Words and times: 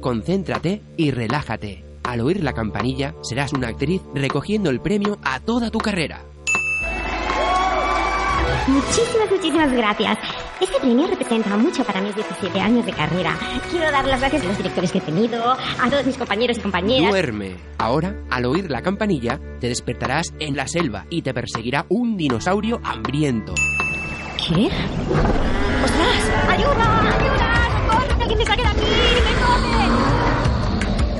Concéntrate 0.00 0.82
y 0.96 1.12
relájate. 1.12 1.84
Al 2.02 2.20
oír 2.20 2.42
la 2.42 2.52
campanilla, 2.52 3.14
serás 3.22 3.52
una 3.52 3.68
actriz 3.68 4.02
recogiendo 4.14 4.70
el 4.70 4.80
premio 4.80 5.18
a 5.22 5.40
toda 5.40 5.70
tu 5.70 5.78
carrera. 5.78 6.24
Muchísimas, 8.66 9.30
muchísimas 9.30 9.72
gracias. 9.72 10.18
Este 10.60 10.78
premio 10.80 11.06
representa 11.06 11.56
mucho 11.56 11.84
para 11.84 12.00
mis 12.00 12.14
17 12.14 12.60
años 12.60 12.86
de 12.86 12.92
carrera. 12.92 13.36
Quiero 13.70 13.90
dar 13.90 14.04
las 14.04 14.20
gracias 14.20 14.42
a 14.42 14.46
los 14.46 14.56
directores 14.56 14.92
que 14.92 14.98
he 14.98 15.00
tenido, 15.00 15.52
a 15.52 15.90
todos 15.90 16.06
mis 16.06 16.16
compañeros 16.16 16.58
y 16.58 16.60
compañeras. 16.60 17.10
Duerme. 17.10 17.56
Ahora, 17.78 18.16
al 18.30 18.44
oír 18.44 18.70
la 18.70 18.82
campanilla, 18.82 19.40
te 19.60 19.68
despertarás 19.68 20.32
en 20.38 20.56
la 20.56 20.66
selva 20.66 21.06
y 21.10 21.22
te 21.22 21.34
perseguirá 21.34 21.86
un 21.88 22.16
dinosaurio 22.16 22.80
hambriento. 22.84 23.54
¿Qué? 24.36 24.66
¡Ostras! 25.84 26.30
¡Ayuda! 26.48 27.18
¡Ayuda! 27.18 27.31
¡Que 28.22 28.34
alguien 28.34 28.38
me 28.38 28.44
saque 28.44 28.62
de 28.62 28.68
aquí! 28.68 28.80
¡Me 29.24 29.32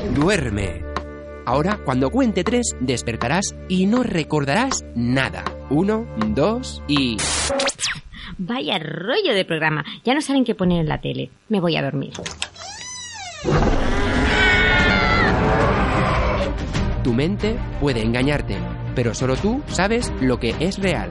come! 0.07 0.21
Duerme. 0.21 0.85
Ahora, 1.47 1.81
cuando 1.85 2.11
cuente 2.11 2.45
tres, 2.45 2.77
despertarás 2.79 3.57
y 3.69 3.87
no 3.87 4.05
recordarás 4.05 4.85
nada. 4.95 5.43
Uno, 5.69 6.07
dos 6.29 6.81
y... 6.87 7.17
Vaya 8.39 8.79
rollo 8.79 9.35
de 9.35 9.45
programa. 9.45 9.85
Ya 10.05 10.15
no 10.15 10.21
saben 10.21 10.45
qué 10.45 10.55
poner 10.55 10.81
en 10.81 10.89
la 10.89 11.01
tele. 11.01 11.33
Me 11.49 11.61
voy 11.61 11.77
a 11.77 11.83
dormir. 11.83 12.13
Tu 17.03 17.13
mente 17.13 17.57
puede 17.81 18.01
engañarte, 18.03 18.57
pero 18.95 19.13
solo 19.13 19.35
tú 19.35 19.61
sabes 19.67 20.13
lo 20.21 20.39
que 20.39 20.55
es 20.61 20.79
real. 20.79 21.11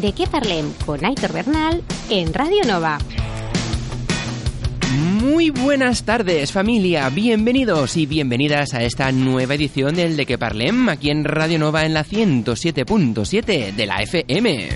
De 0.00 0.12
qué 0.14 0.26
parlem 0.26 0.72
con 0.86 1.04
Aitor 1.04 1.32
Bernal 1.32 1.82
en 2.08 2.32
Radio 2.32 2.64
Nova. 2.66 2.96
Muy 5.22 5.50
buenas 5.50 6.04
tardes 6.04 6.52
familia, 6.52 7.10
bienvenidos 7.10 7.98
y 7.98 8.06
bienvenidas 8.06 8.72
a 8.72 8.82
esta 8.82 9.12
nueva 9.12 9.56
edición 9.56 9.94
del 9.94 10.16
De 10.16 10.24
Que 10.24 10.38
Parlem 10.38 10.88
aquí 10.88 11.10
en 11.10 11.24
Radio 11.24 11.58
Nova 11.58 11.84
en 11.84 11.92
la 11.92 12.04
107.7 12.04 13.74
de 13.74 13.86
la 13.86 14.02
FM. 14.02 14.68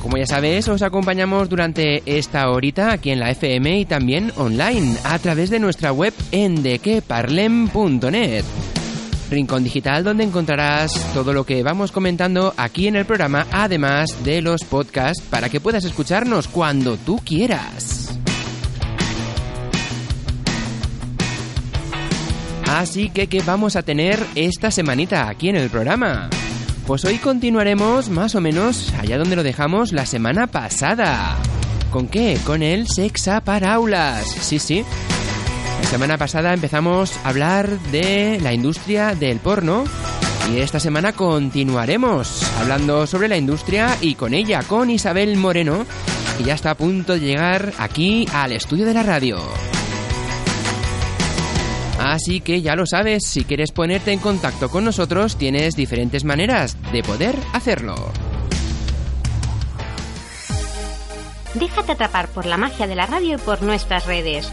Como 0.00 0.16
ya 0.16 0.26
sabes, 0.26 0.68
os 0.68 0.80
acompañamos 0.80 1.50
durante 1.50 2.02
esta 2.06 2.48
horita 2.50 2.92
aquí 2.92 3.10
en 3.10 3.20
la 3.20 3.30
FM 3.30 3.80
y 3.80 3.84
también 3.84 4.32
online 4.36 4.96
a 5.04 5.18
través 5.18 5.50
de 5.50 5.58
nuestra 5.58 5.92
web 5.92 6.14
en 6.30 6.62
dequeparlem.net. 6.62 8.44
Rincón 9.30 9.64
Digital 9.64 10.04
donde 10.04 10.24
encontrarás 10.24 10.92
todo 11.14 11.32
lo 11.32 11.44
que 11.44 11.62
vamos 11.62 11.92
comentando 11.92 12.54
aquí 12.56 12.86
en 12.88 12.96
el 12.96 13.04
programa, 13.04 13.46
además 13.52 14.24
de 14.24 14.42
los 14.42 14.64
podcasts 14.64 15.22
para 15.22 15.48
que 15.48 15.60
puedas 15.60 15.84
escucharnos 15.84 16.48
cuando 16.48 16.96
tú 16.96 17.20
quieras. 17.24 18.18
Así 22.66 23.10
que, 23.10 23.28
¿qué 23.28 23.42
vamos 23.42 23.76
a 23.76 23.82
tener 23.82 24.18
esta 24.34 24.70
semanita 24.70 25.28
aquí 25.28 25.48
en 25.48 25.56
el 25.56 25.70
programa? 25.70 26.28
Pues 26.86 27.04
hoy 27.04 27.18
continuaremos 27.18 28.10
más 28.10 28.34
o 28.34 28.40
menos 28.40 28.92
allá 28.94 29.18
donde 29.18 29.36
lo 29.36 29.42
dejamos 29.42 29.92
la 29.92 30.04
semana 30.04 30.46
pasada. 30.46 31.36
¿Con 31.90 32.08
qué? 32.08 32.38
Con 32.44 32.62
el 32.62 32.86
Sexa 32.86 33.40
para 33.40 33.74
Aulas. 33.74 34.26
Sí, 34.28 34.58
sí. 34.58 34.84
La 35.82 35.88
semana 35.88 36.18
pasada 36.18 36.52
empezamos 36.52 37.16
a 37.24 37.28
hablar 37.28 37.68
de 37.92 38.38
la 38.40 38.52
industria 38.52 39.14
del 39.14 39.38
porno 39.38 39.84
y 40.52 40.58
esta 40.58 40.78
semana 40.78 41.12
continuaremos 41.12 42.42
hablando 42.60 43.06
sobre 43.06 43.28
la 43.28 43.36
industria 43.36 43.96
y 44.00 44.14
con 44.14 44.34
ella, 44.34 44.62
con 44.62 44.90
Isabel 44.90 45.36
Moreno, 45.36 45.84
que 46.38 46.44
ya 46.44 46.54
está 46.54 46.72
a 46.72 46.76
punto 46.76 47.14
de 47.14 47.20
llegar 47.20 47.72
aquí 47.78 48.26
al 48.32 48.52
estudio 48.52 48.84
de 48.84 48.94
la 48.94 49.02
radio. 49.02 49.38
Así 51.98 52.40
que 52.40 52.62
ya 52.62 52.76
lo 52.76 52.86
sabes, 52.86 53.24
si 53.26 53.44
quieres 53.44 53.72
ponerte 53.72 54.12
en 54.12 54.20
contacto 54.20 54.68
con 54.68 54.84
nosotros, 54.84 55.36
tienes 55.36 55.74
diferentes 55.74 56.24
maneras 56.24 56.76
de 56.92 57.02
poder 57.02 57.36
hacerlo. 57.52 58.12
Déjate 61.54 61.92
atrapar 61.92 62.28
por 62.28 62.44
la 62.46 62.58
magia 62.58 62.86
de 62.86 62.94
la 62.94 63.06
radio 63.06 63.36
y 63.36 63.38
por 63.38 63.62
nuestras 63.62 64.06
redes. 64.06 64.52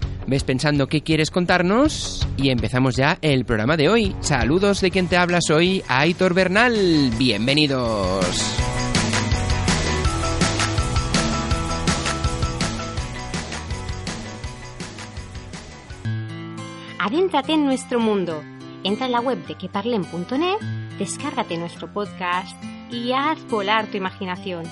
ves 0.27 0.43
pensando 0.43 0.87
qué 0.87 1.01
quieres 1.01 1.31
contarnos 1.31 2.27
y 2.37 2.49
empezamos 2.49 2.95
ya 2.95 3.17
el 3.21 3.45
programa 3.45 3.77
de 3.77 3.89
hoy. 3.89 4.15
Saludos 4.21 4.81
de 4.81 4.91
quien 4.91 5.07
te 5.07 5.17
habla, 5.17 5.39
soy 5.41 5.83
Aitor 5.87 6.33
Bernal. 6.33 7.11
Bienvenidos. 7.17 8.25
Adéntrate 16.99 17.53
en 17.53 17.65
nuestro 17.65 17.99
mundo. 17.99 18.43
Entra 18.83 19.07
en 19.07 19.11
la 19.11 19.21
web 19.21 19.43
de 19.47 19.55
queparlem.net, 19.55 20.59
descárgate 20.99 21.57
nuestro 21.57 21.91
podcast 21.91 22.55
y 22.91 23.11
haz 23.11 23.43
volar 23.47 23.87
tu 23.87 23.97
imaginación. 23.97 24.65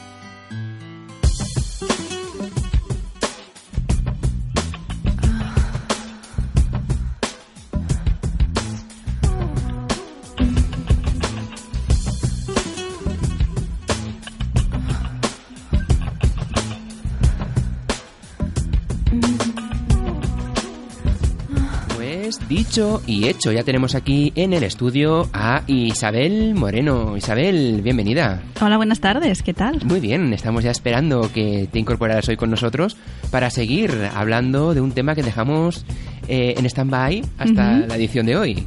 Dicho 22.70 23.02
y 23.08 23.28
hecho, 23.28 23.52
ya 23.52 23.64
tenemos 23.64 23.96
aquí 23.96 24.32
en 24.36 24.54
el 24.54 24.64
estudio 24.64 25.28
a 25.34 25.64
Isabel 25.66 26.54
Moreno. 26.54 27.18
Isabel, 27.18 27.82
bienvenida. 27.82 28.44
Hola, 28.62 28.78
buenas 28.78 29.00
tardes, 29.00 29.42
¿qué 29.42 29.56
tal? 29.56 29.84
Muy 29.86 30.00
bien, 30.00 30.32
estamos 30.34 30.64
ya 30.64 30.70
esperando 30.70 31.32
que 31.34 31.68
te 31.72 31.80
incorporaras 31.80 32.30
hoy 32.30 32.38
con 32.38 32.52
nosotros 32.52 32.96
para 33.32 33.50
seguir 33.50 33.92
hablando 34.14 34.76
de 34.76 34.82
un 34.82 34.92
tema 34.92 35.16
que 35.16 35.24
dejamos 35.24 35.84
eh, 36.28 36.54
en 36.58 36.66
stand-by 36.68 37.24
hasta 37.40 37.78
la 37.88 37.96
edición 37.96 38.28
de 38.28 38.38
hoy. 38.38 38.64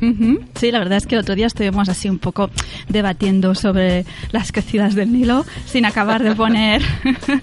Sí, 0.57 0.73
la 0.73 0.81
verdad 0.81 0.99
es 0.99 1.07
que 1.07 1.15
el 1.15 1.21
otro 1.21 1.37
día 1.37 1.47
estuvimos 1.47 1.89
así 1.89 2.09
un 2.09 2.19
poco 2.19 2.51
debatiendo 2.89 3.55
sobre 3.55 4.05
las 4.33 4.51
crecidas 4.51 4.97
del 4.97 5.13
Nilo 5.13 5.47
sin 5.67 5.85
acabar 5.85 6.25
de 6.25 6.35
poner 6.35 6.83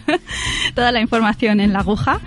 toda 0.76 0.92
la 0.92 1.00
información 1.00 1.62
en 1.62 1.72
la 1.72 1.80
aguja, 1.80 2.20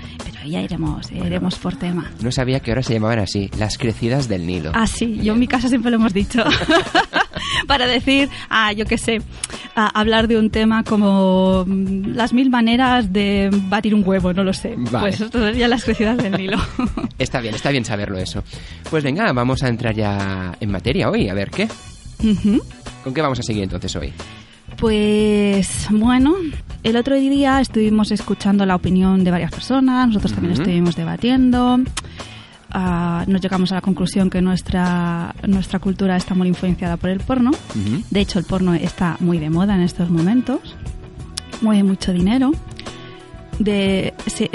ya 0.44 0.60
iremos, 0.60 1.10
ya 1.10 1.24
iremos 1.26 1.56
por 1.56 1.76
tema. 1.76 2.10
No 2.22 2.32
sabía 2.32 2.60
que 2.60 2.70
ahora 2.70 2.82
se 2.82 2.94
llamaban 2.94 3.18
así, 3.18 3.50
las 3.58 3.78
crecidas 3.78 4.28
del 4.28 4.46
Nilo. 4.46 4.72
Ah, 4.74 4.86
sí, 4.86 5.20
yo 5.22 5.34
en 5.34 5.38
mi 5.38 5.46
casa 5.46 5.68
siempre 5.68 5.90
lo 5.90 5.96
hemos 5.96 6.12
dicho. 6.12 6.44
Para 7.66 7.86
decir, 7.86 8.28
ah, 8.48 8.72
yo 8.72 8.86
qué 8.86 8.98
sé, 8.98 9.20
hablar 9.74 10.28
de 10.28 10.38
un 10.38 10.50
tema 10.50 10.84
como 10.84 11.64
mm, 11.66 12.14
las 12.14 12.32
mil 12.32 12.50
maneras 12.50 13.12
de 13.12 13.50
batir 13.68 13.94
un 13.94 14.06
huevo, 14.06 14.32
no 14.32 14.44
lo 14.44 14.52
sé. 14.52 14.74
Vale. 14.76 15.08
Pues 15.08 15.20
esto 15.20 15.50
ya 15.50 15.68
las 15.68 15.84
crecidas 15.84 16.18
del 16.18 16.32
Nilo. 16.32 16.58
Está 17.18 17.40
bien, 17.40 17.54
está 17.54 17.70
bien 17.70 17.84
saberlo 17.84 18.18
eso. 18.18 18.42
Pues 18.90 19.04
venga, 19.04 19.32
vamos 19.32 19.62
a 19.62 19.68
entrar 19.68 19.94
ya 19.94 20.56
en 20.58 20.70
materia 20.70 21.08
hoy, 21.08 21.28
a 21.28 21.34
ver 21.34 21.50
qué. 21.50 21.68
¿Con 23.04 23.14
qué 23.14 23.22
vamos 23.22 23.38
a 23.38 23.42
seguir 23.42 23.62
entonces 23.62 23.94
hoy? 23.94 24.12
Pues 24.76 25.86
bueno, 25.90 26.34
el 26.82 26.96
otro 26.96 27.16
día 27.16 27.60
estuvimos 27.60 28.10
escuchando 28.10 28.66
la 28.66 28.74
opinión 28.74 29.24
de 29.24 29.30
varias 29.30 29.50
personas, 29.50 30.08
nosotros 30.08 30.32
también 30.32 30.54
estuvimos 30.54 30.96
debatiendo, 30.96 31.78
ah, 32.70 33.24
nos 33.26 33.40
llegamos 33.40 33.70
a 33.72 33.76
la 33.76 33.80
conclusión 33.80 34.30
que 34.30 34.42
nuestra, 34.42 35.34
nuestra 35.46 35.78
cultura 35.78 36.16
está 36.16 36.34
muy 36.34 36.48
influenciada 36.48 36.96
por 36.96 37.10
el 37.10 37.20
porno. 37.20 37.52
De 38.10 38.20
hecho, 38.20 38.38
el 38.38 38.44
porno 38.44 38.74
está 38.74 39.16
muy 39.20 39.38
de 39.38 39.50
moda 39.50 39.74
en 39.74 39.82
estos 39.82 40.10
momentos, 40.10 40.76
mueve 41.60 41.84
mucho 41.84 42.12
dinero. 42.12 42.52
De, 43.64 44.12
se- 44.26 44.50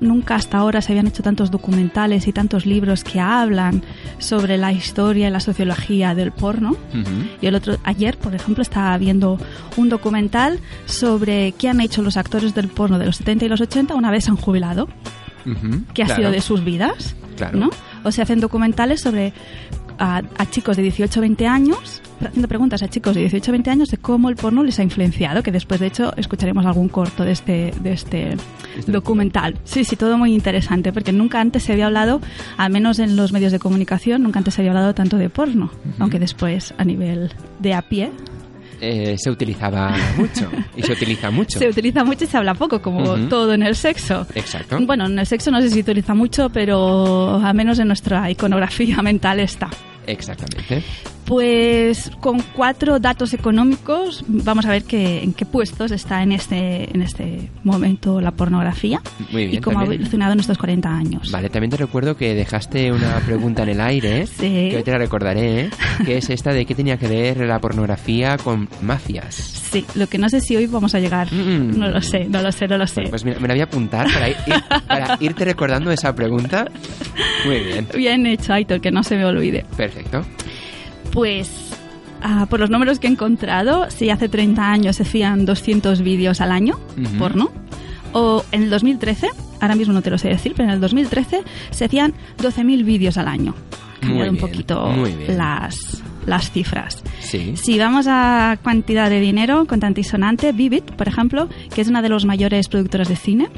nunca 0.00 0.36
hasta 0.36 0.58
ahora 0.58 0.80
se 0.80 0.92
habían 0.92 1.06
hecho 1.06 1.22
tantos 1.22 1.50
documentales 1.50 2.26
y 2.28 2.32
tantos 2.32 2.64
libros 2.66 3.04
que 3.04 3.20
hablan 3.20 3.82
sobre 4.18 4.56
la 4.56 4.72
historia 4.72 5.28
y 5.28 5.30
la 5.30 5.40
sociología 5.40 6.14
del 6.14 6.32
porno. 6.32 6.76
Yo 7.42 7.48
el 7.48 7.54
otro 7.54 7.76
ayer, 7.84 8.16
por 8.16 8.34
ejemplo, 8.34 8.62
estaba 8.62 8.96
viendo 8.96 9.38
un 9.76 9.88
documental 9.88 10.60
sobre 10.86 11.52
qué 11.52 11.68
han 11.68 11.80
hecho 11.80 12.00
los 12.02 12.16
actores 12.16 12.54
del 12.54 12.68
porno 12.68 12.98
de 12.98 13.06
los 13.06 13.16
70 13.16 13.44
y 13.44 13.48
los 13.48 13.60
80 13.60 13.94
una 13.94 14.10
vez 14.10 14.24
se 14.24 14.30
han 14.30 14.36
jubilado, 14.36 14.88
Ujú. 15.44 15.82
qué 15.94 16.02
ha 16.02 16.06
Claro. 16.06 16.20
sido 16.22 16.30
de 16.30 16.40
sus 16.40 16.64
vidas, 16.64 17.14
Claro. 17.36 17.58
¿no? 17.58 17.70
O 18.04 18.12
se 18.12 18.22
hacen 18.22 18.40
documentales 18.40 19.00
sobre 19.00 19.32
a, 19.98 20.22
a 20.36 20.50
chicos 20.50 20.76
de 20.76 20.82
18 20.82 21.18
o 21.18 21.22
20 21.22 21.46
años, 21.46 22.02
haciendo 22.20 22.48
preguntas 22.48 22.82
a 22.82 22.88
chicos 22.88 23.14
de 23.14 23.20
18 23.22 23.50
o 23.50 23.52
20 23.52 23.70
años 23.70 23.88
de 23.90 23.98
cómo 23.98 24.28
el 24.28 24.36
porno 24.36 24.62
les 24.62 24.78
ha 24.78 24.82
influenciado, 24.82 25.42
que 25.42 25.52
después 25.52 25.80
de 25.80 25.86
hecho 25.86 26.12
escucharemos 26.16 26.64
algún 26.66 26.88
corto 26.88 27.24
de 27.24 27.32
este 27.32 27.72
de 27.80 27.92
este 27.92 28.36
Este 28.76 28.92
documental. 28.92 29.58
Sí, 29.64 29.84
sí, 29.84 29.96
todo 29.96 30.18
muy 30.18 30.32
interesante, 30.34 30.92
porque 30.92 31.12
nunca 31.12 31.40
antes 31.40 31.64
se 31.64 31.72
había 31.72 31.86
hablado, 31.86 32.20
al 32.56 32.72
menos 32.72 32.98
en 32.98 33.16
los 33.16 33.32
medios 33.32 33.52
de 33.52 33.58
comunicación, 33.58 34.22
nunca 34.22 34.38
antes 34.38 34.54
se 34.54 34.60
había 34.60 34.70
hablado 34.70 34.94
tanto 34.94 35.16
de 35.16 35.30
porno, 35.30 35.70
aunque 35.98 36.18
después 36.18 36.74
a 36.78 36.84
nivel 36.84 37.32
de 37.58 37.74
a 37.74 37.82
pie 37.82 38.12
Eh, 38.80 39.16
se 39.18 39.30
utilizaba 39.30 39.94
mucho 40.16 40.50
y 40.76 40.82
se 40.82 40.92
utiliza 40.92 41.30
mucho. 41.30 41.58
se 41.58 41.68
utiliza 41.68 42.04
mucho 42.04 42.24
y 42.24 42.26
se 42.28 42.36
habla 42.36 42.54
poco, 42.54 42.80
como 42.80 43.16
todo 43.28 43.52
en 43.54 43.62
el 43.62 43.74
sexo. 43.74 44.26
Exacto. 44.34 44.78
Bueno, 44.80 45.06
en 45.06 45.18
el 45.18 45.26
sexo 45.26 45.50
no 45.50 45.60
sé 45.60 45.68
si 45.68 45.74
se 45.74 45.80
utiliza 45.80 46.14
mucho, 46.14 46.48
pero 46.50 47.40
al 47.44 47.54
menos 47.54 47.78
en 47.78 47.88
nuestra 47.88 48.30
iconografía 48.30 49.02
mental 49.02 49.40
está. 49.40 49.68
Exactamente. 50.06 50.82
Pues 51.28 52.10
con 52.20 52.40
cuatro 52.54 52.98
datos 52.98 53.34
económicos 53.34 54.24
vamos 54.26 54.64
a 54.64 54.70
ver 54.70 54.84
que, 54.84 55.22
en 55.22 55.34
qué 55.34 55.44
puestos 55.44 55.90
está 55.90 56.22
en 56.22 56.32
este, 56.32 56.90
en 56.94 57.02
este 57.02 57.50
momento 57.64 58.20
la 58.22 58.30
pornografía 58.30 59.02
Muy 59.30 59.46
bien. 59.46 59.56
y 59.58 59.60
cómo 59.60 59.78
ha 59.78 59.82
también. 59.82 60.00
evolucionado 60.00 60.32
en 60.32 60.40
estos 60.40 60.56
40 60.56 60.88
años. 60.88 61.30
Vale, 61.30 61.50
también 61.50 61.70
te 61.70 61.76
recuerdo 61.76 62.16
que 62.16 62.34
dejaste 62.34 62.90
una 62.92 63.16
pregunta 63.26 63.62
en 63.64 63.68
el 63.68 63.80
aire, 63.82 64.26
Sí. 64.38 64.68
que 64.70 64.76
hoy 64.78 64.82
te 64.82 64.90
la 64.90 64.96
recordaré, 64.98 65.60
¿eh? 65.66 65.70
que 66.06 66.16
es 66.16 66.30
esta 66.30 66.52
de 66.52 66.64
qué 66.64 66.74
tenía 66.74 66.96
que 66.96 67.08
ver 67.08 67.36
la 67.46 67.58
pornografía 67.60 68.38
con 68.38 68.66
mafias. 68.80 69.34
Sí, 69.70 69.84
lo 69.96 70.06
que 70.06 70.16
no 70.16 70.30
sé 70.30 70.40
si 70.40 70.56
hoy 70.56 70.66
vamos 70.66 70.94
a 70.94 70.98
llegar. 70.98 71.30
Mm. 71.30 71.78
No 71.78 71.88
lo 71.90 72.00
sé, 72.00 72.24
no 72.26 72.40
lo 72.40 72.50
sé, 72.52 72.66
no 72.68 72.78
lo 72.78 72.86
sé. 72.86 72.94
Bueno, 73.02 73.10
pues 73.10 73.24
mira, 73.26 73.38
me 73.38 73.48
la 73.48 73.54
voy 73.54 73.60
a 73.60 73.64
apuntar 73.64 74.06
para, 74.10 74.30
ir- 74.30 74.84
para 74.86 75.18
irte 75.20 75.44
recordando 75.44 75.90
esa 75.90 76.14
pregunta. 76.14 76.66
Muy 77.44 77.58
bien. 77.60 77.86
Bien 77.94 78.24
hecho, 78.26 78.54
Aitor, 78.54 78.80
que 78.80 78.90
no 78.90 79.02
se 79.02 79.16
me 79.16 79.26
olvide. 79.26 79.66
Perfecto. 79.76 80.24
Pues 81.12 81.50
ah, 82.22 82.46
por 82.48 82.60
los 82.60 82.70
números 82.70 82.98
que 82.98 83.06
he 83.06 83.10
encontrado, 83.10 83.90
si 83.90 84.10
hace 84.10 84.28
30 84.28 84.70
años 84.70 84.96
se 84.96 85.02
hacían 85.04 85.44
200 85.46 86.02
vídeos 86.02 86.40
al 86.40 86.52
año, 86.52 86.78
Ujú. 87.02 87.16
porno, 87.18 87.50
o 88.12 88.44
en 88.52 88.64
el 88.64 88.70
2013, 88.70 89.28
ahora 89.60 89.74
mismo 89.74 89.92
no 89.92 90.02
te 90.02 90.10
lo 90.10 90.18
sé 90.18 90.28
decir, 90.28 90.52
pero 90.56 90.68
en 90.68 90.74
el 90.74 90.80
2013 90.80 91.42
se 91.70 91.84
hacían 91.84 92.14
12.000 92.38 92.84
vídeos 92.84 93.16
al 93.18 93.28
año. 93.28 93.54
Cambiado 94.00 94.30
un 94.30 94.38
poquito 94.38 94.94
las, 95.28 96.02
las 96.24 96.52
cifras. 96.52 97.02
Sí. 97.20 97.54
Si 97.56 97.76
vamos 97.78 98.06
a 98.08 98.56
cantidad 98.62 99.10
de 99.10 99.18
dinero, 99.20 99.66
contante 99.66 100.04
sonante, 100.04 100.52
Vivid, 100.52 100.84
por 100.96 101.08
ejemplo, 101.08 101.48
que 101.74 101.80
es 101.80 101.88
una 101.88 102.00
de 102.00 102.08
las 102.08 102.24
mayores 102.24 102.68
productoras 102.68 103.08
de 103.08 103.16
cine, 103.16 103.48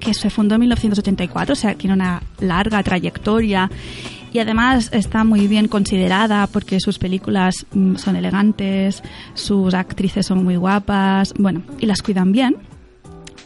que 0.00 0.12
se 0.12 0.28
fundó 0.28 0.56
en 0.56 0.60
1984, 0.60 1.54
o 1.54 1.56
sea, 1.56 1.74
tiene 1.76 1.94
una 1.94 2.22
larga 2.40 2.82
trayectoria 2.82 3.70
y 4.34 4.40
además 4.40 4.90
está 4.92 5.22
muy 5.22 5.46
bien 5.46 5.68
considerada 5.68 6.46
porque 6.48 6.80
sus 6.80 6.98
películas 6.98 7.64
mm, 7.72 7.94
son 7.96 8.16
elegantes, 8.16 9.00
sus 9.34 9.72
actrices 9.74 10.26
son 10.26 10.42
muy 10.44 10.56
guapas, 10.56 11.32
bueno, 11.38 11.62
y 11.78 11.86
las 11.86 12.02
cuidan 12.02 12.32
bien. 12.32 12.56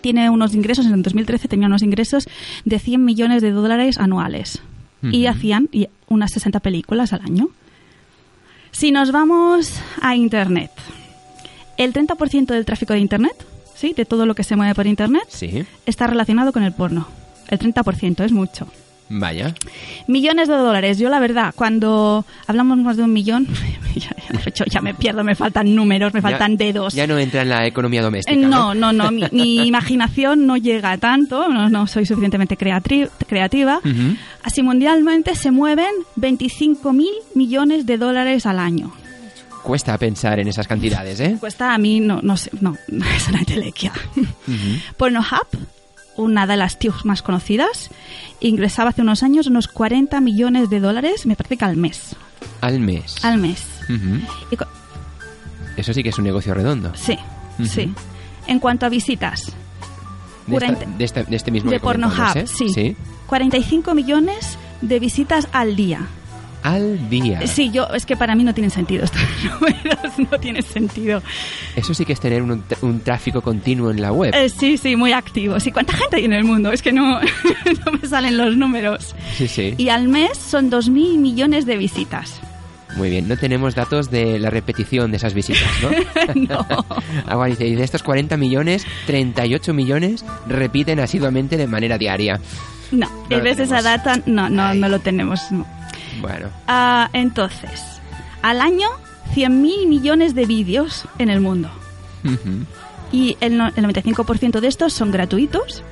Tiene 0.01 0.31
unos 0.31 0.55
ingresos, 0.55 0.87
en 0.87 0.95
el 0.95 1.03
2013 1.03 1.47
tenía 1.47 1.67
unos 1.67 1.83
ingresos 1.83 2.27
de 2.65 2.79
100 2.79 3.05
millones 3.05 3.43
de 3.43 3.51
dólares 3.53 3.99
anuales 3.99 4.63
y 5.03 5.27
hacían 5.27 5.69
unas 6.09 6.33
60 6.33 6.59
películas 6.61 7.13
al 7.13 7.21
año. 7.21 7.51
Si 8.71 8.91
nos 8.91 9.13
vamos 9.13 9.79
a 10.01 10.17
Internet, 10.17 10.71
el 11.77 11.93
30% 11.93 12.47
del 12.47 12.65
tráfico 12.65 12.95
de 12.95 13.01
Internet, 13.01 13.37
¿sí? 13.75 13.93
de 13.93 14.05
todo 14.07 14.25
lo 14.25 14.35
que 14.35 14.43
se 14.45 14.57
mueve 14.57 14.75
por 14.75 14.87
Internet, 14.87 15.25
Sí. 15.29 15.65
está 15.85 16.07
relacionado 16.07 16.53
con 16.53 16.63
el 16.63 16.73
porno. 16.73 17.07
El 17.49 17.59
30% 17.59 18.25
es 18.25 18.33
mucho. 18.33 18.69
Vaya. 19.11 19.55
Millones 20.07 20.49
de 20.49 20.55
dólares. 20.55 20.99
Yo, 20.99 21.09
la 21.09 21.19
verdad, 21.19 21.55
cuando 21.57 22.25
hablamos 22.47 22.77
más 22.79 22.97
de 22.99 23.05
un 23.05 23.13
millón, 23.13 23.47
ya, 23.97 24.11
ya- 24.55 24.65
ya 24.67 24.81
me 24.83 24.93
pierdo, 24.95 25.25
me 25.25 25.35
faltan 25.35 25.75
números, 25.75 26.13
me 26.13 26.21
Ya- 26.21 26.29
faltan 26.31 26.57
dedos. 26.59 26.93
Ya 26.95 27.07
no 27.07 27.19
entra 27.19 27.43
en 27.43 27.49
la 27.49 27.67
economía 27.67 28.01
Eh, 28.01 28.05
doméstica. 28.05 28.37
No, 28.47 28.75
no, 28.75 28.93
no. 28.93 29.11
Mi, 29.11 29.25
mi 29.33 29.67
imaginación 29.67 30.47
no 30.47 30.57
llega 30.59 30.93
a 30.93 30.99
tanto, 30.99 31.49
no, 31.49 31.69
no 31.71 31.87
soy 31.87 32.05
suficientemente 32.07 32.57
creativa. 32.57 33.81
Así 34.43 34.63
mundialmente 34.63 35.35
se 35.35 35.51
mueven 35.51 35.91
25 36.17 36.93
mil 36.93 37.13
millones 37.35 37.87
de 37.87 37.97
dólares 37.99 38.45
al 38.47 38.59
año. 38.59 38.93
Cuesta 39.63 39.99
pensar 39.99 40.39
en 40.39 40.49
esas 40.49 40.67
cantidades, 40.69 41.19
¿eh? 41.21 41.37
Cuesta 41.41 41.75
a 41.75 41.79
mí, 41.79 42.01
no, 42.01 42.21
no 42.23 42.37
sé, 42.37 42.51
no, 42.61 42.77
es 43.17 43.29
una 43.29 43.45
telequia. 43.45 43.93
Ujú. 44.17 44.79
Pornhub, 44.97 45.47
una 46.19 46.47
de 46.47 46.57
las 46.59 46.79
tíos 46.79 47.05
más 47.07 47.23
conocidas, 47.23 47.91
ingresaba 48.41 48.91
hace 48.91 49.01
unos 49.03 49.23
años 49.23 49.47
unos 49.47 49.69
40 49.69 50.21
millones 50.21 50.69
de 50.69 50.81
dólares, 50.81 51.25
me 51.25 51.35
parece 51.37 51.57
que 51.57 51.65
al 51.65 51.77
mes. 51.77 52.15
Al 52.61 52.81
mes. 52.81 53.25
Al 53.25 53.39
mes. 53.39 53.65
Y 54.51 54.57
Eso 55.81 55.95
sí 55.95 56.03
que 56.03 56.11
es 56.11 56.19
un 56.19 56.25
negocio 56.25 56.53
redondo. 56.55 56.93
sí, 56.95 57.17
sí. 57.65 57.93
En 58.47 58.59
cuanto 58.61 58.85
a 58.87 58.89
visitas, 58.89 59.53
De, 60.47 60.57
esta- 60.57 60.73
de 60.87 61.05
este, 61.05 61.25
de 61.25 61.37
este 61.37 61.51
mismo 61.51 61.71
de 61.71 61.81
Pornhub, 61.81 62.13
¿eh? 62.37 62.47
sí. 62.47 62.97
45 63.27 63.95
millones 63.95 64.59
de 64.81 64.99
visitas 64.99 65.49
al 65.53 65.77
día. 65.77 66.01
Al 66.63 67.09
día. 67.09 67.47
Sí, 67.47 67.71
yo, 67.71 67.87
es 67.95 68.05
que 68.05 68.17
para 68.17 68.35
mí 68.35 68.43
no 68.45 68.53
tienen 68.53 68.71
sentido 68.71 69.05
estos 69.05 69.23
números, 69.45 69.99
no 70.31 70.39
tienen 70.41 70.63
sentido. 70.63 71.23
Eso 71.77 71.95
sí 71.95 72.05
que 72.05 72.13
es 72.13 72.21
tener 72.21 72.43
un, 72.43 72.65
un 72.83 73.01
tráfico 73.01 73.41
continuo 73.43 73.91
en 73.91 74.01
la 74.03 74.13
web. 74.13 74.35
Eh, 74.35 74.49
sí, 74.49 74.77
sí, 74.77 74.97
muy 74.97 75.13
activo. 75.13 75.59
Sí, 75.61 75.71
¿cuánta 75.71 75.93
gente 75.95 76.17
hay 76.17 76.25
en 76.25 76.33
el 76.33 76.45
mundo? 76.45 76.73
Es 76.73 76.83
que 76.83 76.93
no, 76.93 77.21
no 77.87 77.93
me 78.01 78.09
salen 78.09 78.37
los 78.37 78.57
números. 78.57 79.15
Sí, 79.37 79.47
sí. 79.49 79.75
Y 79.79 79.89
al 79.89 80.09
mes 80.09 80.37
son 80.37 80.71
2.000 80.71 81.19
millones 81.19 81.65
de 81.65 81.77
visitas. 81.77 82.41
Muy 82.97 83.11
bien. 83.11 83.29
No 83.29 83.37
tenemos 83.37 83.75
datos 83.77 84.11
de 84.11 84.39
la 84.41 84.51
repetición 84.51 85.11
de 85.13 85.19
esas 85.19 85.35
visitas, 85.35 85.69
¿no? 85.83 85.91
No. 86.35 87.47
Y 87.59 87.75
de 87.75 87.85
estos 87.85 88.03
40 88.03 88.37
millones, 88.37 88.85
38 89.07 89.73
millones 89.75 90.25
repiten 90.49 90.99
asiduamente 90.99 91.57
de 91.57 91.67
manera 91.69 91.99
diaria. 91.99 92.41
No, 92.91 93.07
No 93.31 93.41
¿ves 93.43 93.59
esa 93.61 93.77
tenemos. 93.79 93.85
data? 93.85 94.21
No, 94.27 94.49
no, 94.49 94.63
Ay. 94.69 94.79
no 94.81 94.89
lo 94.89 94.99
tenemos. 94.99 95.41
no. 95.53 95.67
Bueno. 96.21 96.49
Ah, 96.67 97.09
entonces, 97.13 97.83
al 98.43 98.61
año, 98.61 98.89
100.000 99.35 99.87
millones 99.89 100.35
de 100.35 100.47
vídeos 100.47 101.05
en 101.19 101.31
el 101.31 101.41
mundo. 101.41 101.71
Y 103.13 103.37
el, 103.41 103.57
no- 103.57 103.69
el 103.69 103.85
95% 103.85 104.61
de 104.61 104.69
estos 104.69 104.93
son 104.93 105.11
gratuitos 105.11 105.83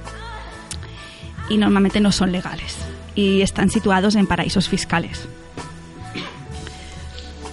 y 1.49 1.57
normalmente 1.57 2.01
no 2.01 2.13
son 2.13 2.33
legales. 2.33 2.77
Y 3.15 3.41
están 3.41 3.71
situados 3.71 4.15
en 4.17 4.27
paraísos 4.27 4.69
fiscales. 4.69 5.27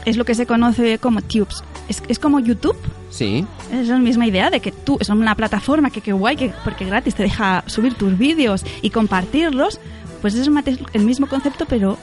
Es 0.05 0.17
lo 0.17 0.25
que 0.25 0.35
se 0.35 0.45
conoce 0.45 0.97
como 0.97 1.21
tubes. 1.21 1.63
Es, 1.87 2.03
es 2.07 2.19
como 2.19 2.39
YouTube. 2.39 2.75
Sí. 3.09 3.45
Es 3.71 3.87
la 3.87 3.99
misma 3.99 4.25
idea 4.25 4.49
de 4.49 4.59
que 4.59 4.71
tú 4.71 4.97
es 4.99 5.07
una 5.09 5.35
plataforma 5.35 5.91
que 5.91 6.01
qué 6.01 6.11
guay, 6.11 6.35
que, 6.35 6.53
porque 6.63 6.83
gratis 6.85 7.15
te 7.15 7.23
deja 7.23 7.63
subir 7.67 7.93
tus 7.93 8.17
vídeos 8.17 8.65
y 8.81 8.89
compartirlos, 8.89 9.79
Pues 10.21 10.35
es 10.35 10.49
el 10.93 11.05
mismo 11.05 11.27
concepto, 11.27 11.65
pero 11.65 11.97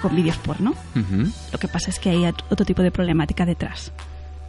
con 0.00 0.14
vídeos 0.16 0.36
porno. 0.38 0.70
Ujú. 0.96 1.30
Lo 1.52 1.58
que 1.58 1.68
pasa 1.68 1.90
es 1.90 1.98
que 1.98 2.10
hay 2.10 2.24
otro 2.24 2.64
tipo 2.66 2.82
de 2.82 2.90
problemática 2.90 3.44
detrás. 3.46 3.92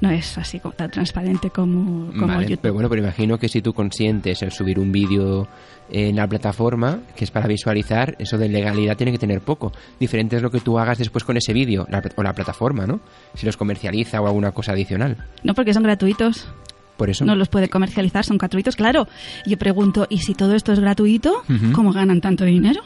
No 0.02 0.10
es 0.10 0.36
así 0.40 0.60
como 0.60 0.74
tan 0.74 0.90
transparente 0.90 1.52
como, 1.52 2.12
como 2.14 2.26
Vale, 2.26 2.44
YouTube. 2.48 2.60
pero 2.64 2.74
bueno, 2.74 2.90
pero 2.90 3.04
imagino 3.04 3.38
que 3.38 3.48
si 3.48 3.62
tú 3.62 3.72
consientes 3.72 4.42
el 4.42 4.52
subir 4.52 4.80
un 4.80 4.92
vídeo 4.92 5.48
en 5.92 6.16
la 6.16 6.28
plataforma, 6.28 7.02
que 7.16 7.24
es 7.24 7.30
para 7.30 7.46
visualizar, 7.48 8.16
eso 8.18 8.40
de 8.40 8.50
legalidad 8.50 8.98
tiene 8.98 9.12
que 9.12 9.20
tener 9.20 9.42
poco. 9.42 9.72
Diferente 10.00 10.38
es 10.38 10.42
lo 10.42 10.50
que 10.50 10.60
tú 10.60 10.80
hagas 10.80 10.98
después 10.98 11.24
con 11.24 11.38
ese 11.38 11.54
vídeo, 11.54 11.86
la- 11.88 12.02
o 12.16 12.24
la 12.24 12.34
plataforma, 12.34 12.88
¿no? 12.88 13.00
Si 13.36 13.46
los 13.46 13.58
comercializa 13.58 14.20
o 14.22 14.26
alguna 14.26 14.52
cosa 14.54 14.72
adicional. 14.72 15.18
No 15.44 15.54
porque 15.54 15.72
son 15.72 15.84
gratuitos. 15.84 16.48
Por 16.98 17.12
eso... 17.12 17.24
No 17.24 17.36
los 17.36 17.50
puede 17.50 17.70
comercializar, 17.70 18.26
son 18.26 18.38
gratuitos. 18.40 18.76
Claro, 18.76 19.08
yo 19.46 19.58
pregunto, 19.58 20.08
¿y 20.10 20.18
si 20.20 20.34
todo 20.34 20.56
esto 20.56 20.72
es 20.74 20.80
gratuito, 20.80 21.44
Ujú. 21.48 21.74
cómo 21.74 21.92
ganan 21.94 22.22
tanto 22.22 22.44
dinero? 22.46 22.82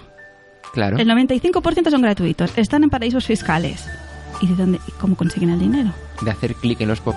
Claro. 0.76 0.98
El 0.98 1.08
95% 1.10 1.90
son 1.90 2.02
gratuitos, 2.04 2.52
están 2.58 2.84
en 2.84 2.92
paraísos 2.92 3.26
fiscales. 3.26 3.84
¿Y 4.42 4.48
de 4.48 4.56
dónde, 4.56 4.80
cómo 5.00 5.16
consiguen 5.16 5.50
el 5.52 5.60
dinero? 5.60 5.92
De 6.22 6.30
hacer 6.30 6.54
clic 6.56 6.82
en 6.82 6.90
los 6.90 7.00
pop 7.02 7.16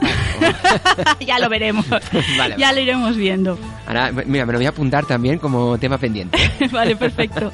ya 1.20 1.38
lo 1.38 1.48
veremos. 1.48 1.84
Vale, 2.38 2.54
ya 2.56 2.68
vale. 2.68 2.74
lo 2.76 2.80
iremos 2.80 3.16
viendo. 3.16 3.58
Ahora, 3.86 4.12
mira, 4.26 4.46
me 4.46 4.52
lo 4.52 4.58
voy 4.58 4.66
a 4.66 4.70
apuntar 4.70 5.04
también 5.04 5.38
como 5.38 5.76
tema 5.78 5.98
pendiente. 5.98 6.38
vale, 6.72 6.96
perfecto. 6.96 7.50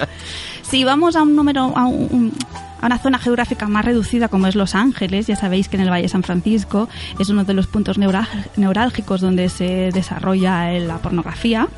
Si 0.63 0.85
vamos 0.85 1.17
a 1.17 1.23
un 1.23 1.35
número, 1.35 1.73
a, 1.77 1.87
un- 1.87 2.33
a 2.81 2.87
una 2.87 2.99
zona 2.99 3.19
geográfica 3.19 3.67
más 3.67 3.85
reducida 3.85 4.29
como 4.29 4.47
es 4.47 4.55
Los 4.55 4.75
Ángeles, 4.75 5.27
ya 5.27 5.37
sabéis 5.37 5.69
que 5.69 5.77
en 5.77 5.83
el 5.83 5.91
Valle 5.91 6.03
de 6.03 6.09
San 6.11 6.23
Francisco 6.23 6.89
es 7.19 7.29
uno 7.31 7.45
de 7.45 7.55
los 7.55 7.67
puntos 7.67 7.97
neurálgicos 7.99 9.21
donde 9.23 9.49
se 9.49 9.91
desarrolla 9.93 10.71
la 10.73 10.99
pornografía. 10.99 11.69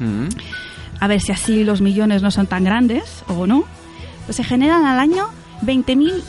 Mm. 0.00 0.28
A 1.00 1.06
ver 1.08 1.20
si 1.20 1.32
así 1.32 1.64
los 1.64 1.80
millones 1.80 2.22
no 2.22 2.30
son 2.30 2.46
tan 2.46 2.64
grandes 2.64 3.24
o 3.28 3.46
no. 3.46 3.64
Pues 4.24 4.36
se 4.36 4.44
generan 4.44 4.84
al 4.84 4.98
año 4.98 5.28
20.000 5.62 6.22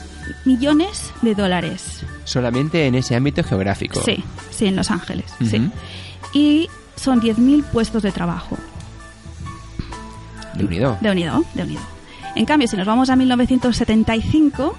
millones 0.45 1.11
de 1.21 1.35
dólares. 1.35 2.03
Solamente 2.23 2.85
en 2.85 2.95
ese 2.95 3.15
ámbito 3.15 3.43
geográfico. 3.43 4.01
Sí, 4.03 4.23
sí, 4.51 4.65
en 4.65 4.75
Los 4.75 4.91
Ángeles. 4.91 5.25
Sí. 5.43 5.69
Y 6.33 6.69
son 6.95 7.21
10.000 7.21 7.63
puestos 7.63 8.03
de 8.03 8.11
trabajo. 8.11 8.57
De 10.53 10.65
unido. 10.65 10.97
De 11.01 11.11
unido, 11.11 11.43
de 11.53 11.63
unido. 11.63 11.81
En 12.35 12.45
cambio, 12.45 12.67
si 12.67 12.75
nos 12.77 12.85
vamos 12.85 13.09
a 13.09 13.15
1975, 13.15 14.75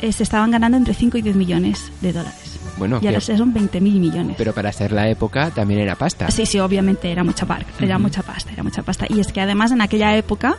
eh, 0.00 0.12
se 0.12 0.22
estaban 0.22 0.50
ganando 0.50 0.78
entre 0.78 0.94
5 0.94 1.18
y 1.18 1.22
10 1.22 1.36
millones 1.36 1.92
de 2.00 2.12
dólares. 2.12 2.49
Bueno, 2.80 2.98
y 3.00 3.06
ahora 3.06 3.20
son 3.20 3.54
20.000 3.54 3.80
millones. 3.80 4.34
pero 4.36 4.52
para 4.52 4.72
ser 4.72 4.90
la 4.90 5.08
época 5.08 5.50
también 5.50 5.80
era 5.80 5.94
pasta. 5.94 6.28
Sí, 6.32 6.46
sí, 6.46 6.58
obviamente 6.58 7.12
era 7.12 7.22
mucha, 7.22 7.46
par- 7.46 7.64
era 7.78 7.94
Ujú. 7.94 8.02
mucha 8.04 8.22
pasta, 8.22 8.50
era 8.52 8.64
mucha 8.64 8.82
pasta. 8.82 9.06
Y 9.08 9.20
es 9.20 9.30
que 9.32 9.40
además 9.40 9.70
en 9.70 9.80
aquella 9.82 10.16
época 10.16 10.56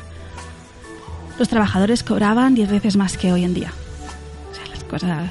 los 1.37 1.49
trabajadores 1.49 2.03
cobraban 2.03 2.55
10 2.55 2.69
veces 2.71 2.95
más 2.95 3.17
que 3.17 3.33
hoy 3.33 3.43
en 3.43 3.53
día. 3.53 3.73
O 4.51 4.55
sea, 4.55 4.65
las 4.67 4.83
cosas... 4.85 5.29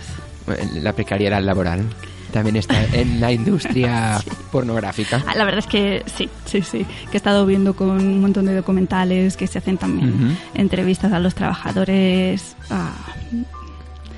La 0.83 0.93
precariedad 0.93 1.41
laboral 1.41 1.85
también 2.33 2.57
está 2.57 2.85
en 2.93 3.21
la 3.21 3.31
industria 3.33 4.21
pornográfica. 4.53 5.23
Ah, 5.27 5.35
La 5.37 5.45
verdad 5.45 5.61
es 5.61 5.67
que 5.67 6.03
sí, 6.17 6.29
sí, 6.45 6.63
sí. 6.63 6.85
Que 7.11 7.13
he 7.13 7.17
estado 7.17 7.47
viendo 7.47 7.75
con 7.75 7.91
un 7.91 8.21
montón 8.21 8.47
de 8.47 8.55
documentales 8.57 9.37
que 9.37 9.47
se 9.47 9.59
hacen 9.59 9.79
también 9.79 10.13
Ujú. 10.15 10.35
entrevistas 10.55 11.13
a 11.13 11.19
los 11.21 11.35
trabajadores. 11.35 12.57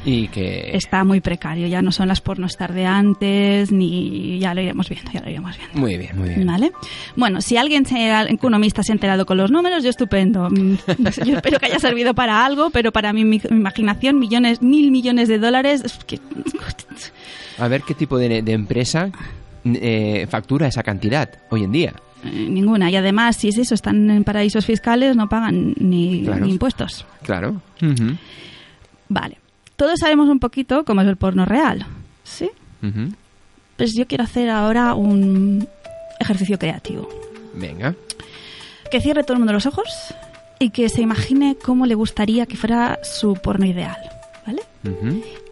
Y 0.05 0.27
que... 0.29 0.71
está 0.77 1.05
muy 1.05 1.21
precario. 1.21 1.69
Ya 1.69 1.81
no 1.81 1.93
son 1.93 2.09
las 2.09 2.21
pornostar 2.21 2.73
de 2.73 2.87
antes, 2.87 3.71
ni 3.71 4.39
ya 4.41 4.53
lo 4.53 4.61
iremos 4.61 4.89
viendo, 4.89 5.13
ya 5.13 5.21
lo 5.21 5.31
iremos 5.31 5.57
viendo. 5.57 5.79
Muy 5.79 5.97
bien, 5.97 6.19
muy 6.19 6.29
bien. 6.31 6.47
¿Vale? 6.47 6.73
Bueno, 7.15 7.41
si 7.41 7.57
alguien 7.57 7.87
se, 7.87 8.11
economista 8.29 8.83
se 8.83 8.91
ha 8.93 8.95
enterado 8.95 9.25
con 9.27 9.37
los 9.37 9.51
números, 9.53 9.85
yo 9.85 9.91
estupendo. 9.91 10.49
Mm, 10.51 10.75
Yo 11.25 11.37
espero 11.37 11.59
que 11.61 11.67
haya 11.67 11.79
servido 11.79 12.15
para 12.15 12.45
algo, 12.45 12.71
pero 12.71 12.91
para 12.91 13.13
mi, 13.13 13.25
mi 13.25 13.41
imaginación, 13.51 14.19
millones, 14.19 14.61
mil 14.61 14.91
millones 14.91 15.29
de 15.29 15.39
dólares. 15.39 15.83
que- 16.07 16.19
A 17.59 17.69
ver 17.69 17.83
qué 17.83 17.95
tipo 17.95 18.19
de, 18.19 18.43
de 18.43 18.53
empresa 18.53 19.11
eh, 19.65 20.27
factura 20.29 20.67
esa 20.67 20.83
cantidad 20.83 21.29
hoy 21.51 21.63
en 21.63 21.71
día. 21.71 21.93
eh, 22.25 22.47
ninguna. 22.51 22.91
Y 22.91 22.97
además, 22.97 23.37
si 23.37 23.49
es 23.49 23.59
eso, 23.59 23.75
están 23.75 24.11
en 24.11 24.25
paraísos 24.25 24.67
fiscales, 24.67 25.15
no 25.15 25.29
pagan 25.29 25.75
ni, 25.79 26.23
Claro. 26.25 26.45
ni 26.45 26.53
impuestos. 26.53 27.07
Claro. 27.23 27.63
Vale. 29.09 29.37
Todos 29.77 30.01
sabemos 30.01 30.29
un 30.29 30.39
poquito 30.39 30.85
cómo 30.85 31.01
es 31.01 31.09
el 31.09 31.17
porno 31.17 31.45
real. 31.45 31.87
¿Sí? 32.25 32.51
Pues 33.77 33.95
yo 33.95 34.07
quiero 34.07 34.25
hacer 34.25 34.51
ahora 34.51 34.95
un 34.95 35.67
ejercicio 36.21 36.59
creativo. 36.59 37.09
Venga. 37.55 37.95
Que 38.91 39.01
cierre 39.01 39.23
todo 39.23 39.35
el 39.35 39.39
mundo 39.41 39.53
los 39.53 39.67
ojos 39.67 40.15
y 40.59 40.71
que 40.71 40.89
se 40.89 41.03
imagine 41.03 41.57
cómo 41.57 41.87
le 41.87 41.95
gustaría 41.95 42.47
que 42.47 42.57
fuera 42.57 42.99
su 43.03 43.35
porno 43.35 43.67
ideal. 43.67 43.99
¿Vale? 44.47 44.63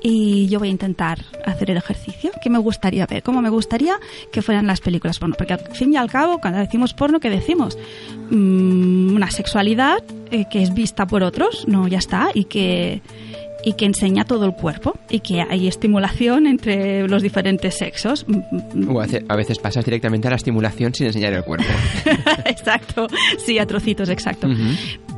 Y 0.02 0.48
yo 0.48 0.58
voy 0.58 0.68
a 0.68 0.70
intentar 0.72 1.24
hacer 1.44 1.70
el 1.70 1.76
ejercicio. 1.76 2.32
¿Qué 2.42 2.50
me 2.50 2.58
gustaría 2.58 3.06
ver? 3.06 3.22
¿Cómo 3.22 3.40
me 3.40 3.48
gustaría 3.48 3.98
que 4.32 4.42
fueran 4.42 4.66
las 4.66 4.80
películas 4.80 5.18
porno? 5.18 5.36
Porque 5.38 5.52
al 5.52 5.60
fin 5.76 5.92
y 5.92 5.96
al 5.96 6.10
cabo, 6.10 6.40
cuando 6.40 6.58
decimos 6.58 6.92
porno, 6.92 7.20
¿qué 7.20 7.30
decimos? 7.30 7.78
Mm, 8.30 9.14
una 9.14 9.30
sexualidad 9.30 10.02
eh, 10.30 10.46
que 10.50 10.62
es 10.62 10.74
vista 10.74 11.06
por 11.06 11.22
otros, 11.22 11.68
no, 11.68 11.86
ya 11.86 11.98
está, 11.98 12.30
y 12.34 12.44
que, 12.44 13.02
y 13.64 13.75
que 13.75 13.85
enseña 13.87 14.25
todo 14.25 14.47
el 14.47 14.52
cuerpo 14.52 14.99
y 15.09 15.21
que 15.21 15.43
hay 15.43 15.67
estimulación 15.69 16.47
entre 16.47 17.07
los 17.09 17.23
diferentes 17.23 17.76
sexos. 17.79 18.25
Mm, 18.29 18.88
O 18.95 19.00
hace- 19.00 19.25
a 19.29 19.37
veces 19.37 19.59
pasas 19.59 19.85
directamente 19.85 20.29
a 20.29 20.31
la 20.31 20.37
estimulación 20.37 20.95
sin 20.95 21.07
enseñar 21.07 21.33
el 21.33 21.45
cuerpo. 21.45 21.67
exacto, 22.47 23.07
sí, 23.45 23.59
a 23.59 23.67
trocitos, 23.67 24.09
exacto. 24.09 24.49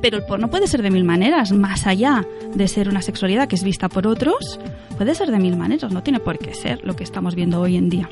Pero 0.01 0.17
el 0.19 0.25
porno 0.25 0.49
puede 0.51 0.67
ser 0.67 0.83
de 0.83 0.91
mil 0.91 1.05
maneras, 1.05 1.53
más 1.53 1.87
allá 1.87 2.27
de 2.55 2.69
ser 2.69 2.89
una 2.89 3.03
sexualidad 3.03 3.49
que 3.49 3.55
es 3.57 3.63
vista 3.65 3.89
por 3.89 4.07
otros, 4.07 4.59
puede 4.99 5.15
ser 5.15 5.31
de 5.31 5.39
mil 5.39 5.57
maneras, 5.57 5.93
no 5.93 6.03
tiene 6.03 6.19
por 6.21 6.39
qué 6.39 6.55
ser 6.55 6.81
lo 6.85 6.97
que 6.97 7.05
estamos 7.05 7.35
viendo 7.35 7.61
hoy 7.61 7.77
en 7.77 7.89
día 7.89 8.09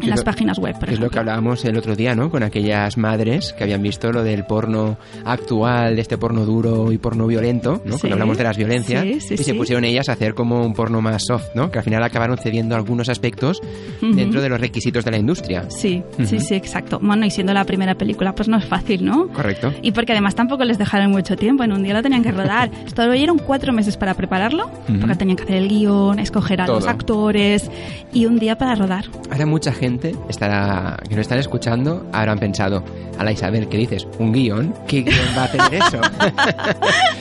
en 0.00 0.10
las 0.10 0.20
lo- 0.20 0.24
páginas 0.24 0.58
web, 0.58 0.74
por 0.78 0.88
Que 0.88 0.94
es 0.94 1.00
lo 1.00 1.08
que 1.08 1.14
ejemplo. 1.16 1.20
hablábamos 1.20 1.64
el 1.64 1.76
otro 1.76 1.94
día, 1.96 2.14
¿no? 2.14 2.30
Con 2.30 2.42
aquellas 2.42 2.96
madres 2.98 3.52
que 3.56 3.64
habían 3.64 3.82
visto 3.82 4.10
lo 4.12 4.22
del 4.24 4.44
porno 4.44 4.96
actual, 5.24 5.96
de 5.96 6.02
este 6.02 6.18
porno 6.18 6.44
duro 6.44 6.92
y 6.92 6.98
porno 6.98 7.26
violento, 7.26 7.80
¿no? 7.84 7.94
Sí. 7.94 8.00
Cuando 8.00 8.14
hablamos 8.14 8.38
de 8.38 8.44
las 8.44 8.56
violencias. 8.56 9.02
Sí, 9.02 9.20
sí, 9.20 9.34
y 9.34 9.36
se 9.38 9.44
sí. 9.44 9.52
pusieron 9.54 9.84
ellas 9.84 10.08
a 10.08 10.12
hacer 10.12 10.34
como 10.34 10.64
un 10.64 10.74
porno 10.74 11.00
más 11.00 11.24
soft, 11.26 11.48
¿no? 11.54 11.70
Que 11.70 11.78
al 11.78 11.84
final 11.84 12.02
acabaron 12.02 12.38
cediendo 12.38 12.74
algunos 12.74 13.08
aspectos 13.08 13.60
Ujú. 14.02 14.14
dentro 14.14 14.40
de 14.42 14.48
los 14.48 14.60
requisitos 14.60 15.04
de 15.04 15.10
la 15.10 15.18
industria. 15.18 15.64
Sí, 15.70 16.02
sí, 16.18 16.36
Ujú. 16.36 16.40
sí, 16.44 16.54
exacto. 16.54 16.98
Bueno, 17.00 17.26
y 17.26 17.30
siendo 17.30 17.52
la 17.52 17.64
primera 17.64 17.94
película, 17.94 18.34
pues 18.34 18.48
no 18.48 18.56
es 18.58 18.64
fácil, 18.64 19.04
¿no? 19.04 19.28
Correcto. 19.28 19.72
Y 19.82 19.92
porque 19.92 20.12
además 20.12 20.34
tampoco 20.34 20.64
les 20.64 20.78
dejaron 20.78 21.10
mucho 21.10 21.36
tiempo, 21.36 21.64
en 21.64 21.72
un 21.72 21.82
día 21.82 21.94
lo 21.94 22.02
tenían 22.02 22.22
que 22.22 22.32
rodar. 22.32 22.70
Estuvieron 22.86 23.38
cuatro 23.38 23.72
meses 23.72 23.96
para 23.96 24.14
prepararlo, 24.14 24.66
Ujú. 24.88 24.98
porque 25.00 25.14
tenían 25.16 25.36
que 25.36 25.44
hacer 25.44 25.56
el 25.56 25.68
guion, 25.68 26.18
escoger 26.18 26.60
a 26.60 26.66
los 26.66 26.80
Todo. 26.80 26.90
actores 26.90 27.70
y 28.12 28.26
un 28.26 28.38
día 28.38 28.56
para 28.58 28.74
rodar. 28.74 29.04
Ahora 29.30 29.46
mucha 29.46 29.72
gente 29.72 29.83
estará 30.28 30.96
que 31.08 31.14
no 31.14 31.20
están 31.20 31.38
escuchando 31.38 32.06
habrán 32.12 32.38
pensado, 32.38 32.82
a 33.18 33.24
la 33.24 33.32
Isabel, 33.32 33.68
¿qué 33.68 33.78
dices? 33.78 34.06
¿Un 34.18 34.32
guion? 34.32 34.74
¿Qué 34.86 35.02
guion 35.02 35.26
va 35.36 35.44
a 35.44 35.50
tener 35.50 35.74
eso? 35.74 36.00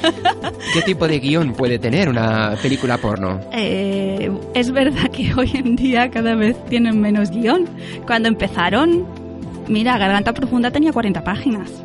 ¿Qué 0.74 0.82
tipo 0.82 1.08
de 1.08 1.20
guion 1.20 1.54
puede 1.54 1.80
tener 1.80 2.10
una 2.10 2.56
película 2.62 2.98
porno? 2.98 3.40
Eh, 3.52 4.32
es 4.54 4.72
verdad 4.72 5.10
que 5.12 5.34
hoy 5.36 5.52
en 5.54 5.76
día 5.76 6.10
cada 6.10 6.36
vez 6.36 6.56
tienen 6.66 7.00
menos 7.00 7.30
guion. 7.32 7.66
Cuando 8.06 8.28
empezaron, 8.28 9.06
mira, 9.68 9.98
Garganta 9.98 10.34
Profunda 10.34 10.72
tenía 10.72 10.92
40 10.92 11.24
páginas. 11.24 11.84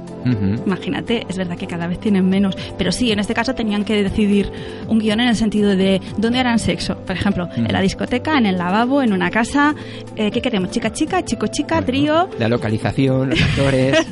Imagínate, 0.66 1.24
es 1.28 1.36
verdad 1.36 1.56
que 1.56 1.66
cada 1.66 1.86
vez 1.86 1.98
tienen 1.98 2.28
menos. 2.28 2.56
Pero 2.76 2.92
sí, 2.92 3.12
en 3.12 3.18
este 3.18 3.34
caso 3.34 3.54
tenían 3.54 3.84
que 3.84 4.02
decidir 4.02 4.50
un 4.88 4.98
guion 4.98 5.20
en 5.20 5.28
el 5.28 5.36
sentido 5.36 5.76
de 5.76 6.00
dónde 6.16 6.38
harán 6.38 6.58
sexo. 6.58 6.96
Por 6.96 7.16
ejemplo, 7.16 7.48
en 7.56 7.72
la 7.72 7.80
discoteca, 7.80 8.38
en 8.38 8.46
el 8.46 8.58
lavabo, 8.58 9.02
en 9.02 9.12
una 9.12 9.30
casa. 9.30 9.74
Eh, 10.16 10.30
¿Qué 10.30 10.40
queremos? 10.40 10.70
¿Chica, 10.70 10.92
chica, 10.92 11.24
chico, 11.24 11.46
chica, 11.46 11.82
trío? 11.82 12.28
La 12.38 12.48
localización, 12.48 13.30
los 13.30 13.42
actores. 13.42 13.98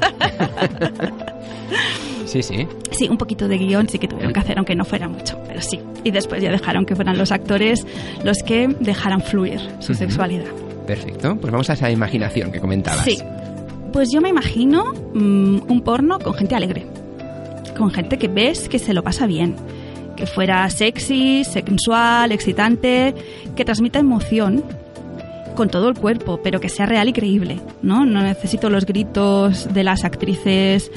sí, 2.27 2.43
sí. 2.43 2.67
Sí, 2.91 3.09
un 3.09 3.19
poquito 3.19 3.49
de 3.49 3.59
guion 3.59 3.89
sí 3.89 3.99
que 3.99 4.09
tuvieron 4.09 4.33
que 4.33 4.41
hacer, 4.41 4.59
aunque 4.59 4.75
no 4.75 4.85
fuera 4.85 5.09
mucho, 5.09 5.39
pero 5.47 5.61
sí. 5.61 5.81
Y 6.05 6.11
después 6.11 6.43
ya 6.43 6.51
dejaron 6.51 6.87
que 6.87 6.95
fueran 6.95 7.19
los 7.19 7.33
actores 7.33 7.87
los 8.25 8.39
que 8.39 8.69
dejaran 8.81 9.21
fluir 9.21 9.61
su 9.81 9.95
sexualidad. 9.95 10.47
Perfecto. 10.87 11.37
Pues 11.37 11.53
vamos 11.53 11.69
a 11.69 11.75
esa 11.75 11.91
imaginación 11.91 12.53
que 12.53 12.61
comentabas. 12.61 13.05
Sí. 13.05 13.19
Pues 13.97 14.11
yo 14.11 14.21
me 14.21 14.29
imagino 14.29 14.93
mm, 15.15 15.71
un 15.71 15.81
porno 15.81 16.19
con 16.19 16.35
gente 16.35 16.55
alegre. 16.55 16.87
Con 17.79 17.91
gente 17.91 18.19
que 18.19 18.29
ves 18.29 18.69
que 18.69 18.79
se 18.79 18.93
lo 18.93 19.03
pasa 19.03 19.27
bien. 19.27 19.57
Que 20.17 20.27
fuera 20.27 20.69
sexy, 20.69 21.45
sensual, 21.45 22.31
excitante, 22.31 23.15
que 23.57 23.65
transmita 23.65 23.99
emoción 23.99 24.63
con 25.55 25.71
todo 25.71 25.89
el 25.89 25.95
cuerpo, 25.95 26.41
pero 26.45 26.61
que 26.61 26.69
sea 26.69 26.85
real 26.85 27.09
y 27.09 27.15
creíble, 27.15 27.59
¿no? 27.81 28.05
No 28.05 28.21
necesito 28.21 28.69
los 28.69 28.85
gritos 28.85 29.73
de 29.73 29.83
las 29.83 30.05
actrices 30.05 30.91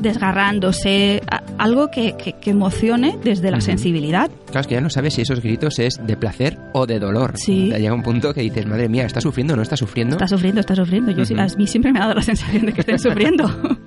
desgarrándose, 0.00 1.20
algo 1.58 1.90
que, 1.90 2.14
que- 2.16 2.34
que 2.34 2.50
emocione 2.50 3.18
desde 3.22 3.50
la 3.50 3.58
Ujú. 3.58 3.66
sensibilidad. 3.66 4.30
Claro, 4.46 4.60
es 4.60 4.66
que 4.66 4.74
ya 4.74 4.80
no 4.80 4.90
sabes 4.90 5.14
si 5.14 5.22
esos 5.22 5.40
gritos 5.42 5.78
es 5.78 5.94
de 6.06 6.16
placer 6.16 6.58
o 6.72 6.86
de 6.86 6.98
dolor. 6.98 7.32
Sí. 7.36 7.70
Llega 7.70 7.92
un 7.94 8.02
punto 8.02 8.32
que 8.32 8.40
dices, 8.42 8.66
madre 8.66 8.88
mía, 8.88 9.04
¿está 9.06 9.20
sufriendo 9.20 9.54
o 9.54 9.56
no 9.56 9.62
está 9.62 9.76
sufriendo? 9.76 10.16
Está 10.16 10.28
sufriendo, 10.28 10.60
está 10.60 10.74
sufriendo. 10.74 11.10
Yo 11.12 11.24
sí- 11.24 11.34
Ujú. 11.34 11.42
a 11.42 11.46
mí 11.56 11.66
siempre 11.66 11.92
me 11.92 11.98
ha 11.98 12.02
dado 12.02 12.14
la 12.14 12.22
sensación 12.22 12.66
de 12.66 12.72
que 12.72 12.80
estén 12.80 12.98
sufriendo. 12.98 13.44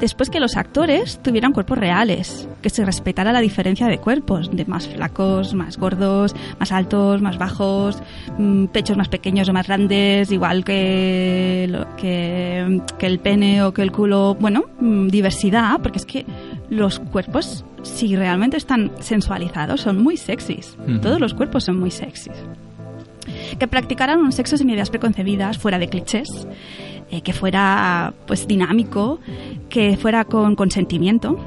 Después 0.00 0.30
que 0.30 0.38
los 0.38 0.56
actores 0.56 1.18
tuvieran 1.22 1.52
cuerpos 1.52 1.76
reales, 1.76 2.48
que 2.62 2.70
se 2.70 2.84
respetara 2.84 3.32
la 3.32 3.40
diferencia 3.40 3.88
de 3.88 3.98
cuerpos, 3.98 4.48
de 4.52 4.64
más 4.64 4.86
flacos, 4.86 5.54
más 5.54 5.76
gordos, 5.76 6.36
más 6.58 6.70
altos, 6.70 7.20
más 7.20 7.36
bajos, 7.36 8.00
mm, 8.38 8.66
pechos 8.66 8.96
más 8.96 9.08
pequeños 9.08 9.48
o 9.48 9.52
más 9.52 9.66
grandes, 9.66 10.30
igual 10.30 10.64
que, 10.64 11.84
que, 11.96 12.80
que 12.98 13.06
el 13.06 13.18
pene 13.18 13.62
o 13.64 13.74
que 13.74 13.82
el 13.82 13.90
culo. 13.90 14.36
Bueno, 14.38 14.64
mm, 14.80 15.08
diversidad, 15.08 15.80
porque 15.82 15.98
es 15.98 16.06
que 16.06 16.24
los 16.70 17.00
cuerpos, 17.00 17.64
si 17.82 18.14
realmente 18.14 18.56
están 18.56 18.92
sensualizados, 19.00 19.80
son 19.80 20.02
muy 20.02 20.16
sexys. 20.16 20.76
Todos 21.02 21.20
los 21.20 21.34
cuerpos 21.34 21.64
son 21.64 21.78
muy 21.78 21.90
sexys 21.90 22.36
que 23.58 23.68
practicaran 23.68 24.20
un 24.20 24.32
sexo 24.32 24.56
sin 24.56 24.70
ideas 24.70 24.90
preconcebidas, 24.90 25.58
fuera 25.58 25.78
de 25.78 25.88
clichés, 25.88 26.46
eh, 27.10 27.20
que 27.22 27.32
fuera 27.32 28.12
pues 28.26 28.46
dinámico, 28.46 29.18
que 29.68 29.96
fuera 29.96 30.24
con 30.24 30.54
consentimiento, 30.56 31.38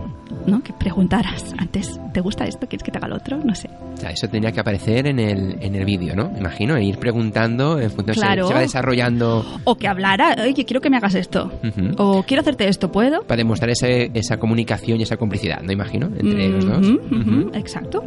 ¿no? 0.47 0.63
Que 0.63 0.73
preguntaras 0.73 1.53
antes, 1.57 1.99
¿te 2.13 2.21
gusta 2.21 2.45
esto? 2.45 2.67
¿Quieres 2.67 2.83
que 2.83 2.91
te 2.91 2.97
haga 2.97 3.07
lo 3.07 3.17
otro? 3.17 3.37
No 3.43 3.53
sé. 3.53 3.69
Eso 4.09 4.27
tendría 4.27 4.51
que 4.51 4.59
aparecer 4.59 5.05
en 5.07 5.19
el, 5.19 5.57
en 5.61 5.75
el 5.75 5.85
vídeo, 5.85 6.15
¿no? 6.15 6.31
Imagino, 6.37 6.75
e 6.75 6.83
ir 6.83 6.97
preguntando 6.97 7.79
en 7.79 7.91
función 7.91 8.15
se- 8.15 8.21
Claro. 8.21 8.47
se, 8.47 8.53
va 8.55 8.59
desarrollando 8.61 9.45
O 9.63 9.75
que 9.75 9.87
hablara, 9.87 10.35
oye, 10.43 10.65
quiero 10.65 10.81
que 10.81 10.89
me 10.89 10.97
hagas 10.97 11.13
esto. 11.15 11.51
Ujú. 11.63 11.91
O 11.97 12.23
quiero 12.23 12.41
hacerte 12.41 12.67
esto, 12.67 12.91
¿puedo? 12.91 13.21
para 13.23 13.37
demostrar 13.37 13.69
ese- 13.69 14.09
esa 14.15 14.37
comunicación 14.37 14.99
y 14.99 15.03
esa 15.03 15.17
complicidad, 15.17 15.61
¿no? 15.61 15.71
Imagino, 15.71 16.07
entre 16.17 16.49
los 16.49 16.65
dos. 16.65 16.87
Ujú, 16.89 17.15
Ujú. 17.15 17.51
Exacto. 17.53 18.03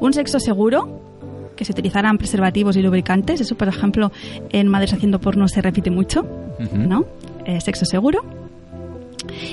Un 0.00 0.12
sexo 0.12 0.38
seguro, 0.38 1.00
que 1.62 1.66
se 1.66 1.72
utilizaran 1.72 2.18
preservativos 2.18 2.76
y 2.76 2.82
lubricantes. 2.82 3.40
Eso, 3.40 3.54
por 3.54 3.68
ejemplo, 3.68 4.10
en 4.50 4.66
Madres 4.66 4.92
haciendo 4.92 5.20
porno 5.20 5.46
se 5.46 5.62
repite 5.62 5.90
mucho. 5.90 6.26
¿no? 6.74 7.04
Eh, 7.46 7.60
sexo 7.60 7.84
seguro. 7.84 8.24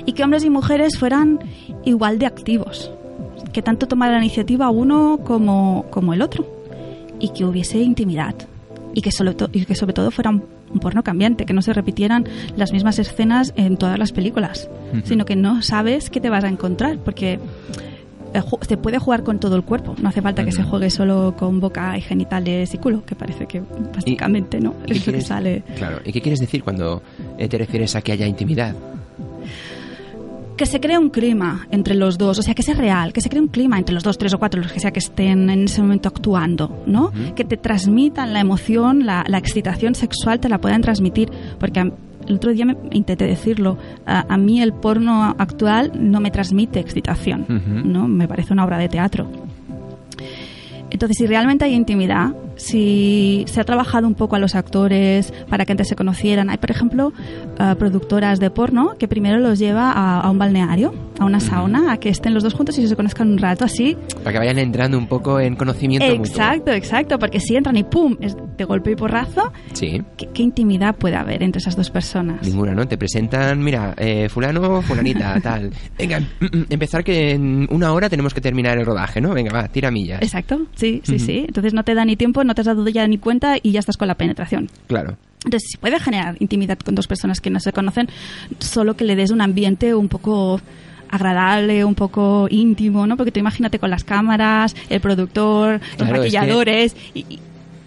Y 0.06 0.14
que 0.14 0.24
hombres 0.24 0.44
y 0.44 0.50
mujeres 0.50 0.98
fueran 0.98 1.40
igual 1.86 2.18
de 2.18 2.26
activos. 2.26 2.92
Que 3.54 3.62
tanto 3.62 3.88
tomara 3.88 4.14
la 4.14 4.20
iniciativa 4.20 4.70
uno 4.72 5.20
como, 5.24 5.86
como 5.92 6.16
el 6.16 6.24
otro. 6.24 6.48
Y 7.20 7.30
que 7.30 7.46
hubiese 7.46 7.78
intimidad. 7.78 8.34
Y 8.96 9.02
que, 9.02 9.12
sobre 9.12 9.36
y 9.54 9.66
que 9.66 9.76
sobre 9.76 9.94
todo 9.94 10.10
fuera 10.10 10.32
un, 10.32 10.44
un 10.74 10.80
porno 10.80 11.04
cambiante, 11.04 11.46
que 11.46 11.54
no 11.54 11.62
se 11.62 11.74
repitieran 11.74 12.26
las 12.58 12.72
mismas 12.72 12.98
escenas 12.98 13.54
en 13.56 13.78
todas 13.78 14.00
las 14.00 14.12
películas, 14.12 14.68
sino 15.04 15.26
que 15.26 15.36
no 15.36 15.62
sabes 15.62 16.10
qué 16.10 16.20
te 16.20 16.32
vas 16.32 16.44
a 16.44 16.48
encontrar, 16.48 16.98
porque 16.98 17.40
se 18.62 18.78
puede 18.78 19.00
jugar 19.00 19.24
con 19.24 19.40
todo 19.40 19.56
el 19.56 19.64
cuerpo, 19.64 19.96
no 20.02 20.10
hace 20.10 20.22
falta 20.22 20.44
que 20.46 20.52
se 20.52 20.64
juegue 20.64 20.90
solo 20.90 21.36
con 21.38 21.60
boca 21.60 21.98
y 21.98 22.02
genitales 22.02 22.74
y 22.74 22.78
culo, 22.78 23.04
que 23.06 23.16
parece 23.16 23.46
que 23.46 23.62
básicamente 23.94 24.60
no, 24.60 24.76
¿Y 24.86 24.88
qué 24.88 24.94
es 24.94 25.08
lo 25.08 25.14
que 25.14 25.22
sale. 25.22 25.64
Claro, 25.78 26.00
¿y 26.04 26.12
qué 26.12 26.22
quieres 26.22 26.40
decir 26.40 26.64
cuando 26.64 27.02
eh, 27.38 27.48
te 27.48 27.58
refieres 27.58 27.96
a 27.96 28.02
que 28.02 28.12
haya 28.12 28.28
intimidad? 28.28 28.76
que 30.60 30.66
se 30.66 30.82
cree 30.82 30.98
un 30.98 31.10
clima 31.10 31.66
entre 31.72 31.96
los 31.96 32.18
dos, 32.18 32.38
o 32.38 32.42
sea, 32.42 32.54
que 32.54 32.64
sea 32.64 32.76
real, 32.76 33.14
que 33.14 33.22
se 33.22 33.30
cree 33.30 33.42
un 33.42 33.48
clima 33.48 33.78
entre 33.78 33.96
los 33.96 34.04
dos, 34.04 34.18
tres 34.18 34.34
o 34.34 34.40
cuatro, 34.40 34.62
los 34.62 34.74
que 34.74 34.82
sea 34.82 34.92
que 34.92 35.00
estén 35.00 35.50
en 35.50 35.64
ese 35.64 35.82
momento 35.82 36.10
actuando, 36.10 36.84
¿no? 36.86 37.14
Que 37.34 37.46
te 37.46 37.56
transmitan 37.56 38.34
la 38.34 38.42
emoción, 38.42 39.06
la, 39.06 39.24
la 39.26 39.38
excitación 39.38 39.96
sexual, 39.96 40.42
te 40.42 40.50
la 40.50 40.58
puedan 40.58 40.82
transmitir, 40.82 41.32
porque 41.62 41.94
el 42.30 42.36
otro 42.36 42.54
día 42.54 42.66
me 42.66 42.78
intenté 42.92 43.26
decirlo, 43.26 43.78
a, 44.06 44.34
a 44.34 44.38
mí 44.38 44.62
el 44.62 44.72
porno 44.72 45.36
actual 45.38 45.92
no 45.96 46.22
me 46.22 46.32
transmite 46.32 46.80
excitación. 46.80 47.46
¿no? 47.86 48.08
Me 48.08 48.28
parece 48.28 48.54
una 48.54 48.64
obra 48.64 48.78
de 48.78 48.88
teatro. 48.88 49.30
Entonces, 50.92 51.18
si 51.18 51.28
realmente 51.28 51.66
hay 51.66 51.74
intimidad, 51.74 52.34
si 52.60 53.46
se 53.48 53.62
ha 53.62 53.64
trabajado 53.64 54.06
un 54.08 54.16
poco 54.16 54.36
a 54.36 54.40
los 54.40 54.54
actores 54.54 55.34
para 55.50 55.66
que 55.66 55.72
antes 55.72 55.88
se 55.88 55.96
conocieran, 55.96 56.50
hay, 56.50 56.58
por 56.58 56.70
ejemplo, 56.72 57.14
eh, 57.60 57.76
productoras 57.80 58.40
de 58.40 58.52
porno 58.52 58.96
que 59.00 59.08
primero 59.08 59.40
los 59.40 59.58
lleva 59.58 59.92
a, 59.92 60.20
a 60.22 60.30
un 60.30 60.38
balneario, 60.38 60.94
a 61.20 61.26
una 61.26 61.40
sauna, 61.40 61.94
a 61.94 61.98
que 61.98 62.10
estén 62.10 62.34
los 62.34 62.44
dos 62.44 62.54
juntos 62.54 62.78
y 62.78 62.88
se 62.88 62.96
conozcan 62.96 63.32
un 63.32 63.38
rato 63.38 63.66
así. 63.66 63.98
Para 64.24 64.34
que 64.34 64.38
vayan 64.40 64.60
entrando 64.60 64.98
un 64.98 65.08
poco 65.08 65.40
en 65.40 65.56
conocimiento 65.56 66.06
mutuo. 66.08 66.26
Exacto, 66.26 66.72
exacto, 66.72 67.18
porque 67.18 67.40
si 67.40 67.56
entran 67.56 67.76
y 67.78 67.84
¡pum! 67.84 68.16
es 68.20 68.36
de 68.58 68.66
golpe 68.66 68.92
y 68.92 68.96
porrazo, 68.96 69.52
Sí, 69.74 70.02
¿qué, 70.18 70.28
qué 70.34 70.44
intimidad 70.44 70.96
puede 70.96 71.16
haber 71.16 71.42
entre 71.44 71.60
esas 71.60 71.76
dos 71.76 71.90
personas? 71.90 72.46
ninguna, 72.46 72.74
¿no? 72.74 72.88
Te 72.88 72.98
presentan, 72.98 73.64
mira, 73.64 73.94
eh, 73.98 74.28
fulano, 74.30 74.82
fulanita, 74.82 75.40
tal. 75.44 75.72
Venga, 75.98 76.20
mm, 76.20 76.46
mm, 76.46 76.66
empezar 76.70 77.04
que 77.04 77.32
en 77.32 77.68
una 77.72 77.94
hora 77.94 78.10
tenemos 78.10 78.34
que 78.34 78.42
terminar 78.42 78.78
el 78.78 78.86
rodaje, 78.86 79.22
¿no? 79.22 79.34
Venga, 79.34 79.52
va, 79.54 79.68
tira 79.70 79.92
millas. 79.92 80.22
Exacto, 80.22 80.60
sí, 80.76 81.02
sí, 81.04 81.16
Ujú. 81.16 81.26
sí. 81.26 81.46
Entonces 81.48 81.74
no 81.74 81.84
te 81.84 81.94
da 81.96 82.04
ni 82.06 82.16
tiempo, 82.16 82.44
no 82.50 82.56
te 82.56 82.62
has 82.62 82.68
dado 82.68 82.88
ya 82.90 83.08
ni 83.08 83.18
cuenta 83.18 83.56
y 83.62 83.72
ya 83.72 83.80
estás 83.80 83.96
con 83.96 84.08
la 84.08 84.16
penetración. 84.16 84.70
Claro. 84.88 85.18
Entonces, 85.46 85.70
se 85.72 85.78
puede 85.78 86.00
generar 86.00 86.36
intimidad 86.40 86.78
con 86.80 86.96
dos 86.96 87.08
personas 87.08 87.40
que 87.40 87.50
no 87.50 87.60
se 87.62 87.72
conocen, 87.72 88.10
solo 88.60 88.96
que 88.98 89.06
le 89.06 89.16
des 89.16 89.32
un 89.32 89.40
ambiente 89.40 89.96
un 89.96 90.10
poco 90.10 90.60
agradable, 91.10 91.86
un 91.86 91.96
poco 91.96 92.48
íntimo, 92.50 93.08
¿no? 93.08 93.18
Porque 93.18 93.32
tú 93.32 93.40
imagínate 93.40 93.80
con 93.80 93.90
las 93.90 94.04
cámaras, 94.04 94.76
el 94.90 95.00
productor, 95.00 95.80
los 95.80 95.80
Claro, 95.80 96.24
es 96.24 96.32
que- 96.32 96.38
maquilladores 96.38 96.96
y, 97.14 97.20
y- 97.30 97.40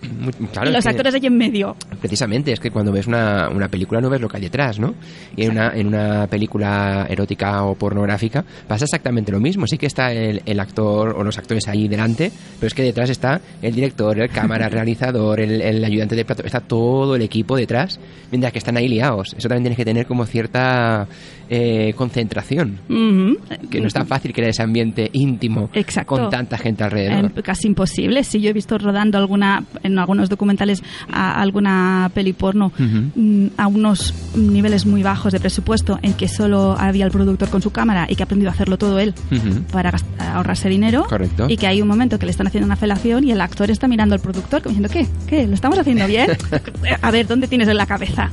Muy- 0.03 0.33
claro, 0.49 0.71
y 0.71 0.73
los 0.73 0.87
actores 0.87 1.15
ahí 1.15 1.27
en 1.27 1.37
medio. 1.37 1.77
Precisamente, 2.01 2.53
es 2.53 2.61
que 2.61 2.71
cuando 2.71 2.93
ves 2.93 3.07
una, 3.07 3.49
una 3.49 3.69
película 3.69 4.01
no 4.01 4.11
ves 4.11 4.21
lo 4.21 4.29
que 4.29 4.37
hay 4.39 4.43
detrás, 4.43 4.79
¿no? 4.79 4.95
Y 5.37 5.45
en 5.45 5.53
una, 5.53 5.73
en 5.75 5.87
una 5.87 6.27
película 6.27 7.07
erótica 7.09 7.65
o 7.65 7.75
pornográfica 7.75 8.45
pasa 8.67 8.85
exactamente 8.85 9.31
lo 9.33 9.41
mismo. 9.41 9.67
Sí 9.67 9.79
que 9.79 9.87
está 9.87 10.13
el, 10.13 10.43
el 10.45 10.61
actor 10.61 11.15
o 11.17 11.23
los 11.23 11.39
actores 11.39 11.69
ahí 11.69 11.89
delante, 11.89 12.31
pero 12.59 12.67
es 12.67 12.75
que 12.75 12.83
detrás 12.83 13.11
está 13.11 13.41
el 13.61 13.75
director, 13.75 14.19
el 14.21 14.29
cámara, 14.31 14.67
el 14.67 14.73
realizador, 14.73 15.41
el, 15.41 15.61
el 15.63 15.85
ayudante 15.85 16.17
de 16.17 16.25
plato, 16.25 16.43
está 16.45 16.61
todo 16.61 17.17
el 17.17 17.23
equipo 17.23 17.57
detrás, 17.57 17.99
mientras 18.31 18.53
que 18.53 18.59
están 18.59 18.77
ahí 18.77 18.89
liados. 18.89 19.35
Eso 19.37 19.49
también 19.49 19.65
tienes 19.65 19.77
que 19.77 19.85
tener 19.85 20.07
como 20.07 20.27
cierta 20.27 21.07
eh, 21.49 21.93
concentración. 21.97 22.79
Ujú. 22.89 23.39
Que 23.71 23.81
no 23.81 23.87
es 23.87 23.93
tan 23.95 24.07
fácil 24.07 24.33
crear 24.33 24.51
ese 24.51 24.63
ambiente 24.63 25.09
íntimo 25.13 25.71
Exacto. 25.75 26.17
con 26.17 26.31
tanta 26.31 26.59
gente 26.59 26.83
alrededor. 26.85 27.33
Eh, 27.37 27.43
casi 27.43 27.69
imposible. 27.69 28.25
Si 28.25 28.41
yo 28.41 28.51
he 28.51 28.53
visto 28.53 28.79
rodando 28.79 29.19
alguna 29.19 29.65
en 29.83 29.92
algunos 29.99 30.29
documentales 30.29 30.83
a 31.11 31.41
alguna 31.41 32.11
peli 32.15 32.33
porno 32.33 32.73
mm, 32.79 33.47
a 33.57 33.67
unos 33.67 34.15
niveles 34.37 34.87
muy 34.87 35.03
bajos 35.03 35.33
de 35.33 35.41
presupuesto 35.41 35.99
en 36.03 36.15
que 36.15 36.29
solo 36.29 36.77
había 36.79 37.05
el 37.05 37.11
productor 37.11 37.49
con 37.49 37.63
su 37.63 37.71
cámara 37.71 38.07
y 38.09 38.17
que 38.17 38.23
ha 38.23 38.25
aprendido 38.25 38.51
a 38.51 38.55
hacerlo 38.55 38.79
todo 38.79 38.99
él 38.99 39.15
Ujú. 39.31 39.63
para 39.73 39.93
gast- 39.93 40.05
ahorrarse 40.19 40.69
dinero 40.69 41.05
Correcto. 41.09 41.47
y 41.49 41.57
que 41.57 41.67
hay 41.67 41.83
un 41.83 41.89
momento 41.89 42.19
que 42.19 42.27
le 42.27 42.31
están 42.31 42.47
haciendo 42.47 42.67
una 42.67 42.77
felación 42.77 43.25
y 43.25 43.33
el 43.33 43.41
actor 43.41 43.71
está 43.71 43.89
mirando 43.89 44.15
al 44.15 44.21
productor 44.21 44.63
como 44.63 44.75
diciendo 44.77 44.89
¿qué? 44.93 45.07
¿qué? 45.29 45.47
¿lo 45.47 45.55
estamos 45.55 45.79
haciendo 45.79 46.07
bien? 46.07 46.31
a 47.03 47.11
ver, 47.11 47.27
¿dónde 47.27 47.49
tienes 47.49 47.69
en 47.69 47.77
la 47.77 47.87
cabeza? 47.87 48.31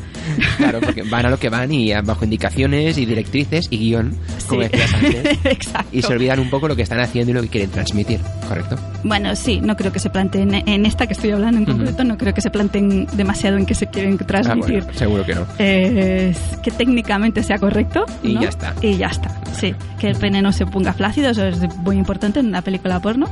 Claro, 0.57 0.79
porque 0.81 1.03
van 1.03 1.25
a 1.25 1.29
lo 1.29 1.37
que 1.39 1.49
van 1.49 1.71
y 1.71 1.91
bajo 2.03 2.23
indicaciones 2.23 2.97
y 2.97 3.05
directrices 3.05 3.67
y 3.69 3.77
guion, 3.77 4.15
como 4.47 4.61
Sí. 4.61 4.67
decías 4.69 4.93
antes. 4.93 5.39
Exacto. 5.45 5.89
Y 5.91 6.01
se 6.01 6.13
olvidan 6.13 6.39
un 6.39 6.49
poco 6.49 6.67
lo 6.67 6.75
que 6.75 6.83
están 6.83 6.99
haciendo 6.99 7.31
y 7.31 7.33
lo 7.35 7.41
que 7.41 7.47
quieren 7.47 7.71
transmitir, 7.71 8.19
¿correcto? 8.47 8.75
Bueno, 9.03 9.35
sí, 9.35 9.59
no 9.61 9.75
creo 9.75 9.91
que 9.91 9.99
se 9.99 10.09
planteen 10.09 10.53
en 10.53 10.85
esta 10.85 11.07
que 11.07 11.13
estoy 11.13 11.31
hablando 11.31 11.48
en 11.57 11.65
concreto, 11.65 12.03
no 12.03 12.17
creo 12.17 12.33
que 12.33 12.41
se 12.41 12.49
planteen 12.49 13.07
demasiado 13.13 13.57
en 13.57 13.65
qué 13.65 13.73
se 13.75 13.87
quieren 13.87 14.17
Ah, 14.21 14.25
transmitir. 14.25 14.83
bueno, 14.83 14.97
seguro 14.99 15.25
que 15.25 15.35
no. 15.35 15.45
Eh, 15.59 16.35
que 16.63 16.71
técnicamente 16.71 17.43
sea 17.43 17.57
correcto. 17.57 18.05
Y 18.23 18.33
¿no? 18.35 18.41
ya 18.41 18.49
está. 18.49 18.73
Y 18.81 18.97
ya 18.97 19.07
está, 19.07 19.29
sí. 19.53 19.73
Que 19.99 20.09
el 20.09 20.15
pene 20.17 20.41
no 20.41 20.51
se 20.51 20.65
ponga 20.65 20.93
flácido, 20.93 21.29
eso 21.29 21.45
es 21.45 21.59
muy 21.77 21.97
importante 21.97 22.39
en 22.39 22.47
una 22.47 22.61
película 22.61 22.99
porno. 22.99 23.27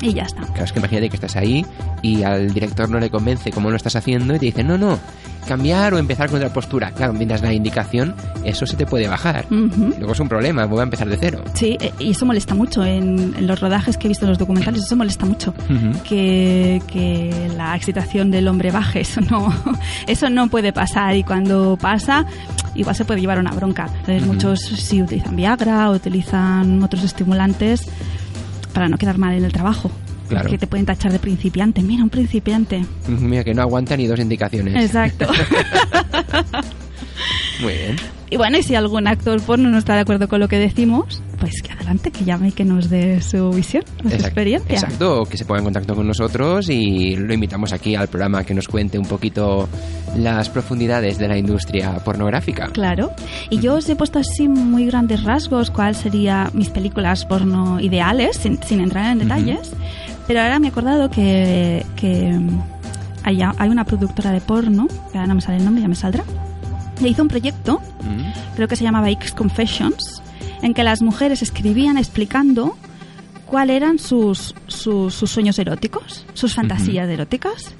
Y 0.00 0.12
ya 0.14 0.22
está. 0.24 0.42
Claro, 0.42 0.64
es 0.64 0.72
que 0.72 0.78
imagínate 0.78 1.08
que 1.08 1.16
estás 1.16 1.36
ahí 1.36 1.64
y 2.02 2.22
al 2.22 2.52
director 2.54 2.88
no 2.88 2.98
le 3.00 3.10
convence 3.10 3.50
cómo 3.50 3.70
lo 3.70 3.76
estás 3.76 3.96
haciendo 3.96 4.34
y 4.34 4.38
te 4.38 4.46
dice, 4.46 4.62
no, 4.64 4.78
no, 4.78 4.98
cambiar 5.46 5.94
o 5.94 5.98
empezar 5.98 6.28
con 6.28 6.36
otra 6.36 6.52
postura. 6.52 6.90
Claro, 6.92 7.12
mientras 7.14 7.42
la 7.42 7.52
indicación, 7.52 8.14
eso 8.44 8.66
se 8.66 8.76
te 8.76 8.86
puede 8.86 9.08
bajar. 9.08 9.46
Ujú. 9.46 9.94
Luego 9.98 10.12
es 10.12 10.20
un 10.20 10.28
problema, 10.28 10.66
voy 10.66 10.80
a 10.80 10.82
empezar 10.84 11.08
de 11.08 11.16
cero. 11.16 11.42
Sí, 11.54 11.76
eh, 11.80 11.92
y 11.98 12.10
eso 12.10 12.26
molesta 12.26 12.54
mucho. 12.54 12.84
En, 12.84 13.34
en 13.36 13.46
los 13.46 13.58
rodajes 13.60 13.96
que 13.96 14.06
he 14.06 14.08
visto 14.08 14.24
en 14.26 14.30
los 14.30 14.38
documentales, 14.38 14.82
eso 14.84 14.94
molesta 14.94 15.24
mucho. 15.26 15.54
Que, 16.04 16.80
que 16.86 17.50
la 17.56 17.74
excitación 17.76 18.30
del 18.30 18.46
hombre 18.48 18.70
baje, 18.70 19.00
eso 19.02 19.20
no, 19.22 19.52
eso 20.06 20.30
no 20.30 20.48
puede 20.48 20.72
pasar. 20.72 21.16
Y 21.16 21.24
cuando 21.24 21.76
pasa, 21.80 22.24
igual 22.74 22.94
se 22.94 23.04
puede 23.04 23.20
llevar 23.20 23.38
una 23.38 23.52
bronca. 23.52 23.86
Entonces, 24.00 24.22
Ujú. 24.22 24.32
muchos 24.34 24.60
sí 24.60 25.02
utilizan 25.02 25.34
Viagra 25.34 25.90
utilizan 25.90 26.82
otros 26.82 27.02
estimulantes 27.04 27.88
para 28.72 28.88
no 28.88 28.98
quedar 28.98 29.18
mal 29.18 29.34
en 29.34 29.44
el 29.44 29.52
trabajo. 29.52 29.90
Claro. 30.28 30.50
Que 30.50 30.58
te 30.58 30.66
pueden 30.66 30.84
tachar 30.84 31.10
de 31.10 31.18
principiante. 31.18 31.82
Mira, 31.82 32.02
un 32.02 32.10
principiante. 32.10 32.84
Mira, 33.06 33.44
que 33.44 33.54
no 33.54 33.62
aguanta 33.62 33.96
ni 33.96 34.06
dos 34.06 34.18
indicaciones. 34.20 34.84
Exacto. 34.84 35.26
Muy 37.60 37.72
bien. 37.74 37.96
y 38.30 38.36
bueno, 38.36 38.58
y 38.58 38.62
si 38.62 38.74
algún 38.74 39.06
actor 39.08 39.40
porno 39.42 39.68
no 39.68 39.78
está 39.78 39.94
de 39.94 40.00
acuerdo 40.00 40.28
con 40.28 40.38
lo 40.40 40.48
que 40.48 40.58
decimos, 40.58 41.22
pues 41.40 41.60
que 41.62 41.72
adelante, 41.72 42.10
que 42.10 42.24
llame 42.24 42.48
y 42.48 42.52
que 42.52 42.64
nos 42.64 42.88
dé 42.88 43.20
su 43.20 43.50
visión, 43.50 43.82
su 44.00 44.06
Exacto. 44.08 44.26
experiencia. 44.26 44.74
Exacto, 44.74 45.24
que 45.24 45.36
se 45.36 45.44
ponga 45.44 45.58
en 45.58 45.64
contacto 45.64 45.94
con 45.94 46.06
nosotros 46.06 46.68
y 46.68 47.16
lo 47.16 47.32
invitamos 47.34 47.72
aquí 47.72 47.94
al 47.94 48.08
programa 48.08 48.44
que 48.44 48.54
nos 48.54 48.68
cuente 48.68 48.98
un 48.98 49.06
poquito 49.06 49.68
las 50.16 50.48
profundidades 50.50 51.18
de 51.18 51.28
la 51.28 51.36
industria 51.36 51.94
pornográfica. 52.04 52.68
Claro. 52.68 53.10
Y 53.50 53.58
yo 53.60 53.74
os 53.74 53.88
he 53.88 53.96
puesto 53.96 54.18
así 54.18 54.48
muy 54.48 54.86
grandes 54.86 55.24
rasgos 55.24 55.70
cuáles 55.70 55.96
serían 55.98 56.50
mis 56.54 56.70
películas 56.70 57.24
porno 57.26 57.80
ideales, 57.80 58.36
sin, 58.36 58.62
sin 58.62 58.80
entrar 58.80 59.12
en 59.12 59.18
detalles. 59.20 59.72
Pero 60.26 60.42
ahora 60.42 60.58
me 60.58 60.68
he 60.68 60.70
acordado 60.70 61.08
que, 61.10 61.84
que 61.96 62.30
mm, 62.32 62.60
hay, 63.24 63.40
hay 63.42 63.68
una 63.68 63.84
productora 63.84 64.30
de 64.32 64.40
porno, 64.40 64.86
que 65.10 65.18
ahora 65.18 65.26
no 65.28 65.34
me 65.36 65.40
sale 65.40 65.58
el 65.58 65.64
nombre, 65.64 65.82
ya 65.82 65.88
me 65.88 65.94
saldrá, 65.94 66.22
hizo 67.06 67.22
un 67.22 67.28
proyecto, 67.28 67.80
Mm. 68.02 68.54
creo 68.56 68.68
que 68.68 68.76
se 68.76 68.84
llamaba 68.84 69.10
X 69.10 69.32
Confessions, 69.32 70.22
en 70.62 70.74
que 70.74 70.82
las 70.84 71.02
mujeres 71.02 71.42
escribían 71.42 71.98
explicando 71.98 72.76
cuáles 73.46 73.76
eran 73.76 73.98
sus, 73.98 74.54
sus, 74.66 75.14
sus 75.14 75.30
sueños 75.30 75.58
eróticos, 75.58 76.24
sus 76.34 76.54
fantasías 76.54 77.08
eróticas, 77.08 77.74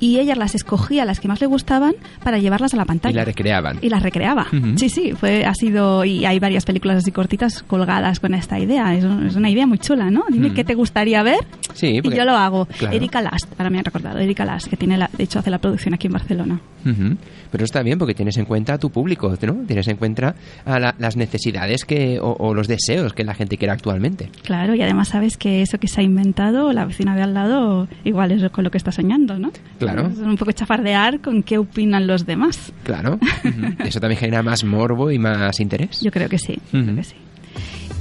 y 0.00 0.18
ellas 0.18 0.36
las 0.38 0.54
escogía, 0.54 1.04
las 1.04 1.20
que 1.20 1.28
más 1.28 1.40
le 1.40 1.46
gustaban, 1.46 1.92
para 2.24 2.38
llevarlas 2.38 2.74
a 2.74 2.76
la 2.78 2.84
pantalla. 2.86 3.12
Y 3.12 3.16
la 3.16 3.24
recreaban. 3.24 3.78
Y 3.82 3.88
las 3.90 4.02
recreaba. 4.02 4.46
Sí, 4.76 4.88
sí, 4.88 5.12
fue, 5.12 5.44
ha 5.44 5.54
sido, 5.54 6.04
y 6.04 6.24
hay 6.24 6.38
varias 6.40 6.64
películas 6.64 6.96
así 6.96 7.12
cortitas 7.12 7.62
colgadas 7.62 8.18
con 8.20 8.34
esta 8.34 8.58
idea. 8.58 8.94
Es, 8.94 9.04
un- 9.04 9.26
es 9.26 9.36
una 9.36 9.50
idea 9.50 9.66
muy 9.66 9.78
chula, 9.78 10.10
¿no? 10.10 10.24
Dime 10.30 10.52
qué 10.54 10.64
te 10.64 10.74
gustaría 10.74 11.22
ver 11.22 11.38
Sí, 11.74 11.86
y 11.88 12.02
porque- 12.02 12.16
yo 12.16 12.24
lo 12.24 12.32
hago. 12.32 12.66
Claro. 12.66 12.96
Erika 12.96 13.20
Last, 13.20 13.46
ahora 13.58 13.70
me 13.70 13.78
han 13.78 13.84
recordado, 13.84 14.18
Erika 14.18 14.44
Last, 14.44 14.68
que 14.68 14.76
tiene 14.76 14.96
la, 14.96 15.10
de 15.16 15.24
hecho 15.24 15.38
hace 15.38 15.50
la 15.50 15.58
producción 15.58 15.94
aquí 15.94 16.06
en 16.06 16.12
Barcelona. 16.14 16.60
Ujú. 16.84 17.16
Pero 17.52 17.64
está 17.64 17.82
bien 17.82 17.98
porque 17.98 18.14
tienes 18.14 18.36
en 18.38 18.46
cuenta 18.46 18.74
a 18.74 18.78
tu 18.78 18.90
público, 18.90 19.36
¿no? 19.42 19.54
Tienes 19.66 19.86
en 19.88 19.96
cuenta 19.96 20.34
a 20.64 20.78
la- 20.78 20.94
las 20.98 21.16
necesidades 21.16 21.84
que 21.84 22.18
o, 22.20 22.32
o 22.38 22.54
los 22.54 22.68
deseos 22.68 23.12
que 23.12 23.22
la 23.24 23.34
gente 23.34 23.58
quiere 23.58 23.72
actualmente. 23.72 24.30
Claro, 24.44 24.74
y 24.74 24.80
además 24.82 25.08
sabes 25.08 25.36
que 25.36 25.60
eso 25.62 25.78
que 25.78 25.88
se 25.88 26.00
ha 26.00 26.04
inventado, 26.04 26.72
la 26.72 26.84
vecina 26.86 27.14
de 27.16 27.22
al 27.22 27.34
lado, 27.34 27.88
igual 28.04 28.32
es 28.32 28.50
con 28.50 28.64
lo 28.64 28.70
que 28.70 28.78
está 28.78 28.92
soñando, 28.92 29.38
¿no? 29.38 29.50
Claro. 29.78 29.89
Es 30.08 30.18
un 30.18 30.36
poco 30.36 30.52
chafardear 30.52 31.20
con 31.20 31.42
qué 31.42 31.58
opinan 31.58 32.06
los 32.06 32.26
demás. 32.26 32.72
Claro. 32.84 33.18
Eso 33.84 34.00
también 34.00 34.18
genera 34.20 34.42
más 34.42 34.64
morbo 34.64 35.10
y 35.10 35.18
más 35.18 35.60
interés. 35.60 36.00
Yo 36.00 36.10
creo 36.10 36.28
que 36.28 36.38
sí, 36.38 36.58
yo 36.72 36.78
Ujú. 36.78 36.84
creo 36.86 36.96
que 36.96 37.04
sí. 37.04 37.16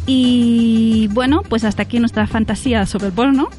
Y 0.08 1.08
bueno, 1.12 1.42
pues 1.48 1.64
hasta 1.64 1.84
aquí 1.84 2.00
nuestra 2.00 2.26
fantasía 2.28 2.86
sobre 2.86 3.08
el 3.08 3.14
porno. 3.14 3.50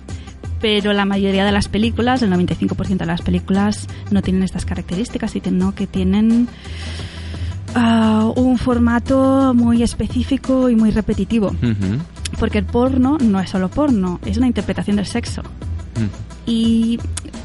Pero 0.61 0.93
la 0.93 1.07
mayoría 1.07 1.45
de 1.47 1.53
las 1.53 1.69
películas, 1.69 2.21
el 2.23 2.31
95% 2.33 2.99
de 2.99 3.07
las 3.07 3.23
películas, 3.23 3.87
no 4.11 4.21
tienen 4.21 4.43
estas 4.43 4.67
características, 4.67 5.31
sino 5.31 5.75
que 5.75 5.87
tienen 5.87 6.49
ah, 7.75 8.31
un 8.37 8.59
formato 8.59 9.55
muy 9.55 9.83
específico 9.83 10.69
y 10.69 10.77
muy 10.77 10.91
repetitivo. 10.91 11.47
Ujú. 11.49 12.03
Porque 12.39 12.59
el 12.59 12.67
porno 12.67 13.17
no 13.19 13.41
es 13.41 13.49
solo 13.49 13.71
porno, 13.71 14.21
es 14.27 14.37
una 14.37 14.49
interpretación 14.49 14.97
del 14.97 15.07
sexo. 15.07 15.43
Y 16.47 16.99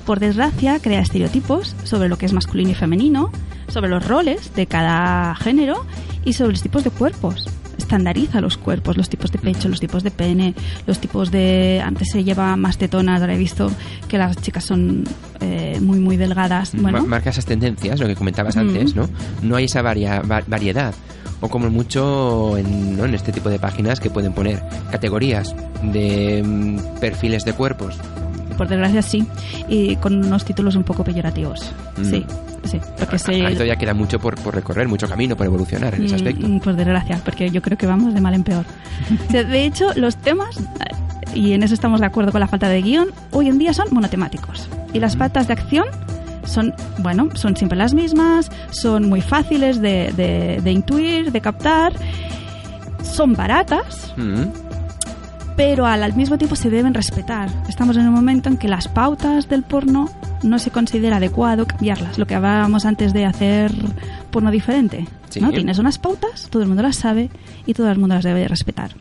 por 0.05 0.19
desgracia 0.19 0.79
crea 0.79 1.01
estereotipos 1.01 1.75
sobre 1.83 2.09
lo 2.09 2.17
que 2.17 2.25
es 2.25 2.33
masculino 2.33 2.71
y 2.71 2.75
femenino, 2.75 3.31
sobre 3.67 3.89
los 3.89 4.07
roles 4.07 4.53
de 4.55 4.67
cada 4.67 5.35
género 5.35 5.85
y 6.23 6.33
sobre 6.33 6.51
los 6.51 6.61
tipos 6.61 6.83
de 6.83 6.89
cuerpos. 6.91 7.47
Estandariza 7.77 8.39
los 8.41 8.57
cuerpos, 8.57 8.97
los 8.97 9.09
tipos 9.09 9.31
de 9.31 9.37
pecho, 9.37 9.67
los 9.67 9.79
tipos 9.79 10.01
de 10.01 10.09
pene, 10.09 10.55
los 10.87 10.99
tipos 10.99 11.29
de... 11.29 11.81
Antes 11.85 12.09
se 12.11 12.23
lleva 12.23 12.55
más 12.55 12.77
tetonas, 12.77 13.21
ahora 13.21 13.33
he 13.35 13.37
visto 13.37 13.69
que 14.07 14.17
las 14.17 14.37
chicas 14.37 14.63
son 14.63 15.03
eh, 15.41 15.77
muy, 15.81 15.99
muy 15.99 16.15
delgadas. 16.17 16.71
Bueno, 16.73 17.01
Ma- 17.01 17.07
Marca 17.07 17.29
esas 17.31 17.45
tendencias, 17.45 17.99
lo 17.99 18.07
que 18.07 18.15
comentabas 18.15 18.55
Mm. 18.55 18.59
antes, 18.59 18.95
¿no? 18.95 19.09
No 19.43 19.55
hay 19.57 19.65
esa 19.65 19.81
varia- 19.81 20.21
va- 20.21 20.43
variedad. 20.47 20.95
O 21.41 21.49
como 21.49 21.69
mucho 21.69 22.57
en, 22.57 22.97
¿no? 22.97 23.05
en 23.05 23.13
este 23.13 23.31
tipo 23.33 23.49
de 23.49 23.59
páginas 23.59 23.99
que 23.99 24.09
pueden 24.09 24.33
poner 24.33 24.63
categorías 24.89 25.53
de 25.83 26.41
mm, 26.43 26.99
perfiles 27.01 27.43
de 27.43 27.53
cuerpos. 27.53 27.97
Por 28.55 28.67
desgracia 28.67 29.01
sí, 29.01 29.25
y 29.67 29.95
con 29.97 30.25
unos 30.25 30.43
títulos 30.45 30.75
un 30.75 30.83
poco 30.83 31.03
peyorativos. 31.03 31.71
Mm. 31.97 32.03
Sí, 32.05 32.25
sí, 32.65 32.79
porque 32.97 33.19
se... 33.19 33.31
Ahí 33.45 33.53
todavía 33.53 33.75
queda 33.75 33.93
mucho 33.93 34.19
por, 34.19 34.35
por 34.35 34.55
recorrer, 34.55 34.87
mucho 34.87 35.07
camino 35.07 35.35
por 35.35 35.45
evolucionar 35.45 35.93
en 35.95 36.05
ese 36.05 36.13
Mm, 36.13 36.17
aspecto. 36.17 36.47
mm, 36.47 36.59
Por 36.59 36.75
desgracia, 36.75 37.19
porque 37.23 37.49
yo 37.51 37.61
creo 37.61 37.77
que 37.77 37.87
vamos 37.87 38.13
de 38.13 38.21
mal 38.21 38.33
en 38.33 38.43
peor. 38.43 38.65
O 39.29 39.31
sea, 39.31 39.43
de 39.43 39.65
hecho, 39.65 39.87
los 39.95 40.15
temas, 40.17 40.57
eh, 40.57 41.35
y 41.35 41.53
en 41.53 41.63
eso 41.63 41.73
estamos 41.73 41.99
de 41.99 42.05
acuerdo 42.05 42.31
con 42.31 42.39
la 42.41 42.47
falta 42.47 42.69
de 42.69 42.81
guion, 42.81 43.09
hoy 43.31 43.47
en 43.49 43.57
día 43.57 43.73
son 43.73 43.87
monotemáticos. 43.91 44.67
Y 44.93 44.99
las 44.99 45.15
patas 45.15 45.47
de 45.47 45.53
acción 45.53 45.85
son, 46.45 46.73
bueno, 46.99 47.29
son 47.33 47.57
siempre 47.57 47.77
las 47.77 47.93
mismas, 47.93 48.51
son 48.71 49.09
muy 49.09 49.19
fáciles 49.21 49.81
de, 49.81 50.13
de- 50.15 50.61
de 50.63 50.71
intuir, 50.71 51.31
de 51.31 51.41
captar, 51.41 51.91
son 53.03 53.33
baratas, 53.33 54.13
Mm. 54.17 54.43
Pero 55.55 55.85
al, 55.85 56.03
al 56.03 56.13
mismo 56.15 56.37
tiempo 56.37 56.55
se 56.55 56.69
deben 56.69 56.93
respetar. 56.93 57.49
Estamos 57.69 57.97
en 57.97 58.07
un 58.07 58.13
momento 58.13 58.49
en 58.49 58.57
que 58.57 58.67
las 58.67 58.87
pautas 58.87 59.47
del 59.47 59.63
porno 59.63 60.09
no 60.43 60.59
se 60.59 60.71
considera 60.71 61.17
adecuado 61.17 61.65
cambiarlas. 61.65 62.17
Lo 62.17 62.27
que 62.27 62.35
hablábamos 62.35 62.85
antes 62.85 63.13
de 63.13 63.25
hacer 63.25 63.71
porno 64.31 64.51
diferente. 64.51 65.07
Sí. 65.29 65.39
¿no? 65.39 65.51
Tienes 65.51 65.79
unas 65.79 65.97
pautas, 65.97 66.49
todo 66.49 66.61
el 66.61 66.67
mundo 66.67 66.83
las 66.83 66.97
sabe 66.97 67.29
y 67.65 67.73
todo 67.73 67.89
el 67.91 67.97
mundo 67.97 68.15
las 68.15 68.23
debe 68.23 68.41
de 68.41 68.47
respetar. 68.47 68.91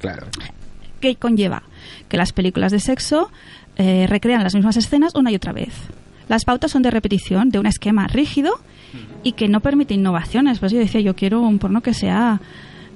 Claro. 0.00 0.26
¿Qué 1.00 1.16
conlleva? 1.16 1.62
Que 2.08 2.16
las 2.16 2.32
películas 2.32 2.72
de 2.72 2.80
sexo 2.80 3.30
eh, 3.76 4.06
recrean 4.08 4.42
las 4.42 4.54
mismas 4.54 4.76
escenas 4.76 5.14
una 5.14 5.30
y 5.30 5.36
otra 5.36 5.52
vez. 5.52 5.74
Las 6.28 6.44
pautas 6.44 6.70
son 6.70 6.82
de 6.82 6.90
repetición, 6.90 7.50
de 7.50 7.58
un 7.58 7.66
esquema 7.66 8.06
rígido 8.06 8.52
y 9.22 9.32
que 9.32 9.48
no 9.48 9.60
permite 9.60 9.94
innovaciones. 9.94 10.58
Pues 10.58 10.72
yo 10.72 10.78
decía, 10.78 11.00
yo 11.00 11.14
quiero 11.14 11.40
un 11.40 11.58
porno 11.58 11.82
que 11.82 11.92
sea, 11.92 12.40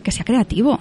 que 0.02 0.10
sea 0.10 0.24
creativo. 0.24 0.80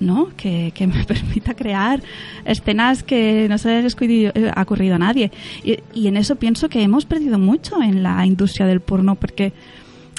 ¿No? 0.00 0.28
Que, 0.36 0.72
que 0.74 0.86
me 0.86 1.04
permita 1.06 1.54
crear 1.54 2.02
escenas 2.44 3.02
que 3.02 3.46
no 3.48 3.58
se 3.58 3.82
les 3.82 3.96
eh, 4.00 4.52
ha 4.54 4.62
ocurrido 4.62 4.96
a 4.96 4.98
nadie. 4.98 5.30
Y, 5.64 5.78
y 5.94 6.08
en 6.08 6.16
eso 6.16 6.36
pienso 6.36 6.68
que 6.68 6.82
hemos 6.82 7.04
perdido 7.04 7.38
mucho 7.38 7.82
en 7.82 8.02
la 8.02 8.24
industria 8.26 8.66
del 8.66 8.80
porno, 8.80 9.14
porque 9.14 9.52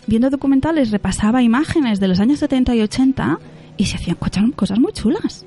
viendo 0.08 0.30
documentales 0.30 0.92
repasaba 0.92 1.42
imágenes 1.42 2.00
de 2.00 2.08
los 2.08 2.20
años 2.20 2.40
70 2.40 2.76
y 2.76 2.82
80 2.82 3.40
y 3.78 3.86
se 3.86 3.98
hacían 3.98 4.16
cosas, 4.16 4.44
cosas 4.56 4.80
muy 4.80 4.92
chulas. 4.94 5.46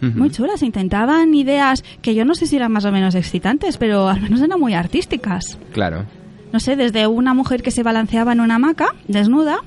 Muy 0.00 0.30
chulas. 0.30 0.62
Intentaban 0.62 1.32
ideas 1.34 1.82
que 2.02 2.14
yo 2.14 2.26
no 2.26 2.34
sé 2.34 2.46
si 2.46 2.56
eran 2.56 2.70
más 2.70 2.84
o 2.84 2.92
menos 2.92 3.14
excitantes, 3.14 3.78
pero 3.78 4.08
al 4.08 4.20
menos 4.20 4.42
eran 4.42 4.60
muy 4.60 4.74
artísticas. 4.74 5.58
Claro. 5.72 6.04
No 6.52 6.60
sé, 6.60 6.76
desde 6.76 7.06
una 7.06 7.32
mujer 7.34 7.62
que 7.62 7.70
se 7.70 7.82
balanceaba 7.82 8.32
en 8.32 8.40
una 8.40 8.56
hamaca, 8.56 8.94
desnuda. 9.08 9.58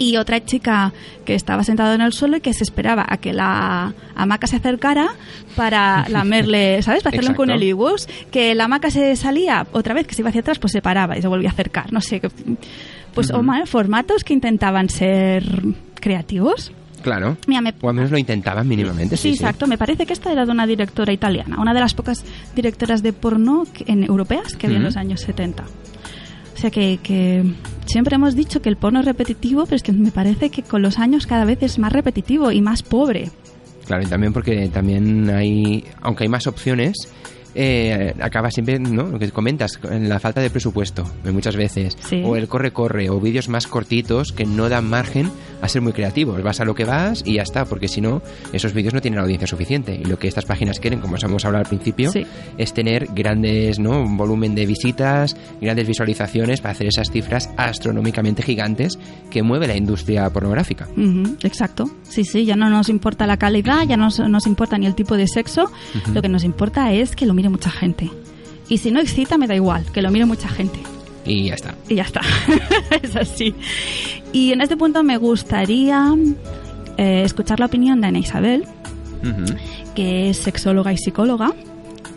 Y 0.00 0.16
otra 0.16 0.44
chica 0.44 0.92
que 1.24 1.34
estaba 1.36 1.62
sentada 1.62 1.94
en 1.94 2.00
el 2.00 2.12
suelo 2.12 2.38
y 2.38 2.40
que 2.40 2.52
se 2.54 2.64
esperaba 2.64 3.06
a 3.08 3.18
que 3.18 3.32
la 3.32 3.92
hamaca 4.16 4.46
se 4.48 4.56
acercara 4.56 5.10
para 5.54 6.04
lamerle, 6.08 6.82
¿sabes? 6.82 7.02
Para 7.04 7.14
hacerle 7.14 7.30
un 7.30 7.36
cunnilingus. 7.36 8.08
Que 8.32 8.54
la 8.56 8.64
hamaca 8.64 8.90
se 8.90 9.14
salía 9.14 9.66
otra 9.72 9.94
vez, 9.94 10.06
que 10.06 10.14
se 10.14 10.22
iba 10.22 10.30
hacia 10.30 10.40
atrás, 10.40 10.58
pues 10.58 10.72
se 10.72 10.80
paraba 10.82 11.16
y 11.18 11.22
se 11.22 11.28
volvía 11.28 11.50
a 11.50 11.52
acercar. 11.52 11.92
No 11.92 12.00
sé. 12.00 12.20
Pues, 13.14 13.30
oh, 13.30 13.42
madre, 13.42 13.66
formatos 13.66 14.24
que 14.24 14.32
intentaban 14.32 14.88
ser 14.88 15.44
creativos. 16.00 16.72
Claro. 17.02 17.36
Mira, 17.46 17.60
me- 17.60 17.74
O 17.80 17.88
al 17.88 17.94
menos 17.94 18.10
lo 18.10 18.18
intentaban 18.18 18.66
mínimamente. 18.68 19.16
Sí, 19.16 19.22
Sí, 19.22 19.28
sí. 19.36 19.42
exacto. 19.42 19.66
Me 19.66 19.78
parece 19.78 20.04
que 20.06 20.12
esta 20.12 20.30
era 20.32 20.44
de 20.44 20.52
una 20.52 20.66
directora 20.66 21.12
italiana, 21.12 21.56
una 21.60 21.72
de 21.74 21.80
las 21.80 21.94
pocas 21.94 22.24
directoras 22.54 23.02
de 23.02 23.12
porno 23.12 23.64
que- 23.72 23.84
en 23.90 24.04
europeas 24.04 24.54
que 24.54 24.66
había 24.66 24.78
en 24.78 24.84
los 24.84 24.96
años 24.96 25.20
70. 25.20 25.64
O 26.60 26.62
sea 26.62 26.70
que, 26.70 26.98
que 27.02 27.42
siempre 27.86 28.16
hemos 28.16 28.34
dicho 28.34 28.60
que 28.60 28.68
el 28.68 28.76
porno 28.76 29.00
es 29.00 29.06
repetitivo, 29.06 29.64
pero 29.64 29.76
es 29.76 29.82
que 29.82 29.92
me 29.92 30.10
parece 30.10 30.50
que 30.50 30.62
con 30.62 30.82
los 30.82 30.98
años 30.98 31.26
cada 31.26 31.46
vez 31.46 31.62
es 31.62 31.78
más 31.78 31.90
repetitivo 31.90 32.52
y 32.52 32.60
más 32.60 32.82
pobre. 32.82 33.30
Claro, 33.86 34.02
y 34.02 34.06
también 34.06 34.34
porque 34.34 34.68
también 34.68 35.30
hay, 35.30 35.84
aunque 36.02 36.24
hay 36.24 36.28
más 36.28 36.46
opciones, 36.46 37.08
eh, 37.54 38.14
acaba 38.20 38.50
siempre, 38.50 38.78
¿no? 38.78 39.04
Lo 39.04 39.18
que 39.18 39.30
comentas, 39.30 39.78
en 39.90 40.08
la 40.08 40.18
falta 40.20 40.40
de 40.40 40.50
presupuesto, 40.50 41.04
eh, 41.24 41.30
muchas 41.30 41.56
veces. 41.56 41.96
Sí. 42.08 42.22
O 42.24 42.36
el 42.36 42.48
corre-corre, 42.48 43.10
o 43.10 43.20
vídeos 43.20 43.48
más 43.48 43.66
cortitos 43.66 44.32
que 44.32 44.44
no 44.46 44.68
dan 44.68 44.88
margen 44.88 45.30
a 45.62 45.68
ser 45.68 45.82
muy 45.82 45.92
creativos. 45.92 46.42
Vas 46.42 46.60
a 46.60 46.64
lo 46.64 46.74
que 46.74 46.84
vas 46.84 47.22
y 47.26 47.34
ya 47.34 47.42
está, 47.42 47.64
porque 47.64 47.88
si 47.88 48.00
no, 48.00 48.22
esos 48.52 48.72
vídeos 48.72 48.94
no 48.94 49.00
tienen 49.00 49.20
audiencia 49.20 49.46
suficiente. 49.46 49.94
Y 49.94 50.04
lo 50.04 50.18
que 50.18 50.28
estas 50.28 50.44
páginas 50.46 50.80
quieren, 50.80 51.00
como 51.00 51.14
os 51.16 51.22
hemos 51.24 51.44
hablado 51.44 51.64
al 51.64 51.68
principio, 51.68 52.10
Sí. 52.12 52.26
es 52.56 52.72
tener 52.72 53.08
grandes, 53.14 53.78
¿no? 53.78 54.00
Un 54.02 54.16
volumen 54.16 54.54
de 54.54 54.66
visitas, 54.66 55.36
grandes 55.60 55.86
visualizaciones 55.86 56.60
para 56.60 56.72
hacer 56.72 56.86
esas 56.86 57.10
cifras 57.10 57.50
astronómicamente 57.56 58.42
gigantes 58.42 58.98
que 59.30 59.42
mueve 59.42 59.66
la 59.66 59.76
industria 59.76 60.28
pornográfica. 60.30 60.88
Ujú, 60.96 61.36
exacto. 61.42 61.90
Sí, 62.02 62.24
sí, 62.24 62.44
ya 62.44 62.56
no 62.56 62.70
nos 62.70 62.88
importa 62.88 63.26
la 63.26 63.36
calidad, 63.36 63.84
ya 63.86 63.96
no 63.96 64.08
nos, 64.28 64.46
importa 64.46 64.78
ni 64.78 64.86
el 64.86 64.94
tipo 64.94 65.16
de 65.16 65.26
sexo. 65.26 65.70
Lo 66.14 66.22
que 66.22 66.28
nos 66.28 66.44
importa 66.44 66.92
es 66.92 67.14
que 67.16 67.26
lo 67.26 67.34
mire 67.40 67.48
mucha 67.48 67.70
gente. 67.70 68.10
Y 68.68 68.76
si 68.78 68.90
no 68.90 69.00
excita, 69.00 69.38
me 69.38 69.46
da 69.46 69.54
igual, 69.54 69.82
que 69.92 70.02
lo 70.02 70.10
mire 70.10 70.26
mucha 70.26 70.48
gente. 70.48 70.78
Y 71.24 71.44
ya 71.48 71.54
está. 71.54 71.74
y 71.88 71.94
ya 71.94 72.02
está. 72.02 72.20
es 73.02 73.16
así. 73.16 73.54
Y 74.32 74.52
en 74.52 74.60
este 74.60 74.76
punto 74.76 75.02
me 75.02 75.16
gustaría 75.16 76.14
eh, 76.98 77.22
escuchar 77.24 77.58
la 77.60 77.66
opinión 77.66 78.00
de 78.02 78.08
Ana 78.08 78.18
Isabel, 78.18 78.64
Ujú. 79.22 79.54
que 79.94 80.28
es 80.30 80.36
sexóloga 80.36 80.92
y 80.92 80.98
psicóloga, 80.98 81.54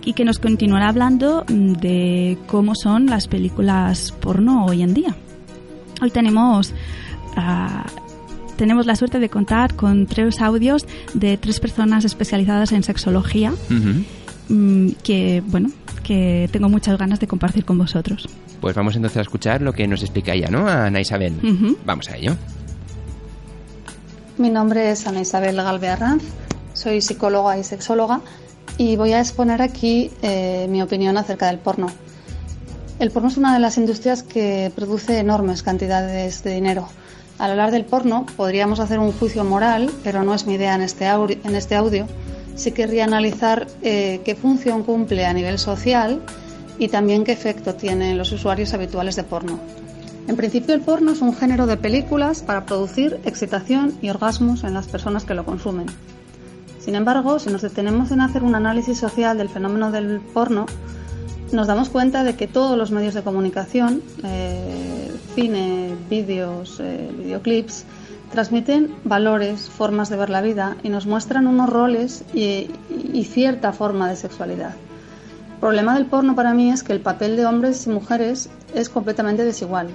y 0.03 0.11
que 0.13 0.25
nos 0.25 0.39
continuará 0.39 0.89
hablando 0.89 1.45
mm, 1.47 1.73
de 1.73 2.37
cómo 2.47 2.75
son 2.75 3.05
las 3.05 3.27
películas 3.29 4.11
porno 4.19 4.65
hoy 4.65 4.81
en 4.81 4.93
día. 4.93 5.15
Hoy 6.01 6.11
tenemos, 6.11 6.73
ah, 7.37 7.85
tenemos 8.57 8.85
la 8.85 8.97
suerte 8.97 9.19
de 9.19 9.29
contar 9.29 9.75
con 9.75 10.05
tres 10.05 10.41
audios 10.41 10.85
de 11.13 11.37
tres 11.37 11.61
personas 11.61 12.03
especializadas 12.03 12.73
en 12.73 12.83
sexología 12.83 13.51
Ujú. 13.51 13.73
mm, 13.75 14.05
que, 15.03 15.43
bueno, 15.47 15.69
que 16.03 16.49
tengo 16.51 16.69
muchas 16.69 16.97
ganas 16.97 17.19
de 17.19 17.27
compartir 17.27 17.65
con 17.65 17.77
vosotros. 17.77 18.27
Pues 18.61 18.75
vamos 18.75 18.95
entonces 18.95 19.17
a 19.17 19.21
escuchar 19.21 19.61
lo 19.61 19.73
que 19.73 19.87
nos 19.87 20.01
explica 20.01 20.33
ella, 20.33 20.49
¿no? 20.49 20.67
Ana 20.67 21.01
Isabel. 21.01 21.33
Vamos 21.85 22.09
a 22.09 22.17
ello. 22.17 22.35
Mi 24.37 24.49
nombre 24.49 24.89
es 24.89 25.05
Ana 25.05 25.21
Isabel 25.21 25.55
Galve 25.57 25.89
Arranz, 25.89 26.23
soy 26.73 27.01
psicóloga 27.01 27.57
y 27.57 27.63
sexóloga 27.63 28.21
y 28.77 28.95
voy 28.95 29.13
a 29.13 29.19
exponer 29.19 29.61
aquí 29.61 30.09
eh, 30.23 30.67
mi 30.69 30.81
opinión 30.81 31.17
acerca 31.17 31.47
del 31.47 31.59
porno. 31.59 31.87
El 32.99 33.11
porno 33.11 33.29
es 33.29 33.37
una 33.37 33.53
de 33.53 33.59
las 33.59 33.77
industrias 33.77 34.23
que 34.23 34.71
produce 34.75 35.19
enormes 35.19 35.61
cantidades 35.61 36.43
de 36.43 36.55
dinero. 36.55 36.87
Al 37.37 37.51
hablar 37.51 37.71
del 37.71 37.85
porno 37.85 38.25
podríamos 38.35 38.79
hacer 38.79 38.99
un 38.99 39.11
juicio 39.11 39.43
moral, 39.43 39.91
pero 40.03 40.23
no 40.23 40.33
es 40.33 40.47
mi 40.47 40.55
idea 40.55 40.75
en 40.75 40.81
este. 40.81 41.05
En 41.05 41.55
este 41.55 41.75
audio. 41.75 42.07
Sí 42.55 42.71
querría 42.71 43.03
analizar 43.03 43.67
eh, 43.81 44.21
qué 44.23 44.35
función 44.35 44.83
cumple 44.83 45.25
a 45.25 45.33
nivel 45.33 45.57
social 45.57 46.21
y 46.77 46.87
también 46.87 47.23
qué 47.23 47.31
efecto 47.31 47.75
tienen 47.75 48.17
los 48.17 48.31
usuarios 48.31 48.73
habituales 48.73 49.15
de 49.15 49.23
porno. 49.23 49.59
En 50.27 50.37
principio 50.37 50.73
el 50.73 50.81
porno 50.81 51.11
es 51.11 51.21
un 51.21 51.35
género 51.35 51.65
de 51.65 51.77
películas 51.77 52.41
para 52.41 52.65
producir 52.65 53.19
excitación 53.25 53.93
y 54.01 54.09
orgasmos 54.09 54.63
en 54.63 54.73
las 54.73 54.87
personas 54.87 55.25
que 55.25 55.33
lo 55.33 55.45
consumen. 55.45 55.87
Sin 56.79 56.95
embargo, 56.95 57.39
si 57.39 57.49
nos 57.49 57.61
detenemos 57.61 58.11
en 58.11 58.21
hacer 58.21 58.43
un 58.43 58.55
análisis 58.55 58.97
social 58.97 59.37
del 59.37 59.49
fenómeno 59.49 59.91
del 59.91 60.19
porno, 60.19 60.65
nos 61.51 61.67
damos 61.67 61.89
cuenta 61.89 62.23
de 62.23 62.35
que 62.35 62.47
todos 62.47 62.77
los 62.77 62.91
medios 62.91 63.13
de 63.13 63.21
comunicación, 63.21 64.01
eh, 64.23 65.11
cine, 65.35 65.95
vídeos, 66.09 66.79
eh, 66.79 67.09
videoclips, 67.17 67.85
transmiten 68.33 68.95
valores, 69.03 69.69
formas 69.69 70.09
de 70.09 70.17
ver 70.17 70.31
la 70.31 70.41
vida 70.41 70.75
y 70.81 70.89
nos 70.89 71.05
muestran 71.05 71.45
unos 71.45 71.69
roles 71.69 72.23
y, 72.33 72.67
cierta 73.25 73.73
forma 73.73 74.09
de 74.09 74.15
sexualidad. 74.15 74.73
El 75.53 75.59
problema 75.59 75.93
del 75.93 76.07
porno 76.07 76.35
para 76.35 76.55
mí 76.55 76.71
es 76.71 76.81
que 76.81 76.93
el 76.93 76.99
papel 76.99 77.37
de 77.37 77.45
hombres 77.45 77.85
y 77.85 77.91
mujeres 77.91 78.49
es 78.73 78.89
completamente 78.89 79.45
desigual. 79.45 79.89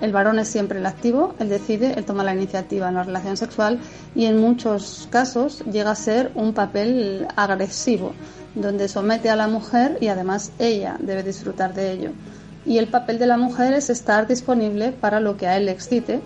El 0.00 0.12
varón 0.12 0.40
es 0.40 0.48
siempre 0.48 0.80
el 0.80 0.86
activo, 0.86 1.36
él 1.38 1.48
decide, 1.48 1.94
él 1.96 2.04
toma 2.04 2.24
la 2.24 2.34
iniciativa 2.34 2.88
en 2.88 2.96
la 2.96 3.04
relación 3.04 3.36
sexual 3.36 3.78
y 4.16 4.24
en 4.24 4.40
muchos 4.40 5.06
casos 5.10 5.62
llega 5.70 5.92
a 5.92 5.94
ser 5.94 6.32
un 6.34 6.54
papel 6.54 7.28
agresivo, 7.36 8.12
donde 8.56 8.88
somete 8.88 9.30
a 9.30 9.36
la 9.36 9.46
mujer 9.46 9.98
y 10.00 10.08
además 10.08 10.50
ella 10.58 10.96
debe 10.98 11.22
disfrutar 11.22 11.74
de 11.74 11.92
ello. 11.92 12.10
Y 12.66 12.78
el 12.78 12.88
papel 12.88 13.20
de 13.20 13.28
la 13.28 13.36
mujer 13.36 13.72
es 13.72 13.88
estar 13.88 14.26
disponible 14.26 14.90
para 14.90 15.20
lo 15.20 15.36
que 15.36 15.46
a 15.46 15.56
él 15.56 15.66
le 15.66 15.72
excite 15.72 16.20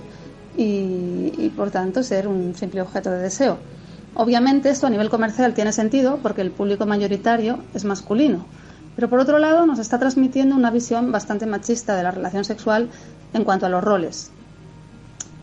y, 0.56 1.52
por 1.56 1.70
tanto 1.70 2.02
ser 2.02 2.28
un 2.28 2.54
simple 2.54 2.80
objeto 2.80 3.10
de 3.10 3.18
deseo. 3.18 3.58
Obviamente 4.14 4.70
esto 4.70 4.86
a 4.86 4.90
nivel 4.90 5.10
comercial 5.10 5.54
tiene 5.54 5.72
sentido 5.72 6.18
porque 6.22 6.40
el 6.40 6.50
público 6.50 6.86
mayoritario 6.86 7.58
es 7.74 7.84
masculino, 7.84 8.46
pero 8.94 9.10
por 9.10 9.20
otro 9.20 9.38
lado 9.38 9.66
nos 9.66 9.78
está 9.78 9.98
transmitiendo 9.98 10.56
una 10.56 10.70
visión 10.70 11.12
bastante 11.12 11.44
machista 11.44 11.96
de 11.96 12.02
la 12.02 12.10
relación 12.10 12.44
sexual 12.44 12.88
en 13.34 13.44
cuanto 13.44 13.66
a 13.66 13.68
los 13.68 13.84
roles. 13.84 14.30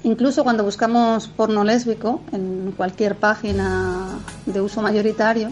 Incluso 0.01 0.43
cuando 0.43 0.63
buscamos 0.63 1.27
porno 1.27 1.63
lésbico 1.63 2.21
en 2.31 2.73
cualquier 2.75 3.15
página 3.15 4.07
de 4.45 4.59
uso 4.59 4.81
mayoritario, 4.81 5.49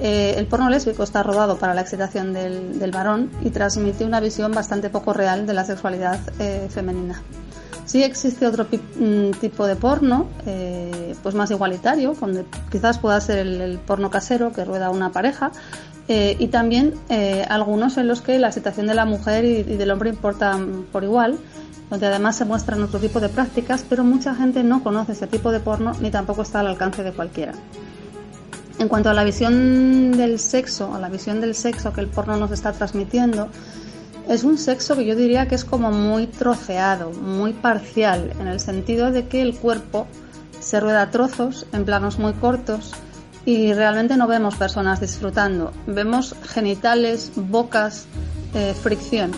eh, 0.00 0.34
el 0.36 0.46
porno 0.46 0.68
lésbico 0.68 1.02
está 1.02 1.22
rodado 1.22 1.56
para 1.58 1.74
la 1.74 1.80
excitación 1.80 2.32
del, 2.32 2.78
del, 2.78 2.90
varón 2.90 3.30
y 3.42 3.50
transmite 3.50 4.04
una 4.04 4.20
visión 4.20 4.52
bastante 4.52 4.90
poco 4.90 5.12
real 5.12 5.46
de 5.46 5.54
la 5.54 5.64
sexualidad 5.64 6.20
eh, 6.38 6.68
femenina. 6.70 7.22
Sí 7.88 8.02
existe 8.02 8.46
otro 8.46 8.66
mm, 8.66 9.30
tipo 9.40 9.66
de 9.66 9.74
porno, 9.74 10.26
eh, 10.44 11.14
pues 11.22 11.34
más 11.34 11.50
igualitario, 11.50 12.14
donde 12.20 12.44
quizás 12.70 12.98
pueda 12.98 13.18
ser 13.18 13.38
el, 13.38 13.78
porno 13.78 14.10
casero 14.10 14.52
que 14.52 14.62
rueda 14.66 14.90
una 14.90 15.10
pareja, 15.10 15.52
eh, 16.06 16.36
y 16.38 16.48
también 16.48 16.92
eh, 17.08 17.46
algunos 17.48 17.96
en 17.96 18.06
los 18.06 18.20
que 18.20 18.38
la 18.38 18.48
excitación 18.48 18.88
de 18.88 18.94
la 18.94 19.06
mujer 19.06 19.46
y, 19.46 19.62
del 19.62 19.90
hombre 19.90 20.10
importan 20.10 20.84
por 20.92 21.02
igual, 21.02 21.38
donde 21.88 22.08
además 22.08 22.36
se 22.36 22.44
muestran 22.44 22.82
otro 22.82 23.00
tipo 23.00 23.20
de 23.20 23.30
prácticas, 23.30 23.86
pero 23.88 24.04
mucha 24.04 24.34
gente 24.34 24.62
no 24.62 24.82
conoce 24.82 25.12
ese 25.12 25.26
tipo 25.26 25.50
de 25.50 25.60
porno 25.60 25.92
ni 25.98 26.10
tampoco 26.10 26.42
está 26.42 26.60
al 26.60 26.66
alcance 26.66 27.02
de 27.02 27.12
cualquiera. 27.12 27.54
En 28.78 28.88
cuanto 28.88 29.08
a 29.08 29.14
la 29.14 29.24
visión 29.24 30.12
del 30.12 30.38
sexo, 30.38 30.94
a 30.94 31.00
la 31.00 31.08
visión 31.08 31.40
del 31.40 31.54
sexo 31.54 31.94
que 31.94 32.02
el 32.02 32.08
porno 32.08 32.36
nos 32.36 32.50
está 32.50 32.72
transmitiendo, 32.72 33.48
es 34.28 34.44
un 34.44 34.58
sexo 34.58 34.94
que 34.94 35.06
yo 35.06 35.16
diría 35.16 35.48
que 35.48 35.54
es 35.54 35.64
como 35.64 35.90
muy 35.90 36.26
troceado, 36.26 37.10
muy 37.12 37.54
parcial, 37.54 38.32
en 38.38 38.46
el 38.46 38.60
sentido 38.60 39.10
de 39.10 39.26
que 39.26 39.40
el 39.40 39.56
cuerpo 39.56 40.06
se 40.60 40.80
rueda 40.80 41.02
a 41.02 41.10
trozos, 41.10 41.66
en 41.72 41.84
planos 41.84 42.18
muy 42.18 42.34
cortos, 42.34 42.92
y 43.46 43.72
realmente 43.72 44.18
no 44.18 44.26
vemos 44.26 44.56
personas 44.56 45.00
disfrutando. 45.00 45.72
Vemos 45.86 46.34
genitales, 46.46 47.32
bocas, 47.34 48.04
eh, 48.54 48.74
fricción. 48.74 49.32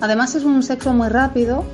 Además 0.00 0.34
es 0.34 0.44
un 0.44 0.62
sexo 0.62 0.94
muy 0.94 1.08
rápido 1.08 1.64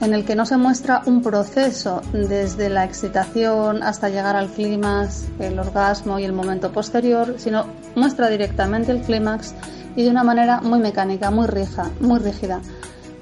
en 0.00 0.14
el 0.14 0.24
que 0.24 0.36
no 0.36 0.46
se 0.46 0.56
muestra 0.56 1.02
un 1.06 1.22
proceso 1.22 2.02
desde 2.12 2.68
la 2.68 2.84
excitación 2.84 3.82
hasta 3.82 4.08
llegar 4.08 4.36
al 4.36 4.48
clímax, 4.48 5.24
el 5.40 5.58
orgasmo 5.58 6.18
y 6.18 6.24
el 6.24 6.32
momento 6.32 6.70
posterior, 6.72 7.34
sino 7.38 7.66
muestra 7.96 8.28
directamente 8.28 8.92
el 8.92 9.00
clímax 9.00 9.54
y 9.96 10.04
de 10.04 10.10
una 10.10 10.22
manera 10.22 10.60
muy 10.60 10.78
mecánica, 10.78 11.30
muy 11.30 11.46
rija, 11.46 11.90
muy 12.00 12.20
rígida. 12.20 12.60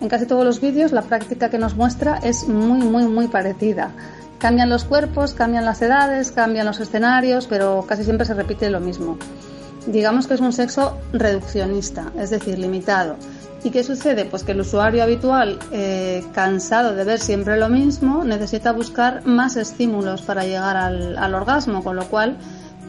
En 0.01 0.09
casi 0.09 0.27
todos 0.27 0.45
los 0.45 0.61
vídeos 0.61 0.93
la 0.93 1.03
práctica 1.03 1.49
que 1.49 1.59
nos 1.59 1.75
muestra 1.77 2.19
es 2.23 2.47
muy, 2.47 2.81
muy, 2.81 3.07
muy 3.07 3.29
parecida. 3.29 3.91
Cambian 4.39 4.69
los 4.69 4.85
cuerpos, 4.85 5.33
cambian 5.33 5.65
las 5.65 5.81
edades, 5.81 6.31
cambian 6.31 6.67
los 6.67 6.79
escenarios, 6.81 7.47
pero 7.47 7.87
casi 7.89 8.05
siempre 8.05 8.27
se 8.27 8.35
repite 8.35 8.69
lo 8.69 8.81
mismo. 8.81 9.17
Digamos 9.87 10.27
que 10.27 10.35
es 10.35 10.41
un 10.41 10.53
sexo 10.53 10.99
reduccionista, 11.13 12.13
es 12.19 12.29
decir, 12.29 12.59
limitado. 12.59 13.17
¿Y 13.65 13.71
qué 13.71 13.83
sucede? 13.83 14.25
Pues 14.25 14.45
que 14.45 14.53
el 14.53 14.61
usuario 14.61 15.03
habitual, 15.03 15.59
eh, 15.73 16.25
cansado 16.33 16.95
de 16.95 17.05
ver 17.05 17.19
siempre 17.19 17.59
lo 17.59 17.69
mismo, 17.69 18.23
necesita 18.23 18.73
buscar 18.73 19.27
más 19.27 19.57
estímulos 19.57 20.23
para 20.23 20.45
llegar 20.45 20.77
al, 20.77 21.17
al 21.17 21.35
orgasmo, 21.35 21.83
con 21.83 21.97
lo 21.97 22.07
cual 22.07 22.37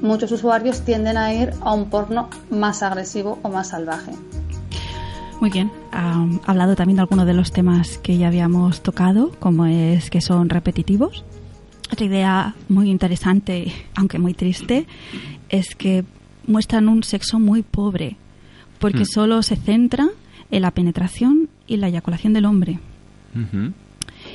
muchos 0.01 0.31
usuarios 0.31 0.81
tienden 0.81 1.17
a 1.17 1.33
ir 1.33 1.51
a 1.61 1.73
un 1.73 1.89
porno 1.89 2.29
más 2.49 2.83
agresivo 2.83 3.39
o 3.41 3.49
más 3.49 3.69
salvaje. 3.69 4.11
Muy 5.39 5.51
bien, 5.51 5.71
ha 5.91 6.25
hablado 6.45 6.75
también 6.75 6.95
de 6.95 7.01
algunos 7.01 7.27
de 7.27 7.33
los 7.33 7.51
temas 7.51 7.99
que 7.99 8.17
ya 8.17 8.27
habíamos 8.27 8.81
tocado, 8.81 9.31
como 9.39 9.67
es 9.67 10.09
que 10.09 10.19
son 10.19 10.49
repetitivos. 10.49 11.23
Otra 11.91 12.05
idea 12.05 12.55
muy 12.69 12.89
interesante, 12.89 13.71
aunque 13.95 14.17
muy 14.17 14.33
triste, 14.33 14.87
es 15.49 15.75
que 15.75 16.03
muestran 16.47 16.89
un 16.89 17.03
sexo 17.03 17.39
muy 17.39 17.61
pobre, 17.61 18.17
porque 18.79 19.01
mm. 19.01 19.05
solo 19.05 19.43
se 19.43 19.55
centra 19.55 20.09
en 20.51 20.61
la 20.61 20.71
penetración 20.71 21.49
y 21.67 21.77
la 21.77 21.87
eyaculación 21.87 22.33
del 22.33 22.45
hombre. 22.45 22.79
Uh 23.35 23.39
-huh. 23.39 23.73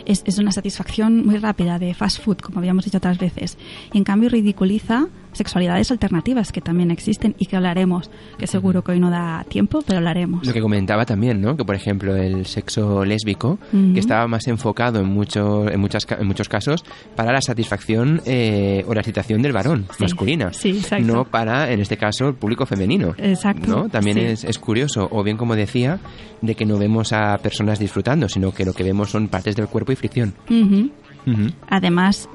es, 0.05 0.23
es, 0.27 0.39
una 0.39 0.53
satisfacción 0.53 1.25
muy 1.27 1.39
rápida 1.39 1.79
de 1.79 1.95
fast 1.95 2.23
food, 2.23 2.39
como 2.39 2.59
habíamos 2.59 2.85
dicho 2.85 2.99
otras 2.99 3.19
veces. 3.19 3.59
Y 3.93 3.99
en 3.99 4.05
cambio 4.05 4.29
ridiculiza 4.29 5.09
sexualidades 5.33 5.91
alternativas 5.91 6.53
que 6.53 6.61
también 6.61 6.91
existen 6.91 7.35
y 7.39 7.47
que 7.47 7.57
hablaremos, 7.57 8.11
que 8.39 8.47
seguro 8.47 8.83
que 8.83 8.93
hoy 8.93 9.01
no 9.01 9.11
da 9.11 9.45
tiempo, 9.49 9.83
pero 9.87 9.99
hablaremos. 9.99 10.47
Lo 10.47 10.53
que 10.53 10.61
comentaba 10.61 11.05
también, 11.05 11.41
¿no? 11.41 11.57
Que 11.57 11.65
por 11.65 11.75
ejemplo 11.75 12.17
el 12.17 12.47
sexo 12.47 13.05
lésbico, 13.05 13.59
uh 13.73 13.77
-huh. 13.77 13.95
que 13.95 14.01
estaba 14.01 14.27
más 14.29 14.47
enfocado 14.47 15.01
en, 15.01 15.07
mucho, 15.09 15.69
en, 15.69 15.81
muchas, 15.81 16.07
en 16.19 16.27
muchos 16.27 16.49
casos 16.49 16.85
para 17.17 17.33
la 17.33 17.41
satisfacción 17.41 18.21
eh, 18.27 18.85
o 18.87 18.95
la 18.95 19.01
excitación 19.01 19.43
del 19.43 19.53
varón 19.53 19.87
sí. 19.97 20.03
masculina, 20.03 20.53
sí, 20.53 20.71
exacto. 20.71 21.07
no 21.07 21.25
para, 21.25 21.73
en 21.73 21.81
este 21.81 21.97
caso, 21.97 22.29
el 22.29 22.35
público 22.35 22.67
femenino. 22.67 23.15
Exacto. 23.19 23.67
¿no? 23.67 23.89
También 23.89 24.19
sí. 24.19 24.25
es, 24.25 24.45
es 24.45 24.59
curioso, 24.59 25.09
o 25.11 25.23
bien 25.23 25.37
como 25.37 25.57
decía, 25.57 25.99
de 26.41 26.55
que 26.55 26.67
no 26.67 26.79
vemos 26.79 27.13
a 27.13 27.39
personas 27.39 27.79
disfrutando, 27.79 28.29
sino 28.29 28.53
que 28.53 28.65
lo 28.65 28.73
que 28.73 28.83
vemos 28.83 29.11
son 29.11 29.29
partes 29.29 29.57
del 29.57 29.69
cuerpo 29.69 29.93
y 29.93 29.97
fricción. 29.97 30.35
Uh 30.51 30.53
-huh. 30.55 30.91
Uh 31.27 31.31
-huh. 31.31 31.53
Además, 31.69 32.29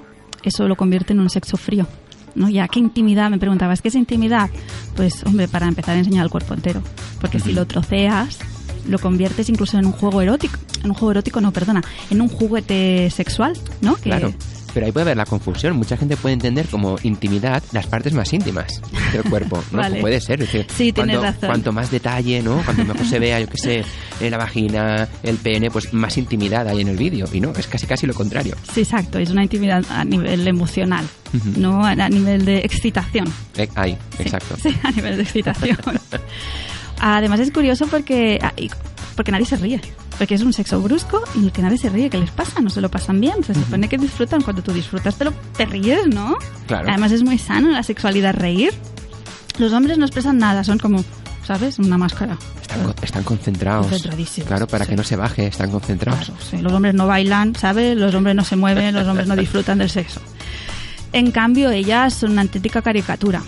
eso 0.43 0.67
lo 0.67 0.75
convierte 0.75 1.13
en 1.13 1.19
un 1.19 1.29
sexo 1.29 1.57
frío. 1.57 1.85
¿No? 2.37 2.49
Ya, 2.49 2.67
¿qué 2.67 2.79
intimidad? 2.79 3.29
Me 3.29 3.39
preguntabas, 3.39 3.81
¿qué 3.81 3.89
es 3.89 3.95
intimidad? 3.95 4.49
Pues, 4.95 5.23
hombre, 5.25 5.47
para 5.47 5.67
empezar 5.67 5.95
a 5.95 5.99
enseñar 5.99 6.23
el 6.23 6.29
cuerpo 6.29 6.53
entero. 6.53 6.81
Porque 7.19 7.37
uh 7.37 7.39
-huh. 7.41 7.43
si 7.43 7.53
lo 7.53 7.65
troceas, 7.65 8.39
lo 8.87 8.99
conviertes 8.99 9.49
incluso 9.49 9.77
en 9.77 9.85
un 9.85 9.91
juego 9.91 10.21
erótico. 10.21 10.57
En 10.83 10.91
un 10.91 10.93
juego 10.95 11.11
erótico, 11.11 11.41
no, 11.41 11.51
perdona, 11.51 11.81
en 12.09 12.21
un 12.21 12.29
juguete 12.29 13.09
sexual, 13.09 13.53
¿no? 13.81 13.95
Que... 13.95 14.03
Claro. 14.03 14.33
Pero 14.77 14.85
ahí 14.85 14.91
puede 14.91 15.05
haber 15.05 15.17
la 15.17 15.25
confusión. 15.25 15.75
Mucha 15.75 15.97
gente 15.97 16.15
puede 16.15 16.33
entender 16.33 16.67
como 16.67 16.97
intimidad 17.01 17.63
las 17.71 17.87
partes 17.87 18.13
más 18.13 18.31
íntimas 18.31 18.79
del 19.11 19.23
cuerpo, 19.23 19.63
¿no? 19.71 19.77
vale. 19.81 20.01
Puede 20.01 20.21
ser. 20.21 20.39
Es 20.39 20.51
decir, 20.51 20.67
sí, 20.71 20.93
cuanto, 20.93 21.19
razón. 21.19 21.49
cuanto 21.49 21.71
más 21.71 21.89
detalle, 21.89 22.43
¿no? 22.43 22.61
Cuanto 22.63 22.85
mejor 22.85 23.03
se 23.07 23.17
vea, 23.17 23.39
yo 23.39 23.47
qué 23.47 23.57
sé, 23.57 23.83
en 24.21 24.29
la 24.29 24.37
vagina, 24.37 25.07
el 25.23 25.37
pene, 25.37 25.71
pues 25.71 25.91
más 25.95 26.15
intimidad 26.19 26.67
hay 26.67 26.81
en 26.81 26.89
el 26.89 26.95
vídeo. 26.95 27.25
Y 27.33 27.39
no, 27.39 27.53
es 27.53 27.65
casi 27.65 27.87
casi 27.87 28.05
lo 28.05 28.13
contrario. 28.13 28.55
Sí, 28.71 28.81
exacto. 28.81 29.17
Es 29.17 29.31
una 29.31 29.41
intimidad 29.41 29.83
a 29.89 30.05
nivel 30.05 30.47
emocional, 30.47 31.07
uh 31.33 31.37
-huh. 31.37 31.57
no 31.57 31.83
a, 31.83 31.95
nivel 31.95 32.45
de 32.45 32.59
excitación. 32.59 33.33
Eh, 33.57 33.67
ahí, 33.73 33.97
exacto. 34.19 34.57
Sí, 34.61 34.69
sí, 34.73 34.79
a 34.83 34.91
nivel 34.91 35.17
de 35.17 35.23
excitación. 35.23 35.79
Además 36.99 37.39
es 37.39 37.49
curioso 37.49 37.87
porque, 37.87 38.37
ah, 38.43 38.53
porque 39.17 39.31
nadie 39.31 39.45
se 39.45 39.57
ríe. 39.57 39.81
Porque 40.17 40.35
es 40.35 40.43
un 40.43 40.53
sexo 40.53 40.79
brusco 40.79 41.21
y 41.35 41.49
que 41.49 41.61
nadie 41.63 41.77
se 41.77 41.89
ríe. 41.89 42.09
¿Qué 42.09 42.19
les 42.19 42.29
pasa? 42.29 42.61
No 42.61 42.69
se 42.69 42.79
lo 42.79 42.89
pasan 42.89 43.19
bien. 43.19 43.43
Se 43.43 43.53
supone 43.53 43.89
que 43.89 43.97
disfrutan. 43.97 44.41
Cuando 44.41 44.61
tú 44.61 44.71
disfrutas, 44.71 45.15
pero 45.15 45.33
te 45.57 45.65
ríes, 45.65 46.07
¿no? 46.07 46.37
Claro. 46.67 46.87
Además 46.87 47.11
es 47.11 47.23
muy 47.23 47.39
sano 47.39 47.69
la 47.69 47.81
sexualidad 47.83 48.35
reír. 48.35 48.71
Los 49.57 49.73
hombres 49.73 49.97
no 49.97 50.05
expresan 50.05 50.37
nada. 50.37 50.63
Son 50.63 50.77
como, 50.77 51.03
¿sabes? 51.43 51.79
Una 51.79 51.97
máscara. 51.97 52.37
Están, 52.61 52.93
están 53.01 53.23
concentrados. 53.23 53.87
Concentradísimos. 53.87 54.47
Claro, 54.47 54.67
para 54.67 54.85
sí. 54.85 54.91
que 54.91 54.95
no 54.95 55.03
se 55.03 55.15
baje. 55.15 55.47
Están 55.47 55.71
concentrados. 55.71 56.25
Claro, 56.25 56.41
sí. 56.49 56.57
Los 56.59 56.71
hombres 56.71 56.93
no 56.93 57.07
bailan, 57.07 57.55
¿sabes? 57.55 57.97
Los 57.97 58.13
hombres 58.13 58.35
no 58.35 58.43
se 58.43 58.55
mueven. 58.55 58.93
Los 58.93 59.07
hombres 59.07 59.27
no 59.27 59.35
disfrutan 59.35 59.79
del 59.79 59.89
sexo. 59.89 60.21
En 61.11 61.31
cambio, 61.31 61.71
ellas 61.71 62.13
son 62.13 62.33
una 62.33 62.43
auténtica 62.43 62.83
caricatura. 62.83 63.41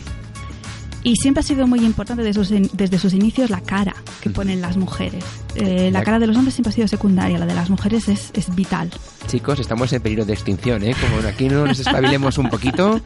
Y 1.03 1.15
siempre 1.15 1.39
ha 1.39 1.43
sido 1.43 1.65
muy 1.65 1.79
importante 1.79 2.23
desde 2.23 2.43
sus, 2.43 2.71
desde 2.73 2.99
sus 2.99 3.13
inicios 3.13 3.49
la 3.49 3.61
cara 3.61 3.95
que 4.21 4.29
ponen 4.29 4.59
las 4.61 4.75
mujeres. 4.75 5.23
Eh, 5.55 5.89
la 5.91 6.03
cara 6.03 6.19
de 6.19 6.27
los 6.27 6.35
hombres 6.35 6.53
siempre 6.55 6.71
ha 6.71 6.73
sido 6.73 6.87
secundaria, 6.87 7.39
la 7.39 7.45
de 7.45 7.53
las 7.55 7.69
mujeres 7.69 8.09
es, 8.09 8.31
es 8.33 8.53
vital. 8.53 8.89
Chicos, 9.27 9.59
estamos 9.59 9.93
en 9.93 10.01
peligro 10.01 10.25
de 10.25 10.33
extinción, 10.33 10.83
¿eh? 10.83 10.93
Como 10.99 11.25
aquí 11.27 11.47
no 11.47 11.65
nos 11.65 11.79
espabilemos 11.79 12.37
un 12.37 12.49
poquito, 12.49 12.99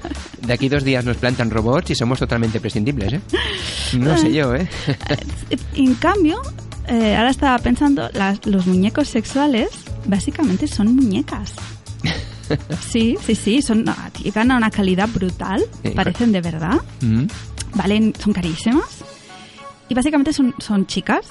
de 0.46 0.54
aquí 0.54 0.70
dos 0.70 0.84
días 0.84 1.06
nos 1.06 1.18
plantan 1.18 1.52
robots 1.52 1.92
y 1.92 1.96
somos 1.96 2.18
totalmente 2.20 2.60
prescindibles, 2.60 3.14
¿eh? 3.14 3.22
No 4.00 4.18
sé 4.18 4.34
yo, 4.34 4.56
¿eh? 4.56 4.68
En 5.76 5.94
cambio, 5.96 6.42
eh, 6.88 7.16
ahora 7.16 7.30
estaba 7.30 7.58
pensando, 7.60 8.10
las, 8.14 8.44
los 8.46 8.66
muñecos 8.66 9.08
sexuales 9.08 9.70
básicamente 10.06 10.68
son 10.68 10.96
muñecas. 10.96 11.54
Sí, 12.90 13.16
sí, 13.26 13.36
sí, 13.36 13.62
son, 13.62 13.86
no, 13.86 13.96
llegan 14.22 14.52
a 14.52 14.58
una 14.58 14.70
calidad 14.70 15.08
brutal, 15.08 15.64
parecen 15.96 16.32
de 16.34 16.42
verdad, 16.42 16.82
Mm. 17.02 17.24
Valen, 17.76 18.14
son 18.20 18.34
carísimas 18.34 19.04
y 19.90 19.94
básicamente 19.94 20.34
son, 20.34 20.54
son 20.60 20.86
chicas. 20.86 21.28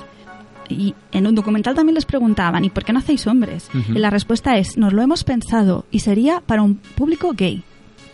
Y 0.69 0.95
en 1.11 1.27
un 1.27 1.35
documental 1.35 1.75
también 1.75 1.95
les 1.95 2.07
preguntaban, 2.07 2.65
¿y 2.65 2.71
por 2.71 2.85
qué 2.85 2.93
no 2.93 3.01
hacéis 3.01 3.27
hombres? 3.27 3.69
Ujú. 3.75 3.93
Y 3.93 3.99
la 3.99 4.09
respuesta 4.11 4.57
es, 4.57 4.79
nos 4.79 4.93
lo 4.93 5.03
hemos 5.03 5.25
pensado 5.25 5.85
y 5.91 5.99
sería 5.99 6.41
para 6.41 6.63
un 6.63 6.77
público 6.77 7.33
gay. 7.37 7.63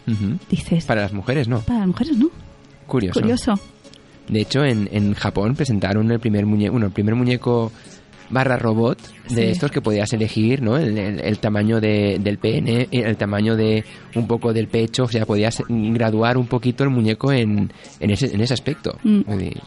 Ujú. 0.07 0.39
Dices, 0.51 0.85
para, 0.85 0.87
Para 0.87 1.03
las 1.03 1.13
mujeres, 1.13 1.47
no. 1.47 1.63
las 1.69 1.87
mujeres 1.87 2.17
no. 2.17 2.31
Curioso. 2.87 3.21
Curioso. 3.21 3.55
De 4.29 4.41
hecho, 4.41 4.65
en, 4.65 4.89
en 4.93 5.15
Japón 5.15 5.55
presentaron 5.55 6.11
el 6.11 6.19
primer 6.21 6.47
muñeco, 6.47 6.73
bueno, 6.73 6.87
el 6.87 6.93
primer 6.93 7.15
muñeco 7.15 7.71
barra 8.31 8.57
robot 8.57 8.99
de 9.31 9.35
Sí. 9.35 9.41
estos 9.43 9.71
que 9.71 9.81
podías 9.81 10.13
elegir, 10.13 10.63
¿no? 10.63 10.77
El, 10.77 10.97
el- 10.99 11.21
el 11.21 11.39
tamaño 11.39 11.81
de- 11.81 12.19
del 12.21 12.39
pene, 12.39 12.89
el 12.91 13.17
tamaño 13.17 13.57
de 13.57 13.85
un 14.15 14.27
poco 14.27 14.53
del 14.53 14.69
pecho, 14.69 15.05
o 15.05 15.09
sea, 15.09 15.25
podías 15.27 15.63
graduar 15.69 16.37
un 16.37 16.47
poquito 16.47 16.85
el 16.85 16.91
muñeco 16.91 17.33
en, 17.33 17.73
en, 18.01 18.11
ese, 18.11 18.35
en 18.35 18.41
ese 18.41 18.55
aspecto. 18.55 18.99
Mm. 19.03 19.21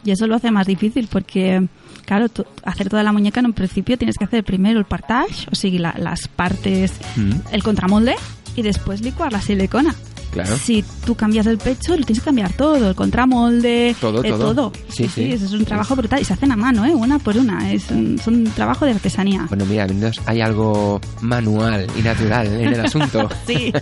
Y- 0.06 0.12
eso 0.12 0.28
lo 0.28 0.36
hace 0.36 0.52
más 0.52 0.68
difícil 0.68 1.08
porque, 1.12 1.68
claro, 2.06 2.28
hacer 2.64 2.90
toda 2.90 3.04
la 3.04 3.12
muñeca 3.12 3.40
en 3.40 3.48
un 3.48 3.54
principio 3.54 3.98
tienes 3.98 4.18
que 4.18 4.26
hacer 4.26 4.44
primero 4.44 4.80
el 4.80 4.86
partage, 4.86 5.48
o 5.52 5.56
sea, 5.56 5.72
la- 5.80 5.96
las 5.98 6.28
partes, 6.28 6.94
Mm. 7.16 7.32
el 7.52 7.64
contramolde 7.64 8.16
y 8.56 8.62
después 8.62 9.02
licuar 9.02 9.32
la 9.32 9.42
silicona. 9.42 9.96
Claro. 10.32 10.56
Si 10.58 10.84
tú 11.06 11.16
cambias 11.16 11.46
el 11.46 11.58
pecho, 11.58 11.96
lo 11.98 12.06
tienes 12.06 12.20
que 12.22 12.26
cambiar 12.26 12.54
todo, 12.54 12.90
el 12.90 12.96
contramolde, 12.96 13.96
Todo, 14.00 14.24
eh, 14.24 14.30
todo. 14.30 14.72
Sí, 14.88 15.08
sí. 15.08 15.32
eso 15.32 15.46
es 15.46 15.52
un 15.52 15.66
trabajo 15.66 15.96
brutal 15.96 16.22
y 16.22 16.26
se 16.26 16.34
hacen 16.34 16.52
a 16.52 16.56
mano, 16.56 16.86
¿eh? 16.86 16.96
una 16.96 17.20
por 17.20 17.38
una, 17.38 17.72
es 17.72 17.92
un, 17.92 18.18
son 18.18 18.36
un 18.36 18.44
trabajo 18.46 18.86
de 18.86 18.92
artesanía. 18.92 19.46
Bueno, 19.50 19.66
mira, 19.66 19.88
hay 20.26 20.42
algo 20.42 21.02
manual 21.22 21.88
y 21.98 22.02
natural 22.02 22.48
en 22.48 22.74
el 22.74 22.80
asunto. 22.80 23.30
Sí, 23.46 23.74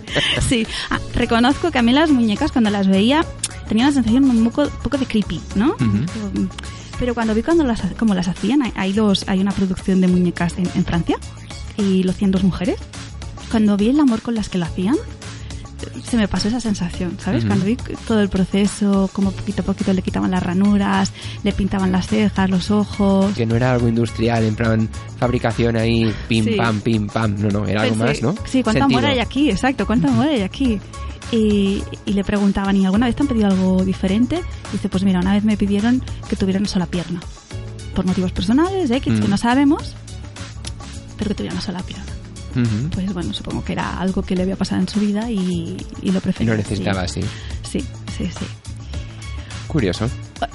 sí. 0.48 0.66
Ah, 0.90 0.98
reconozco 1.14 1.70
que 1.70 1.78
a 1.78 1.82
mí 1.82 1.92
las 1.92 2.10
muñecas 2.10 2.50
cuando 2.50 2.70
las 2.70 2.88
veía 2.88 3.24
tenía 3.68 3.84
una 3.84 3.92
sensación 3.92 4.24
un 4.24 4.44
poco, 4.44 4.68
poco 4.82 4.98
de 4.98 5.06
creepy, 5.06 5.40
¿no? 5.54 5.72
Ujú. 5.74 6.48
Pero 6.98 7.14
cuando 7.14 7.34
vi 7.34 7.42
cuando 7.42 7.64
las, 7.64 7.80
cómo 7.98 8.14
las 8.14 8.26
hacían, 8.28 8.62
hay, 8.62 8.72
hay 8.74 8.92
dos, 8.92 9.24
hay 9.28 9.40
una 9.40 9.52
producción 9.52 10.00
de 10.00 10.08
muñecas 10.08 10.54
en, 10.58 10.68
en 10.74 10.84
Francia 10.84 11.16
y 11.76 12.02
lo 12.02 12.10
hacían 12.10 12.30
dos 12.30 12.42
mujeres. 12.42 12.76
Cuando 13.50 13.76
vi 13.76 13.90
el 13.90 14.00
amor 14.00 14.22
con 14.22 14.34
las 14.34 14.48
que 14.48 14.58
lo 14.58 14.64
hacían, 14.64 14.96
se 16.04 16.16
me 16.16 16.28
pasó 16.28 16.48
esa 16.48 16.60
sensación, 16.60 17.16
¿sabes? 17.20 17.44
Cuando 17.44 17.64
vi 17.64 17.76
todo 18.06 18.20
el 18.20 18.28
proceso, 18.28 19.08
como 19.12 19.30
poquito 19.32 19.62
a 19.62 19.64
poquito 19.64 19.92
le 19.92 20.02
quitaban 20.02 20.30
las 20.30 20.42
ranuras, 20.42 21.12
le 21.42 21.52
pintaban 21.52 21.92
las 21.92 22.06
cejas, 22.08 22.48
los 22.50 22.70
ojos. 22.70 23.34
Que 23.36 23.46
no 23.46 23.56
era 23.56 23.72
algo 23.72 23.88
industrial, 23.88 24.44
en 24.44 24.54
plan 24.56 24.88
fabricación 25.18 25.76
ahí, 25.76 26.12
pim, 26.28 26.44
Sí. 26.44 26.54
pam, 26.56 26.80
pim, 26.80 27.06
pam. 27.08 27.36
No, 27.38 27.48
no, 27.48 27.66
era 27.66 27.82
algo 27.82 27.96
Pues 27.96 28.08
más, 28.08 28.22
¿no? 28.22 28.34
Sí, 28.46 28.62
¿cuánto 28.62 28.80
Sentido. 28.80 28.98
amor 28.98 29.10
hay 29.10 29.18
aquí? 29.20 29.50
Exacto, 29.50 29.86
¿cuánto 29.86 30.08
amor 30.08 30.28
hay 30.28 30.42
aquí? 30.42 30.80
Y, 31.32 31.82
y 32.06 32.12
le 32.12 32.24
preguntaban, 32.24 32.74
¿y 32.76 32.84
alguna 32.86 33.06
vez 33.06 33.14
te 33.14 33.22
han 33.22 33.28
pedido 33.28 33.46
algo 33.46 33.84
diferente? 33.84 34.40
dice, 34.72 34.88
pues 34.88 35.04
mira, 35.04 35.20
una 35.20 35.32
vez 35.34 35.44
me 35.44 35.56
pidieron 35.56 36.02
que 36.28 36.36
tuviera 36.36 36.58
una 36.58 36.68
sola 36.68 36.86
pierna. 36.86 37.20
Por 37.94 38.04
motivos 38.06 38.32
personales, 38.32 38.90
X, 38.90 39.20
que 39.20 39.26
Mm. 39.26 39.30
no 39.30 39.36
sabemos, 39.36 39.94
pero 41.16 41.28
que 41.28 41.34
tuviera 41.34 41.54
una 41.54 41.62
sola 41.62 41.82
pierna. 41.82 42.04
Pues 42.94 43.12
bueno, 43.14 43.32
supongo 43.32 43.64
que 43.64 43.72
era 43.72 43.98
algo 44.00 44.22
que 44.22 44.34
le 44.34 44.42
había 44.42 44.56
pasado 44.56 44.80
en 44.80 44.88
su 44.88 45.00
vida 45.00 45.30
y, 45.30 45.76
y 46.02 46.10
lo 46.10 46.18
Y 46.18 46.20
prefería. 46.20 46.52
lo 46.52 46.58
necesitaba 46.58 47.02
así. 47.02 47.20
Sí, 47.62 47.80
sí, 48.16 48.26
sí. 48.26 48.44
Curioso. 49.66 50.08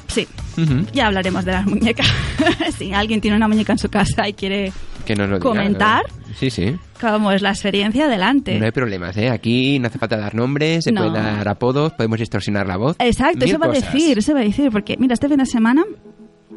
Sí, 0.08 0.28
Ujú. 0.58 0.86
ya 0.94 1.08
hablaremos 1.08 1.46
de 1.46 1.52
las 1.54 1.66
muñecas. 1.66 2.08
si 2.78 2.92
alguien 2.94 3.22
tiene 3.22 3.38
una 3.38 3.48
muñeca 3.48 3.74
en 3.74 3.80
su 3.80 3.90
casa 3.90 4.28
y 4.28 4.34
quiere 4.34 4.72
Que 5.06 5.16
nos 5.16 5.30
lo 5.30 5.38
diga, 5.38 5.50
¿Comentar? 5.50 6.04
¿no? 6.10 6.34
Sí, 6.38 6.50
sí. 6.50 6.76
cómo 7.00 7.32
es 7.32 7.42
la 7.42 7.52
experiencia, 7.52 8.06
adelante. 8.06 8.60
No 8.60 8.66
hay 8.66 8.72
problemas, 8.72 9.16
¿eh? 9.16 9.30
Aquí 9.30 9.80
no 9.80 9.88
hace 9.88 10.00
falta 10.00 10.18
dar 10.18 10.36
nombres, 10.36 10.84
se 10.84 10.92
No. 10.92 11.02
puede 11.10 11.22
dar 11.24 11.48
apodos, 11.48 11.94
podemos 11.94 12.20
distorsionar 12.20 12.68
la 12.68 12.76
voz. 12.78 12.98
Exacto, 13.00 13.40
Mil 13.46 13.50
eso 13.50 13.60
va 13.60 13.68
a 13.68 13.70
decir, 13.70 14.18
eso 14.18 14.34
va 14.34 14.42
a 14.42 14.44
decir, 14.44 14.70
porque 14.70 14.98
mira, 15.00 15.14
este 15.14 15.30
fin 15.30 15.38
de 15.38 15.46
semana 15.46 15.84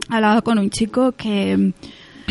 hablaba 0.08 0.42
con 0.42 0.58
un 0.58 0.70
chico 0.70 1.12
que, 1.12 1.72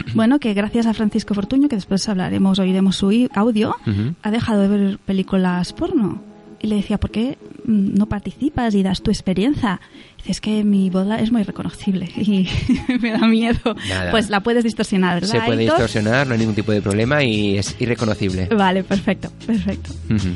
bueno, 0.15 0.39
que 0.39 0.53
gracias 0.53 0.85
a 0.85 0.93
Francisco 0.93 1.33
Fortuño, 1.33 1.67
que 1.69 1.75
después 1.75 2.07
hablaremos, 2.09 2.59
oiremos 2.59 2.95
su 2.97 3.27
audio, 3.33 3.75
Ujú. 3.85 4.13
ha 4.23 4.31
dejado 4.31 4.61
de 4.61 4.67
ver 4.67 4.97
películas 4.99 5.73
porno. 5.73 6.21
Y 6.59 6.67
le 6.67 6.77
decía, 6.77 6.97
¿por 6.99 7.11
qué 7.11 7.37
mm, 7.65 7.93
no 7.97 8.07
participas 8.07 8.73
y 8.73 8.81
das 8.81 9.03
tu 9.03 9.11
experiencia? 9.11 9.79
Dice, 10.17 10.31
es 10.31 10.41
que 10.41 10.63
mi 10.63 10.89
boda 10.89 11.19
es 11.19 11.31
muy 11.31 11.43
reconocible 11.43 12.09
y 12.17 12.47
me 13.01 13.11
da 13.11 13.27
miedo. 13.27 13.75
Nada. 13.87 14.09
Pues 14.11 14.29
la 14.31 14.41
puedes 14.41 14.63
distorsionar, 14.63 15.15
¿verdad? 15.21 15.27
Se 15.29 15.41
puede 15.41 15.61
Aitor? 15.61 15.75
distorsionar, 15.77 16.25
no 16.25 16.33
hay 16.33 16.39
ningún 16.39 16.55
tipo 16.55 16.71
de 16.71 16.81
problema 16.81 17.23
y 17.23 17.57
es 17.59 17.75
irreconocible. 17.79 18.47
Vale, 18.47 18.83
perfecto, 18.83 19.29
perfecto. 19.45 19.91
Ujú. 20.09 20.29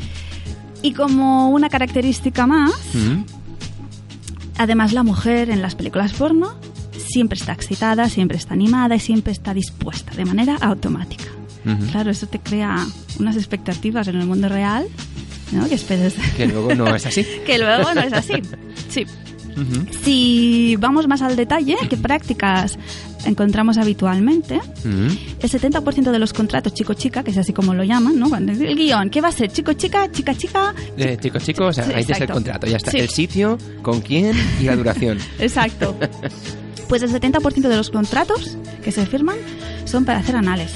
Y 0.83 0.93
como 0.93 1.49
una 1.49 1.69
característica 1.69 2.45
más, 2.45 2.71
Ujú. 2.93 3.25
Además, 4.57 4.93
la 4.93 5.01
mujer 5.01 5.49
en 5.49 5.61
las 5.63 5.73
películas 5.73 6.13
porno 6.13 6.53
siempre 7.11 7.37
está 7.37 7.53
excitada, 7.53 8.09
siempre 8.09 8.37
está 8.37 8.53
animada 8.53 8.95
y 8.95 8.99
siempre 8.99 9.31
está 9.33 9.53
dispuesta 9.53 10.11
de 10.15 10.25
manera 10.25 10.55
automática. 10.61 11.25
Ujú. 11.65 11.91
Claro, 11.91 12.09
eso 12.11 12.27
te 12.27 12.39
crea 12.39 12.85
unas 13.19 13.35
expectativas 13.35 14.07
en 14.07 14.15
el 14.15 14.25
mundo 14.25 14.49
real, 14.49 14.87
¿no? 15.51 15.67
Que 15.67 15.77
Que 16.37 16.47
luego 16.47 16.73
no 16.73 16.95
es 16.95 17.05
así. 17.05 17.23
que 17.45 17.59
luego 17.59 17.93
no 17.93 18.01
es 18.01 18.13
así. 18.13 18.33
Sí. 18.89 19.05
Ujú. 19.51 19.85
Si 20.03 20.75
vamos 20.79 21.07
más 21.07 21.21
al 21.21 21.35
detalle, 21.35 21.75
¿qué 21.89 21.97
prácticas 21.97 22.79
encontramos 23.25 23.77
habitualmente? 23.77 24.55
Ujú. 24.55 25.17
El 25.41 25.49
70% 25.49 26.11
de 26.11 26.19
los 26.19 26.33
contratos 26.33 26.73
chico-chica, 26.73 27.21
que 27.23 27.31
es 27.31 27.37
así 27.37 27.51
como 27.51 27.73
lo 27.73 27.83
llaman, 27.83 28.17
¿no? 28.17 28.29
Cuando 28.29 28.53
el 28.53 28.75
guion, 28.75 29.09
¿qué 29.09 29.19
va 29.21 29.27
a 29.27 29.31
ser? 29.31 29.51
¿Chico-chica? 29.51 30.09
¿Chica-chica? 30.11 30.73
Eh, 30.97 31.17
chicos, 31.21 31.43
chicos, 31.43 31.67
o 31.67 31.73
sea, 31.73 31.85
Sí, 31.85 31.91
ahí 31.93 32.05
tienes 32.05 32.21
el 32.21 32.29
contrato, 32.29 32.67
ya 32.67 32.77
está. 32.77 32.91
Sí. 32.91 32.97
El 32.99 33.09
sitio, 33.09 33.57
con 33.81 33.99
quién 34.01 34.35
y 34.59 34.63
la 34.63 34.75
duración. 34.75 35.17
Exacto. 35.39 35.95
Pues 36.91 37.03
el 37.03 37.09
70% 37.09 37.69
de 37.69 37.77
los 37.77 37.89
contratos 37.89 38.57
que 38.83 38.91
se 38.91 39.05
firman 39.05 39.37
son 39.85 40.03
para 40.03 40.19
hacer 40.19 40.35
anales. 40.35 40.73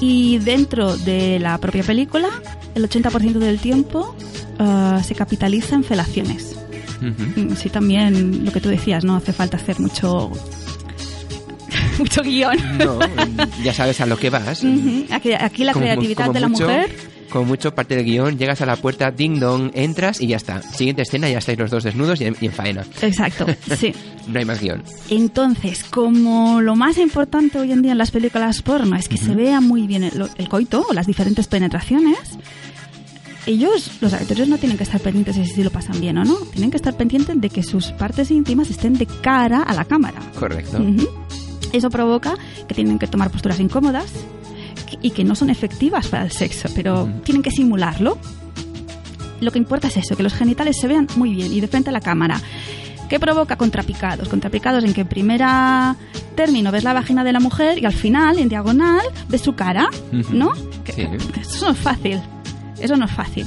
Y 0.00 0.38
dentro 0.38 0.96
de 0.96 1.40
la 1.40 1.58
propia 1.58 1.82
película, 1.82 2.28
el 2.76 2.88
80% 2.88 3.32
del 3.40 3.58
tiempo 3.58 4.14
ah, 4.60 5.02
se 5.04 5.16
capitaliza 5.16 5.74
en 5.74 5.82
felaciones. 5.82 6.54
Mm, 7.00 7.56
Sí, 7.56 7.68
también 7.68 8.44
lo 8.44 8.52
que 8.52 8.60
tú 8.60 8.68
decías, 8.68 9.02
no 9.02 9.16
hace 9.16 9.32
falta 9.32 9.56
hacer 9.56 9.80
mucho 9.80 10.30
mucho 12.00 12.22
guion. 12.22 12.56
No, 12.78 12.98
ya 13.62 13.72
sabes 13.72 14.00
a 14.00 14.06
lo 14.06 14.16
que 14.16 14.30
vas. 14.30 14.64
Aquí, 15.10 15.32
aquí 15.32 15.64
la 15.64 15.72
Como 15.72 15.84
creatividad 15.84 16.24
como 16.26 16.32
de 16.34 16.40
la 16.40 16.48
mucho- 16.48 16.64
mujer. 16.64 16.96
Como 17.30 17.44
mucho 17.44 17.72
parte 17.72 17.94
del 17.94 18.04
guion, 18.04 18.36
llegas 18.38 18.60
a 18.60 18.66
la 18.66 18.74
puerta, 18.74 19.12
ding 19.12 19.38
dong, 19.38 19.70
entras 19.74 20.20
y 20.20 20.26
ya 20.26 20.36
está. 20.36 20.62
Siguiente 20.62 21.02
escena, 21.02 21.28
ya 21.28 21.38
estáis 21.38 21.56
los 21.60 21.70
dos 21.70 21.84
desnudos 21.84 22.20
y 22.20 22.24
en, 22.24 22.36
y 22.40 22.46
en 22.46 22.52
faena. 22.52 22.84
Exacto, 23.02 23.46
sí. 23.78 23.94
No 24.26 24.38
hay 24.38 24.44
más 24.44 24.60
guion. 24.60 24.82
Entonces, 25.10 25.84
como 25.84 26.60
lo 26.60 26.74
más 26.76 26.98
importante 26.98 27.58
hoy 27.58 27.70
en 27.72 27.82
día 27.82 27.92
en 27.92 27.98
las 27.98 28.10
películas 28.10 28.62
porno 28.62 28.96
es 28.96 29.08
que 29.08 29.16
se 29.16 29.34
vea 29.34 29.60
muy 29.60 29.86
bien 29.86 30.02
el, 30.04 30.28
el 30.38 30.48
coito 30.48 30.84
o 30.88 30.92
las 30.92 31.06
diferentes 31.06 31.46
penetraciones, 31.48 32.18
ellos, 33.46 33.90
los 34.00 34.12
actores, 34.12 34.48
no 34.48 34.58
tienen 34.58 34.76
que 34.76 34.84
estar 34.84 35.00
pendientes 35.00 35.36
de 35.36 35.46
si 35.46 35.62
lo 35.64 35.70
pasan 35.70 36.00
bien 36.00 36.18
o 36.18 36.24
no. 36.24 36.34
Tienen 36.52 36.70
que 36.70 36.76
estar 36.76 36.96
pendientes 36.96 37.40
de 37.40 37.48
que 37.48 37.62
sus 37.62 37.86
partes 37.92 38.30
íntimas 38.30 38.70
estén 38.70 38.94
de 38.94 39.06
cara 39.06 39.62
a 39.62 39.72
la 39.74 39.84
cámara. 39.84 40.20
Correcto. 40.38 40.78
Eso 41.72 41.90
provoca 41.90 42.34
que 42.68 42.74
tienen 42.74 42.98
que 42.98 43.06
tomar 43.06 43.30
posturas 43.30 43.60
incómodas 43.60 44.06
y 45.02 45.10
que 45.12 45.24
no 45.24 45.34
son 45.34 45.50
efectivas 45.50 46.08
para 46.08 46.24
el 46.24 46.30
sexo, 46.32 46.68
pero 46.74 47.08
tienen 47.24 47.42
que 47.42 47.50
simularlo. 47.50 48.18
Lo 49.40 49.50
que 49.52 49.58
importa 49.58 49.88
es 49.88 49.96
eso, 49.96 50.16
que 50.16 50.22
los 50.22 50.34
genitales 50.34 50.76
se 50.80 50.86
vean 50.88 51.06
muy 51.16 51.34
bien 51.34 51.52
y 51.52 51.60
de 51.60 51.68
frente 51.68 51.90
a 51.90 51.92
la 51.92 52.00
cámara. 52.00 52.40
¿Qué 53.08 53.18
provoca 53.18 53.56
contrapicados? 53.56 54.28
Contrapicados 54.28 54.84
en 54.84 54.92
que 54.94 55.00
en 55.00 55.08
primera 55.08 55.96
término 56.36 56.70
ves 56.70 56.84
la 56.84 56.92
vagina 56.92 57.24
de 57.24 57.32
la 57.32 57.40
mujer 57.40 57.78
y 57.78 57.86
al 57.86 57.92
final, 57.92 58.38
en 58.38 58.48
diagonal, 58.48 59.00
ves 59.28 59.40
su 59.40 59.54
cara. 59.54 59.88
¿no? 60.30 60.52
Que- 60.84 60.92
Sí. 60.92 61.06
que 61.32 61.40
Eso 61.40 61.66
no 61.66 61.72
es 61.72 61.78
fácil. 61.78 62.20
Eso 62.80 62.96
no 62.96 63.06
es 63.06 63.10
fácil. 63.12 63.46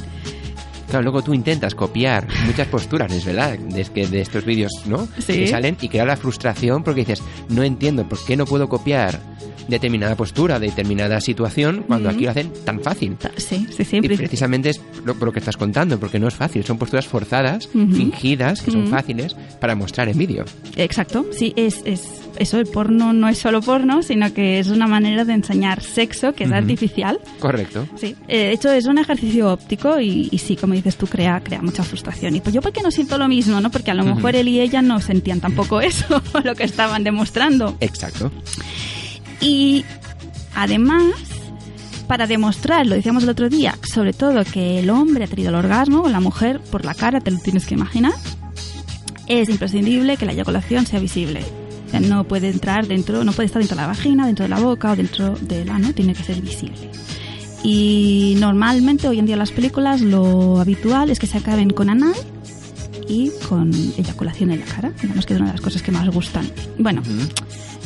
Claro, 0.93 1.05
luego 1.05 1.23
tú 1.23 1.33
intentas 1.33 1.73
copiar 1.73 2.27
muchas 2.45 2.67
posturas, 2.67 3.11
es 3.11 3.25
verdad, 3.25 3.57
de, 3.57 4.21
estos 4.21 4.45
vídeos, 4.45 4.71
¿no? 4.85 5.07
Sí. 5.17 5.33
Que 5.33 5.47
salen 5.47 5.75
y 5.81 5.89
crea 5.89 6.05
la 6.05 6.15
frustración 6.15 6.83
porque 6.83 6.99
dices, 6.99 7.23
no 7.49 7.63
entiendo 7.63 8.07
por 8.07 8.23
qué 8.23 8.37
no 8.37 8.45
puedo 8.45 8.69
copiar 8.69 9.19
determinada 9.67 10.15
postura, 10.15 10.59
determinada 10.59 11.19
situación, 11.21 11.83
cuando 11.87 12.09
aquí 12.09 12.25
lo 12.25 12.31
hacen 12.31 12.51
tan 12.65 12.81
fácil. 12.81 13.17
Sí, 13.37 13.67
sí, 13.75 13.83
sí. 13.83 13.97
Y 13.97 14.07
precisamente 14.09 14.69
es 14.69 14.81
lo, 15.05 15.31
que 15.31 15.39
estás 15.39 15.57
contando, 15.57 15.99
porque 15.99 16.19
no 16.19 16.27
es 16.27 16.35
fácil, 16.35 16.63
son 16.63 16.77
posturas 16.77 17.07
forzadas, 17.07 17.67
fingidas, 17.67 18.61
que 18.61 18.71
son 18.71 18.87
fáciles 18.87 19.35
para 19.59 19.75
mostrar 19.75 20.09
en 20.09 20.17
vídeo. 20.17 20.45
Exacto, 20.75 21.25
sí, 21.31 21.53
es, 21.55 21.81
es 21.85 22.23
eso, 22.37 22.59
el 22.59 22.65
porno 22.65 23.13
no 23.13 23.27
es 23.29 23.37
solo 23.37 23.61
porno, 23.61 24.01
sino 24.01 24.33
que 24.33 24.59
es 24.59 24.67
una 24.67 24.87
manera 24.87 25.25
de 25.25 25.33
enseñar 25.33 25.81
sexo 25.81 26.33
que 26.33 26.45
es 26.45 26.51
artificial. 26.51 27.19
Correcto. 27.39 27.87
Sí, 27.95 28.15
eh, 28.27 28.37
de 28.37 28.51
hecho 28.53 28.71
es 28.71 28.85
un 28.85 28.97
ejercicio 28.97 29.51
óptico 29.51 29.99
y, 29.99 30.29
y 30.31 30.37
sí, 30.39 30.55
como 30.55 30.73
dices 30.73 30.95
tú, 30.97 31.07
crea, 31.07 31.41
crea 31.43 31.61
mucha 31.61 31.83
frustración. 31.83 32.35
Y 32.35 32.41
pues 32.41 32.53
yo, 32.53 32.61
¿por 32.61 32.71
qué 32.71 32.81
no 32.81 32.91
siento 32.91 33.17
lo 33.17 33.27
mismo? 33.27 33.61
no 33.61 33.69
Porque 33.71 33.91
a 33.91 33.93
lo 33.93 34.03
mejor 34.03 34.35
él 34.35 34.47
y 34.47 34.59
ella 34.59 34.81
no 34.81 34.99
sentían 34.99 35.39
tampoco 35.39 35.81
eso, 35.81 36.21
lo 36.43 36.55
que 36.55 36.63
estaban 36.63 37.03
demostrando. 37.03 37.77
Exacto. 37.79 38.31
Y 39.41 39.83
además, 40.55 41.03
para 42.07 42.27
demostrar, 42.27 42.85
lo 42.85 42.95
decíamos 42.95 43.23
el 43.23 43.29
otro 43.29 43.49
día, 43.49 43.77
sobre 43.83 44.13
todo 44.13 44.43
que 44.45 44.79
el 44.79 44.89
hombre 44.89 45.25
ha 45.25 45.27
tenido 45.27 45.49
el 45.49 45.55
orgasmo, 45.55 46.07
la 46.09 46.19
mujer 46.19 46.59
por 46.59 46.85
la 46.85 46.93
cara, 46.93 47.21
te 47.21 47.31
lo 47.31 47.39
tienes 47.39 47.65
que 47.65 47.73
imaginar, 47.75 48.13
es 49.27 49.49
imprescindible 49.49 50.17
que 50.17 50.25
la 50.25 50.33
eyaculación 50.33 50.85
sea 50.85 50.99
visible. 50.99 51.43
O 51.87 51.89
sea, 51.91 51.99
no 51.99 52.23
puede 52.23 52.49
entrar 52.49 52.87
dentro, 52.87 53.23
no 53.23 53.33
puede 53.33 53.45
estar 53.47 53.61
dentro 53.61 53.75
de 53.75 53.81
la 53.83 53.87
vagina, 53.87 54.25
dentro 54.25 54.43
de 54.43 54.49
la 54.49 54.59
boca 54.59 54.91
o 54.91 54.95
dentro 54.95 55.35
del 55.41 55.69
ano, 55.69 55.93
tiene 55.93 56.13
que 56.13 56.23
ser 56.23 56.41
visible. 56.41 56.89
Y 57.63 58.35
normalmente 58.39 59.07
hoy 59.07 59.19
en 59.19 59.25
día 59.25 59.35
en 59.35 59.39
las 59.39 59.51
películas 59.51 60.01
lo 60.01 60.59
habitual 60.59 61.09
es 61.09 61.19
que 61.19 61.27
se 61.27 61.37
acaben 61.37 61.69
con 61.69 61.89
anal 61.89 62.13
y 63.07 63.31
con 63.47 63.71
eyaculación 63.73 64.51
en 64.51 64.59
la 64.59 64.65
cara. 64.65 64.91
Digamos 65.01 65.25
que 65.25 65.33
es 65.33 65.39
una 65.39 65.49
de 65.49 65.53
las 65.53 65.61
cosas 65.61 65.81
que 65.81 65.91
más 65.91 66.09
gustan. 66.09 66.45
Bueno, 66.77 67.01
Ujú. 67.01 67.29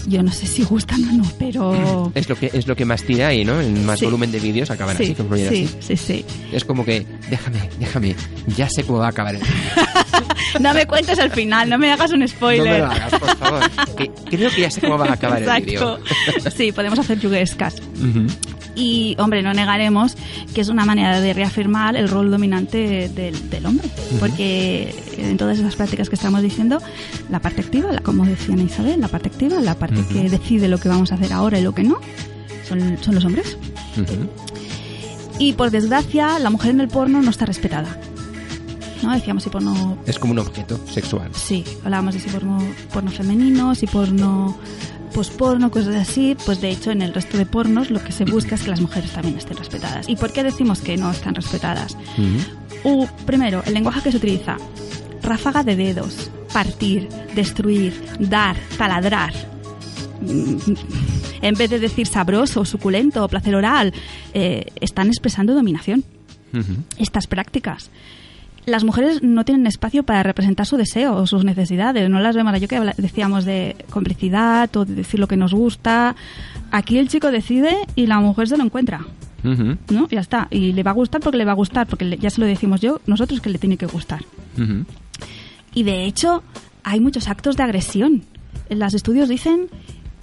Yo 0.07 0.23
no 0.23 0.31
sé 0.31 0.47
si 0.47 0.63
gustan 0.63 1.03
o 1.09 1.13
no, 1.13 1.23
pero... 1.37 2.11
Es 2.15 2.27
lo 2.29 2.35
que 2.35 2.49
es 2.53 2.65
lo 2.65 2.75
que 2.75 2.85
más 2.85 3.03
tira 3.03 3.27
ahí, 3.27 3.43
¿no? 3.45 3.59
En 3.61 3.85
más 3.85 3.99
Sí. 3.99 4.05
volumen 4.05 4.31
de 4.31 4.39
vídeos 4.39 4.71
acaban 4.71 4.95
sí, 4.97 5.03
así, 5.03 5.13
concluyen 5.15 5.49
sí, 5.49 5.69
así. 5.79 5.97
sí, 5.97 5.97
sí. 5.97 6.25
Es 6.51 6.63
como 6.65 6.85
que, 6.85 7.05
déjame, 7.29 7.69
déjame, 7.79 8.15
ya 8.55 8.67
sé 8.69 8.83
cómo 8.83 8.99
va 8.99 9.07
a 9.07 9.09
acabar 9.09 9.35
el 9.35 9.41
No 10.61 10.73
me 10.73 10.85
cuentes 10.87 11.19
el 11.19 11.29
final, 11.31 11.69
no 11.69 11.77
me 11.77 11.91
hagas 11.91 12.11
un 12.11 12.19
No 12.21 12.27
spoiler. 12.27 12.71
me 12.73 12.77
lo 12.79 12.85
hagas, 12.85 13.11
por 13.19 13.37
favor. 13.37 13.63
Que 13.97 14.09
creo 14.29 14.49
que 14.49 14.61
ya 14.61 14.71
sé 14.71 14.81
cómo 14.81 14.97
va 14.97 15.05
a 15.07 15.13
acabar 15.13 15.41
el 15.43 15.63
vídeo. 15.65 15.99
Sí, 16.55 16.71
podemos 16.71 16.97
hacer 16.99 17.19
yuguescas. 17.19 17.75
Ujú. 17.99 18.27
Y, 18.77 19.15
hombre, 19.19 19.41
no 19.41 19.53
negaremos 19.53 20.15
que 20.53 20.61
es 20.61 20.69
una 20.69 20.85
manera 20.85 21.19
de 21.19 21.33
reafirmar 21.33 21.95
el 21.95 22.07
rol 22.07 22.29
dominante 22.29 23.09
del, 23.09 23.49
del 23.49 23.65
hombre. 23.65 23.89
Porque 24.19 24.93
en 25.17 25.35
todas 25.37 25.57
esas 25.57 25.75
prácticas 25.75 26.09
que 26.09 26.15
estamos 26.15 26.41
diciendo, 26.41 26.79
la 27.29 27.39
parte 27.39 27.61
activa, 27.61 27.91
la, 27.91 28.01
como 28.01 28.25
decía 28.25 28.55
Isabel, 28.55 29.01
la 29.01 29.07
parte 29.07 29.29
activa, 29.29 29.59
la 29.59 29.75
parte 29.75 30.05
que 30.11 30.29
decide 30.29 30.67
lo 30.67 30.77
que 30.77 30.89
vamos 30.89 31.11
a 31.11 31.15
hacer 31.15 31.33
ahora 31.33 31.59
y 31.59 31.63
lo 31.63 31.73
que 31.73 31.83
no, 31.83 31.97
son, 32.67 32.97
son 33.01 33.15
los 33.15 33.25
hombres. 33.25 33.57
Y 35.39 35.53
por 35.53 35.71
desgracia, 35.71 36.39
la 36.39 36.49
mujer 36.49 36.71
en 36.71 36.81
el 36.81 36.87
porno 36.87 37.21
no 37.21 37.29
está 37.29 37.45
respetada. 37.45 37.97
¿No? 39.03 39.13
Decíamos 39.13 39.43
si 39.43 39.49
porno 39.49 39.97
Es 40.07 40.17
como 40.17 40.33
un 40.33 40.39
objeto 40.39 40.79
sexual. 40.89 41.29
Sí, 41.35 41.63
hablábamos 41.83 42.15
de 42.15 42.19
si 42.19 42.29
porno, 42.29 42.57
porno 42.91 43.11
femenino, 43.11 43.75
si 43.75 43.85
porno 43.85 44.57
posporno, 45.17 45.71
cosas 45.71 45.95
así. 45.95 46.37
Pues 46.45 46.61
de 46.61 46.69
hecho, 46.69 46.91
en 46.91 47.01
el 47.01 47.11
resto 47.11 47.39
de 47.39 47.47
pornos 47.47 47.89
lo 47.89 48.03
que 48.03 48.11
se 48.11 48.23
busca 48.23 48.53
es 48.53 48.61
que 48.61 48.69
las 48.69 48.81
mujeres 48.81 49.09
también 49.09 49.35
estén 49.35 49.57
respetadas. 49.57 50.07
¿Y 50.07 50.15
por 50.15 50.31
qué 50.31 50.43
decimos 50.43 50.79
que 50.79 50.95
no 50.95 51.09
están 51.09 51.33
respetadas? 51.33 51.97
Primero, 53.25 53.63
el 53.65 53.73
lenguaje 53.73 54.01
que 54.01 54.11
se 54.11 54.17
utiliza. 54.17 54.57
Ráfaga 55.23 55.63
de 55.63 55.75
dedos, 55.75 56.29
partir, 56.53 57.09
destruir, 57.33 57.99
dar, 58.19 58.55
taladrar. 58.77 59.33
Mm, 60.21 60.57
En 61.41 61.55
vez 61.55 61.69
de 61.71 61.79
decir 61.79 62.05
sabroso, 62.05 62.63
suculento 62.63 63.23
o 63.25 63.27
placer 63.27 63.55
oral, 63.55 63.93
eh, 64.35 64.67
están 64.79 65.07
expresando 65.07 65.55
dominación 65.55 66.03
estas 66.97 67.25
prácticas. 67.27 67.89
Las 68.67 68.83
mujeres 68.83 69.23
no 69.23 69.45
tienen 69.45 69.65
espacio 69.65 70.03
para 70.03 70.23
representar 70.23 70.65
su 70.65 70.75
deseo 70.75 71.15
o 71.15 71.25
sus 71.25 71.45
necesidades. 71.45 72.09
No 72.09 72.19
las 72.19 72.35
vemos. 72.35 72.59
Yo 72.59 72.67
que 72.67 72.81
decíamos 72.97 73.45
de 73.45 73.77
complicidad 73.89 74.75
o 74.75 74.83
de 74.83 74.93
decir 74.93 75.21
lo 75.21 75.27
que 75.29 75.37
nos 75.37 75.53
gusta. 75.53 76.17
Aquí 76.69 76.97
el 76.97 77.07
chico 77.07 77.31
decide 77.31 77.73
y 77.95 78.07
la 78.07 78.19
mujer 78.19 78.49
se 78.49 78.57
lo 78.57 78.65
encuentra. 78.65 79.05
¿No? 79.43 80.09
Ya 80.09 80.19
está. 80.19 80.49
Y 80.51 80.73
le 80.73 80.83
va 80.83 80.91
a 80.91 80.95
gustar 80.95 81.21
porque 81.21 81.37
le 81.37 81.45
va 81.45 81.53
a 81.53 81.55
gustar, 81.55 81.87
porque 81.87 82.03
le- 82.03 82.17
ya 82.17 82.29
se 82.29 82.41
lo 82.41 82.45
decimos 82.47 82.81
yo, 82.81 82.99
nosotros 83.07 83.39
que 83.39 83.49
le 83.49 83.57
tiene 83.57 83.77
que 83.77 83.85
gustar. 83.85 84.25
Y 85.73 85.83
de 85.83 86.03
hecho, 86.03 86.43
hay 86.83 86.99
muchos 86.99 87.29
actos 87.29 87.55
de 87.55 87.63
agresión. 87.63 88.23
Los 88.69 88.93
estudios 88.93 89.29
dicen 89.29 89.67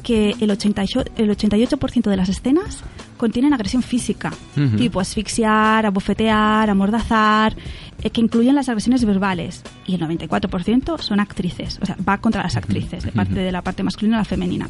que 0.04 0.36
el 0.38 0.50
88%, 0.50 1.10
el 1.16 1.30
88 1.30 2.10
de 2.10 2.16
las 2.16 2.28
escenas 2.28 2.84
contienen 3.16 3.54
agresión 3.54 3.82
física, 3.82 4.32
tipo 4.76 5.00
asfixiar, 5.00 5.86
abofetear, 5.86 6.70
amordazar, 6.70 7.56
eh, 8.02 8.10
que 8.10 8.20
incluyen 8.20 8.54
las 8.54 8.68
agresiones 8.68 9.04
verbales. 9.04 9.62
Y 9.86 9.94
el 9.94 10.00
94% 10.02 10.98
son 11.00 11.20
actrices, 11.20 11.80
o 11.82 11.86
sea, 11.86 11.96
va 12.06 12.18
contra 12.18 12.42
las 12.42 12.56
actrices, 12.56 13.02
de 13.02 13.12
parte 13.12 13.34
de 13.34 13.50
la 13.50 13.62
parte 13.62 13.82
masculina 13.82 14.18
a 14.18 14.20
la 14.20 14.24
femenina. 14.24 14.68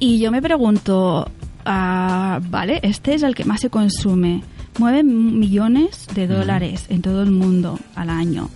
Y 0.00 0.18
yo 0.18 0.30
me 0.30 0.42
pregunto, 0.42 1.30
ah, 1.64 2.40
vale, 2.50 2.80
este 2.82 3.14
es 3.14 3.22
el 3.22 3.34
que 3.34 3.44
más 3.44 3.60
se 3.60 3.70
consume. 3.70 4.42
Mueve 4.78 5.04
millones 5.04 6.08
de 6.14 6.26
dólares 6.26 6.86
en 6.88 7.00
todo 7.00 7.22
el 7.22 7.30
mundo 7.30 7.78
al 7.94 8.10
año. 8.10 8.50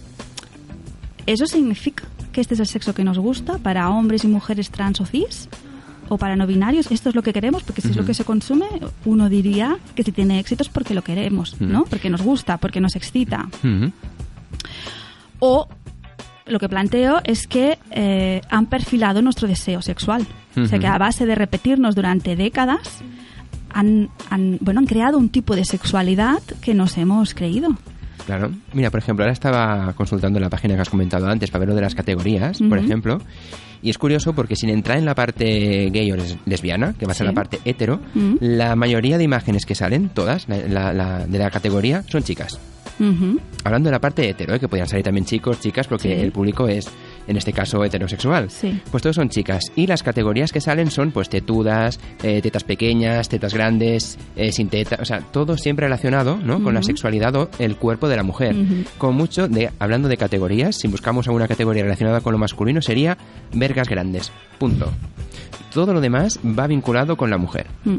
¿Eso 1.26 1.46
significa 1.46 2.04
que 2.32 2.40
este 2.40 2.54
es 2.54 2.60
el 2.60 2.66
sexo 2.66 2.94
que 2.94 3.04
nos 3.04 3.18
gusta 3.18 3.58
para 3.58 3.90
hombres 3.90 4.24
y 4.24 4.28
mujeres 4.28 4.70
trans 4.70 5.00
o 5.00 5.06
cis? 5.06 5.48
¿O 6.10 6.16
para 6.16 6.36
no 6.36 6.46
binarios? 6.46 6.90
¿Esto 6.90 7.10
es 7.10 7.14
lo 7.14 7.22
que 7.22 7.34
queremos? 7.34 7.62
Porque 7.62 7.82
si 7.82 7.88
es 7.88 7.96
lo 7.96 8.06
que 8.06 8.14
se 8.14 8.24
consume, 8.24 8.66
uno 9.04 9.28
diría 9.28 9.76
que 9.94 10.02
si 10.02 10.10
tiene 10.10 10.38
éxito 10.38 10.62
es 10.62 10.70
porque 10.70 10.94
lo 10.94 11.02
queremos, 11.02 11.60
¿no? 11.60 11.84
Porque 11.84 12.08
nos 12.08 12.22
gusta, 12.22 12.56
porque 12.56 12.80
nos 12.80 12.96
excita. 12.96 13.46
O 15.38 15.68
lo 16.46 16.58
que 16.58 16.68
planteo 16.68 17.20
es 17.24 17.46
que 17.46 17.78
eh, 17.90 18.40
han 18.48 18.66
perfilado 18.66 19.20
nuestro 19.20 19.46
deseo 19.46 19.82
sexual. 19.82 20.26
O 20.56 20.66
sea, 20.66 20.78
que 20.78 20.86
a 20.86 20.98
base 20.98 21.26
de 21.26 21.34
repetirnos 21.34 21.94
durante 21.94 22.34
décadas, 22.36 23.02
han, 23.70 24.08
han, 24.30 24.58
bueno, 24.60 24.80
han 24.80 24.86
creado 24.86 25.18
un 25.18 25.28
tipo 25.28 25.54
de 25.54 25.64
sexualidad 25.64 26.42
que 26.62 26.74
nos 26.74 26.96
hemos 26.96 27.34
creído. 27.34 27.76
Claro. 28.26 28.50
Mira, 28.72 28.90
por 28.90 29.00
ejemplo, 29.00 29.24
ahora 29.24 29.32
estaba 29.32 29.92
consultando 29.94 30.38
la 30.40 30.50
página 30.50 30.74
que 30.74 30.82
has 30.82 30.90
comentado 30.90 31.26
antes 31.28 31.50
para 31.50 31.60
ver 31.60 31.68
lo 31.70 31.74
de 31.74 31.80
las 31.82 31.94
categorías, 31.94 32.58
por 32.68 32.78
ejemplo. 32.78 33.18
Y 33.80 33.90
es 33.90 33.98
curioso 33.98 34.32
porque 34.32 34.56
sin 34.56 34.70
entrar 34.70 34.98
en 34.98 35.04
la 35.04 35.14
parte 35.14 35.88
gay 35.90 36.10
o 36.10 36.16
les- 36.16 36.36
lesbiana, 36.46 36.94
que 36.98 37.06
va 37.06 37.12
a 37.12 37.14
ser 37.14 37.26
Sí. 37.26 37.32
la 37.32 37.34
parte 37.34 37.60
hetero, 37.64 38.00
la 38.40 38.74
mayoría 38.76 39.18
de 39.18 39.24
imágenes 39.24 39.64
que 39.64 39.74
salen, 39.74 40.08
todas, 40.10 40.48
la- 40.48 40.58
la- 40.68 40.92
la- 40.92 41.26
de 41.26 41.38
la 41.38 41.50
categoría, 41.50 42.02
son 42.08 42.22
chicas. 42.22 42.58
Ujú. 43.00 43.38
Hablando 43.62 43.88
de 43.88 43.92
la 43.92 44.00
parte 44.00 44.28
hetero, 44.28 44.54
¿eh? 44.54 44.58
que 44.58 44.66
podían 44.66 44.88
salir 44.88 45.04
también 45.04 45.24
chicos, 45.24 45.60
chicas, 45.60 45.86
porque 45.86 46.16
Sí. 46.16 46.20
el 46.20 46.32
público 46.32 46.66
es, 46.66 46.88
en 47.28 47.36
este 47.36 47.52
caso, 47.52 47.84
heterosexual. 47.84 48.50
Sí. 48.50 48.80
Pues 48.90 49.02
todos 49.02 49.16
son 49.16 49.28
chicas. 49.28 49.70
Y 49.76 49.86
las 49.86 50.02
categorías 50.02 50.50
que 50.50 50.60
salen 50.60 50.90
son, 50.90 51.12
pues, 51.12 51.28
tetudas, 51.28 52.00
eh, 52.22 52.40
tetas 52.42 52.64
pequeñas, 52.64 53.28
tetas 53.28 53.54
grandes, 53.54 54.18
eh, 54.34 54.50
sin 54.50 54.68
teta. 54.68 54.98
O 55.00 55.04
sea, 55.04 55.20
todo 55.20 55.56
siempre 55.56 55.86
relacionado, 55.86 56.38
¿no? 56.42 56.62
Con 56.62 56.74
la 56.74 56.82
sexualidad 56.82 57.34
o 57.36 57.50
el 57.58 57.76
cuerpo 57.76 58.08
de 58.08 58.16
la 58.16 58.22
mujer. 58.22 58.56
Con 58.96 59.14
mucho, 59.14 59.46
de, 59.46 59.70
hablando 59.78 60.08
de 60.08 60.16
categorías, 60.16 60.76
si 60.76 60.88
buscamos 60.88 61.26
alguna 61.28 61.46
categoría 61.46 61.82
relacionada 61.82 62.20
con 62.20 62.32
lo 62.32 62.38
masculino, 62.38 62.80
sería 62.80 63.18
vergas 63.52 63.88
grandes. 63.88 64.32
Punto. 64.58 64.90
Todo 65.72 65.92
lo 65.92 66.00
demás 66.00 66.40
va 66.42 66.66
vinculado 66.66 67.16
con 67.16 67.28
la 67.30 67.36
mujer. 67.36 67.66
Mm. 67.84 67.96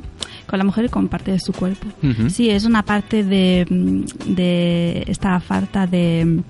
Con 0.48 0.58
la 0.58 0.66
mujer 0.66 0.86
y 0.86 0.90
con 0.90 1.08
parte 1.08 1.32
de 1.32 1.40
su 1.40 1.54
cuerpo. 1.54 1.88
Sí, 2.30 2.50
es 2.50 2.66
una 2.66 2.84
parte 2.84 3.24
de, 3.24 3.66
mm, 3.70 4.34
de 4.34 5.04
esta 5.08 5.40
falta 5.40 5.86
de... 5.86 6.42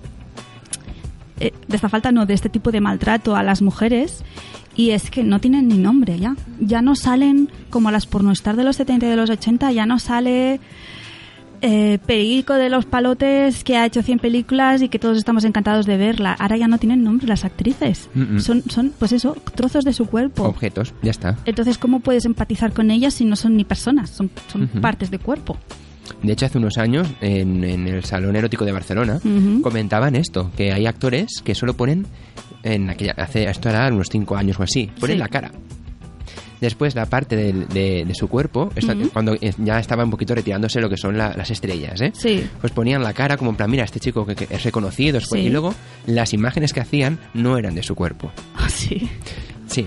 eh, 1.40 1.54
De 1.68 1.76
esta 1.76 1.90
falta, 1.90 2.12
no, 2.12 2.26
de 2.26 2.34
este 2.34 2.50
tipo 2.50 2.72
de 2.72 2.82
maltrato 2.82 3.36
a 3.36 3.44
las 3.44 3.62
mujeres. 3.62 4.24
Y 4.76 4.92
es 4.92 5.10
que 5.10 5.24
no 5.24 5.40
tienen 5.40 5.68
ni 5.68 5.78
nombre 5.78 6.18
ya. 6.20 6.36
Ya 6.60 6.82
no 6.82 6.96
salen 6.96 7.50
como 7.70 7.92
las 7.92 8.06
pornostar 8.06 8.56
de 8.56 8.64
los 8.64 8.78
70 8.78 9.08
y 9.08 9.10
de 9.10 9.16
los 9.16 9.30
80, 9.30 9.72
ya 9.72 9.86
no 9.86 10.00
sale 10.00 10.60
eh, 11.62 12.00
Perico 12.06 12.54
de 12.54 12.70
los 12.70 12.86
Palotes 12.86 13.64
que 13.64 13.76
ha 13.76 13.86
hecho 13.86 14.02
100 14.02 14.20
películas 14.20 14.82
y 14.82 14.90
que 14.90 15.00
todos 15.00 15.18
estamos 15.18 15.44
encantados 15.44 15.86
de 15.86 15.98
verla. 15.98 16.34
Ahora 16.40 16.58
ya 16.58 16.68
no 16.68 16.78
tienen 16.78 17.04
nombre 17.04 17.28
las 17.28 17.46
actrices. 17.46 18.10
Mm, 18.14 18.36
mm. 18.36 18.40
Son, 18.40 18.64
son, 18.70 18.94
pues 18.98 19.12
eso, 19.12 19.36
trozos 19.56 19.84
de 19.84 19.94
su 19.94 20.06
cuerpo. 20.06 20.44
Objetos, 20.44 20.94
ya 21.02 21.12
está. 21.12 21.38
Entonces, 21.46 21.78
¿cómo 21.78 22.00
puedes 22.00 22.26
empatizar 22.26 22.72
con 22.72 22.92
ellas 22.92 23.14
si 23.14 23.26
no 23.26 23.36
son 23.36 23.58
ni 23.58 23.66
personas? 23.66 24.10
Son, 24.10 24.30
son 24.52 24.68
partes 24.68 25.12
de 25.12 25.20
cuerpo. 25.20 25.58
De 26.24 26.34
hecho, 26.34 26.46
hace 26.46 26.58
unos 26.58 26.78
años, 26.78 27.08
en, 27.22 27.64
en 27.64 27.88
el 27.88 28.04
Salón 28.04 28.36
Erótico 28.36 28.66
de 28.66 28.72
Barcelona, 28.72 29.20
comentaban 29.64 30.16
esto, 30.16 30.52
que 30.58 30.72
hay 30.74 30.86
actores 30.86 31.42
que 31.44 31.56
solo 31.56 31.74
ponen, 31.76 32.06
en 32.64 32.90
aquella, 32.90 33.14
hace, 33.18 33.50
esto 33.50 33.70
era 33.70 33.88
unos 33.88 34.08
5 34.12 34.36
años 34.36 34.60
o 34.60 34.64
así, 34.64 34.90
ponen 35.00 35.16
Sí. 35.18 35.20
la 35.20 35.28
cara. 35.30 35.52
Después 36.62 36.94
la 36.94 37.06
parte 37.06 37.38
de, 37.38 38.04
de 38.06 38.14
su 38.16 38.28
cuerpo, 38.28 38.70
esta- 38.76 38.94
cuando 39.14 39.34
eh, 39.36 39.54
ya 39.60 39.80
estaba 39.80 40.04
un 40.04 40.12
poquito 40.12 40.36
retirándose 40.36 40.82
lo 40.82 40.90
que 40.90 40.98
son 40.98 41.18
la- 41.18 41.34
las 41.34 41.50
estrellas, 41.50 42.02
¿eh? 42.02 42.12
Sí. 42.14 42.44
Pues 42.60 42.74
ponían 42.74 43.02
la 43.02 43.14
cara 43.14 43.38
como 43.38 43.52
en 43.52 43.56
plan, 43.56 43.72
mira, 43.72 43.86
este 43.86 44.02
chico 44.02 44.26
que, 44.26 44.36
que 44.36 44.46
es 44.54 44.62
reconocido, 44.64 45.22
Sí. 45.22 45.38
y 45.40 45.50
luego 45.50 45.74
las 46.06 46.34
imágenes 46.34 46.74
que 46.74 46.82
hacían 46.82 47.18
no 47.34 47.58
eran 47.58 47.76
de 47.76 47.84
su 47.84 47.96
cuerpo. 47.96 48.32
Sí. 48.68 49.10
Sí. 49.68 49.86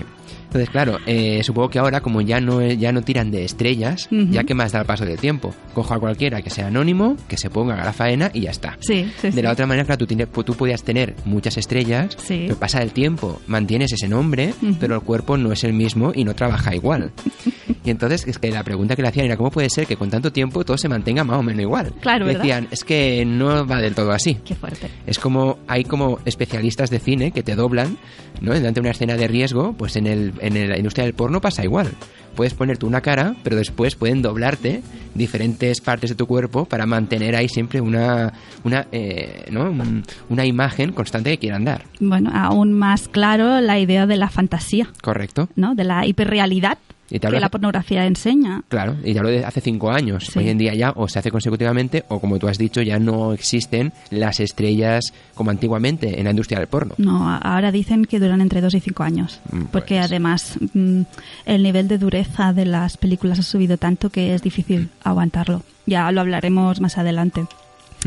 Entonces, 0.53 0.69
claro, 0.69 0.99
eh, 1.07 1.41
supongo 1.43 1.69
que 1.71 1.79
ahora, 1.79 2.01
como 2.01 2.21
ya 2.21 2.39
no, 2.39 2.61
ya 2.61 2.91
no 2.91 3.01
tiran 3.01 3.31
de 3.31 3.43
estrellas, 3.43 4.07
ya 4.11 4.43
que 4.43 4.53
más 4.53 4.71
da 4.71 4.81
el 4.81 4.85
paso 4.85 5.03
del 5.03 5.17
tiempo. 5.17 5.51
Cojo 5.73 5.95
a 5.95 5.99
cualquiera 5.99 6.43
que 6.43 6.51
sea 6.51 6.67
anónimo, 6.67 7.17
que 7.27 7.37
se 7.37 7.49
ponga 7.49 7.73
a 7.81 7.83
la 7.83 7.91
faena 7.91 8.29
y 8.35 8.41
ya 8.41 8.51
está. 8.51 8.77
Sí, 8.79 9.11
sí, 9.19 9.29
De 9.29 9.33
sí. 9.33 9.41
la 9.41 9.51
otra 9.51 9.65
manera, 9.65 9.83
claro, 9.85 9.97
tú, 9.97 10.05
tienes- 10.05 10.29
tú 10.31 10.53
podías 10.53 10.83
tener 10.83 11.15
muchas 11.25 11.57
estrellas, 11.57 12.15
pero 12.27 12.55
pasa 12.55 12.83
el 12.83 12.91
tiempo, 12.91 13.41
mantienes 13.47 13.93
ese 13.93 14.07
nombre, 14.07 14.53
pero 14.79 14.93
el 14.93 15.01
cuerpo 15.01 15.37
no 15.37 15.51
es 15.51 15.63
el 15.63 15.73
mismo 15.73 16.11
y 16.13 16.23
no 16.23 16.35
trabaja 16.35 16.75
igual. 16.75 17.11
y 17.85 17.89
entonces, 17.89 18.25
es 18.27 18.37
que 18.39 18.49
la 18.51 18.63
pregunta 18.63 18.95
que 18.95 19.01
le 19.01 19.09
hacían 19.09 19.25
era, 19.25 19.37
¿cómo 19.37 19.51
puede 19.51 19.69
ser 19.69 19.85
que 19.85 19.97
con 19.97 20.09
tanto 20.09 20.31
tiempo 20.31 20.63
todo 20.63 20.77
se 20.77 20.87
mantenga 20.89 21.23
más 21.23 21.37
o 21.37 21.43
menos 21.43 21.61
igual? 21.61 21.93
Claro, 22.01 22.25
¿verdad? 22.25 22.41
Decían, 22.41 22.67
es 22.71 22.83
que 22.83 23.25
no 23.25 23.65
va 23.65 23.81
del 23.81 23.93
todo 23.95 24.11
así. 24.11 24.35
Qué 24.45 24.55
fuerte. 24.55 24.89
Es 25.05 25.19
como, 25.19 25.59
hay 25.67 25.83
como 25.83 26.19
especialistas 26.25 26.89
de 26.89 26.99
cine 26.99 27.31
que 27.31 27.43
te 27.43 27.55
doblan, 27.55 27.97
¿no? 28.41 28.53
Durante 28.53 28.79
una 28.79 28.91
escena 28.91 29.15
de 29.15 29.27
riesgo, 29.27 29.73
pues 29.73 29.95
en, 29.97 30.07
el, 30.07 30.33
en 30.39 30.69
la 30.69 30.77
industria 30.77 31.05
del 31.05 31.13
porno 31.13 31.41
pasa 31.41 31.63
igual. 31.63 31.89
Puedes 32.35 32.53
ponerte 32.55 32.85
una 32.87 33.01
cara, 33.01 33.35
pero 33.43 33.55
después 33.55 33.95
pueden 33.95 34.21
doblarte 34.23 34.81
diferentes 35.13 35.81
partes 35.81 36.09
de 36.09 36.15
tu 36.15 36.25
cuerpo 36.25 36.65
para 36.65 36.85
mantener 36.87 37.35
ahí 37.35 37.47
siempre 37.47 37.79
una, 37.79 38.33
una, 38.63 38.87
eh, 38.91 39.45
¿no? 39.51 39.69
Un- 39.69 40.03
una 40.29 40.45
imagen 40.45 40.93
constante 40.93 41.29
que 41.31 41.37
quieran 41.37 41.63
dar. 41.65 41.83
Bueno, 41.99 42.31
aún 42.33 42.73
más 42.73 43.07
claro 43.07 43.61
la 43.61 43.77
idea 43.79 44.07
de 44.07 44.17
la 44.17 44.29
fantasía, 44.29 44.87
¿Correcto? 45.01 45.49
¿no? 45.55 45.75
De 45.75 45.83
la 45.83 46.07
hiperrealidad 46.07 46.77
Y 47.09 47.15
te 47.15 47.19
que 47.19 47.27
hablo 47.27 47.39
la 47.39 47.49
pornografía 47.49 48.05
enseña. 48.05 48.63
Claro, 48.69 48.95
y 49.03 49.13
ya 49.13 49.21
lo 49.21 49.29
de 49.29 49.45
hace 49.45 49.61
cinco 49.61 49.91
años. 49.91 50.25
Sí. 50.31 50.39
Hoy 50.39 50.49
en 50.49 50.57
día 50.57 50.73
ya 50.73 50.91
o 50.95 51.07
se 51.07 51.19
hace 51.19 51.31
consecutivamente 51.31 52.05
o 52.07 52.19
como 52.19 52.39
tú 52.39 52.47
has 52.47 52.57
dicho 52.57 52.81
ya 52.81 52.97
no 52.97 53.33
existen 53.33 53.93
las 54.09 54.39
estrellas 54.39 55.13
como 55.35 55.51
antiguamente 55.51 56.17
en 56.17 56.23
la 56.25 56.31
industria 56.31 56.59
del 56.59 56.67
porno. 56.67 56.95
No, 56.97 57.29
ahora 57.35 57.71
dicen 57.71 58.05
que 58.05 58.19
duran 58.19 58.41
entre 58.41 58.61
dos 58.61 58.73
y 58.73 58.79
cinco 58.79 59.03
años. 59.03 59.39
Mm, 59.51 59.63
Porque 59.65 59.95
pues. 59.95 60.05
además 60.05 60.57
mm, 60.73 61.01
el 61.45 61.63
nivel 61.63 61.87
de 61.87 61.97
dureza 61.97 62.53
de 62.53 62.65
las 62.65 62.97
películas 62.97 63.39
ha 63.39 63.43
subido 63.43 63.77
tanto 63.77 64.09
que 64.09 64.33
es 64.33 64.41
difícil 64.41 64.89
aguantarlo. 65.03 65.61
Ya 65.85 66.11
lo 66.11 66.21
hablaremos 66.21 66.79
más 66.81 66.97
adelante. 66.97 67.45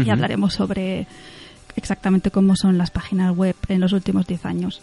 Y 0.04 0.10
hablaremos 0.10 0.52
sobre 0.52 1.06
exactamente 1.74 2.30
cómo 2.30 2.54
son 2.54 2.76
las 2.76 2.90
páginas 2.90 3.34
web 3.34 3.56
en 3.68 3.80
los 3.80 3.92
últimos 3.92 4.26
10 4.26 4.44
años. 4.44 4.82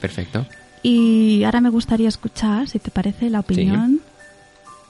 Perfecto. 0.00 0.46
Y 0.82 1.42
ahora 1.44 1.60
me 1.60 1.70
gustaría 1.70 2.08
escuchar, 2.08 2.68
si 2.68 2.78
te 2.78 2.90
parece, 2.90 3.30
la 3.30 3.40
opinión 3.40 4.00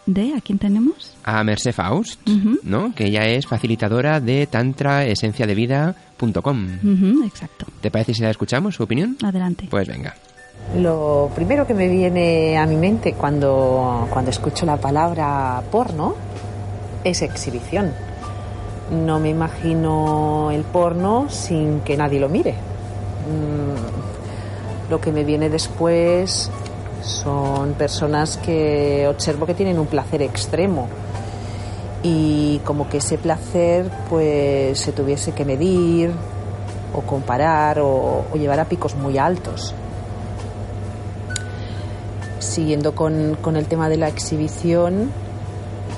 de 0.07 0.35
a 0.35 0.41
quién 0.41 0.59
tenemos. 0.59 1.17
a 1.25 1.43
Merce 1.45 1.73
Faust. 1.73 2.21
¿no? 2.63 2.95
Que 2.95 3.07
ella 3.07 3.27
es 3.27 3.47
facilitadora 3.47 4.21
de 4.21 4.47
tantraesenciadevida.com. 4.47 6.67
Ujú, 6.83 7.25
exacto. 7.25 7.67
¿Te 7.81 7.91
parece 7.91 8.15
si 8.15 8.23
la 8.23 8.31
escuchamos, 8.31 8.75
su 8.75 8.83
opinión? 8.83 9.17
Adelante. 9.23 9.67
Pues 9.71 9.87
venga. 9.89 10.15
Lo 10.77 11.31
primero 11.35 11.67
que 11.67 11.73
me 11.75 11.89
viene 11.89 12.59
a 12.59 12.67
mi 12.67 12.77
mente 12.77 13.15
cuando, 13.15 14.07
cuando 14.11 14.31
escucho 14.31 14.67
la 14.67 14.77
palabra 14.77 15.63
porno 15.71 16.15
es 17.05 17.23
exhibición. 17.23 17.93
No 18.91 19.19
me 19.21 19.31
imagino 19.31 20.51
el 20.51 20.63
porno 20.63 21.29
sin 21.31 21.81
que 21.81 21.97
nadie 21.97 22.21
lo 22.21 22.29
mire. 22.29 22.53
Mm, 22.53 24.08
Lo 24.91 25.01
que 25.01 25.13
me 25.13 25.25
viene 25.25 25.51
después 25.51 26.51
son 27.03 27.75
personas 27.75 28.37
que 28.39 29.07
observo 29.09 29.47
que 29.47 29.55
tienen 29.55 29.79
un 29.79 29.87
placer 29.87 30.23
extremo. 30.23 30.89
Y 32.03 32.61
como 32.65 32.89
que 32.89 32.99
ese 32.99 33.19
placer 33.19 33.91
pues 34.09 34.79
se 34.79 34.93
tuviese 34.93 35.33
que 35.33 35.45
medir 35.45 36.13
o 36.95 37.03
comparar 37.03 37.81
o, 37.81 38.25
llevar 38.35 38.61
a 38.61 38.65
picos 38.67 38.95
muy 38.95 39.19
altos. 39.19 39.75
Siguiendo 42.39 42.95
con, 42.95 43.37
con 43.41 43.57
el 43.57 43.67
tema 43.67 43.89
de 43.89 43.97
la 43.97 44.09
exhibición, 44.09 45.11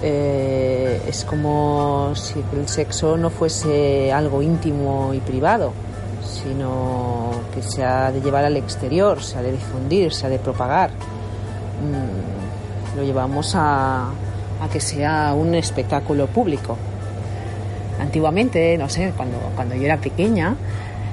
eh, 0.02 1.02
es 1.06 1.24
como 1.24 2.12
si 2.14 2.42
el 2.56 2.66
sexo 2.68 3.18
no 3.18 3.28
fuese 3.28 4.10
algo 4.12 4.40
íntimo 4.42 5.12
y 5.12 5.20
privado, 5.20 5.72
sino 6.42 7.30
que 7.54 7.62
se 7.62 7.84
ha 7.84 8.10
de 8.12 8.20
llevar 8.20 8.44
al 8.44 8.56
exterior, 8.56 9.22
se 9.22 9.38
ha 9.38 9.42
de 9.42 9.52
difundir, 9.52 10.12
se 10.12 10.26
ha 10.26 10.28
de 10.28 10.38
propagar. 10.38 10.90
Mm, 10.90 12.96
lo 12.96 13.02
llevamos 13.04 13.52
a, 13.56 14.10
que 14.72 14.80
sea 14.80 15.32
un 15.34 15.54
espectáculo 15.54 16.26
público. 16.26 16.76
Antiguamente, 18.00 18.76
no 18.78 18.88
sé, 18.88 19.12
cuando, 19.16 19.36
cuando 19.54 19.74
yo 19.74 19.84
era 19.84 19.98
pequeña, 19.98 20.54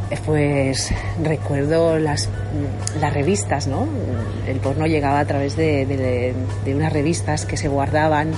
eh, 0.10 0.18
pues 0.26 0.92
recuerdo 1.22 2.00
las, 2.00 2.28
mm, 2.28 3.00
las 3.02 3.14
revistas, 3.14 3.68
¿no? 3.68 3.88
El 4.48 4.58
porno 4.60 4.88
llegaba 4.88 5.20
a 5.20 5.26
través 5.26 5.56
de- 5.58 5.86
de 6.66 6.76
unas 6.76 6.94
revistas 6.94 7.46
que 7.46 7.58
se 7.58 7.68
guardaban 7.68 8.32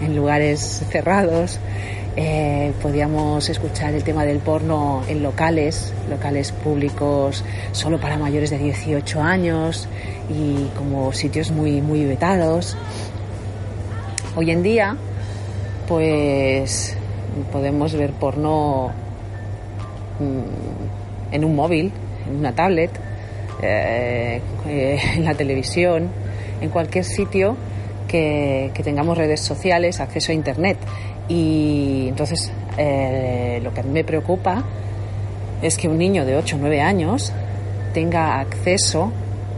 en 0.00 0.16
lugares 0.16 0.84
cerrados. 0.90 1.60
Eh, 2.14 2.74
podíamos 2.82 3.48
escuchar 3.48 3.94
el 3.94 4.04
tema 4.04 4.26
del 4.26 4.38
porno 4.38 5.02
en 5.08 5.22
locales, 5.22 5.94
locales 6.10 6.52
públicos 6.52 7.42
solo 7.72 7.98
para 7.98 8.18
mayores 8.18 8.50
de 8.50 8.58
18 8.58 9.22
años 9.22 9.88
y 10.28 10.66
como 10.76 11.14
sitios 11.14 11.50
muy, 11.50 11.80
muy 11.80 12.04
vetados. 12.04 12.76
Hoy 14.36 14.50
en 14.50 14.62
día, 14.62 14.96
pues 15.88 16.98
podemos 17.50 17.94
ver 17.94 18.10
porno 18.12 18.92
mm, 20.20 21.34
en 21.34 21.44
un 21.46 21.56
móvil, 21.56 21.92
en 22.28 22.36
una 22.36 22.54
tablet, 22.54 22.90
eh, 23.62 24.42
eh, 24.68 25.00
en 25.16 25.24
la 25.24 25.34
televisión, 25.34 26.10
en 26.60 26.68
cualquier 26.68 27.04
sitio 27.04 27.56
que, 28.06 28.70
que 28.74 28.82
tengamos 28.82 29.16
redes 29.16 29.40
sociales, 29.40 29.98
acceso 29.98 30.30
a 30.32 30.34
Internet. 30.34 30.76
Y 31.32 32.08
entonces 32.08 32.52
eh, 32.76 33.58
lo 33.64 33.72
que 33.72 33.80
a 33.80 33.82
mí 33.82 33.90
me 33.90 34.04
preocupa 34.04 34.62
es 35.62 35.78
que 35.78 35.88
un 35.88 35.96
niño 35.96 36.26
de 36.26 36.36
8 36.36 36.56
o 36.56 36.58
9 36.58 36.82
años 36.82 37.32
tenga 37.94 38.38
acceso 38.38 39.10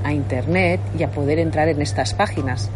a 0.04 0.12
Internet 0.12 0.80
y 0.96 1.02
a 1.02 1.10
poder 1.10 1.40
entrar 1.40 1.68
en 1.68 1.82
estas 1.82 2.14
páginas. 2.14 2.70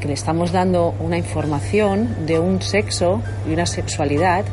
Que 0.00 0.08
le 0.08 0.14
estamos 0.14 0.50
dando 0.50 0.94
una 0.98 1.18
información 1.18 2.24
de 2.24 2.38
un 2.38 2.62
sexo 2.62 3.20
y 3.46 3.52
una 3.52 3.66
sexualidad 3.66 4.46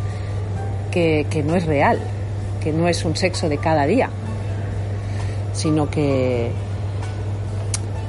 que, 0.91 1.25
que 1.29 1.41
no 1.41 1.55
es 1.55 1.65
real, 1.65 1.99
que 2.61 2.73
no 2.73 2.89
es 2.89 3.05
un 3.05 3.15
sexo 3.15 3.47
de 3.47 3.59
cada 3.59 3.85
día, 3.85 4.09
sino 5.53 5.89
que, 5.89 6.51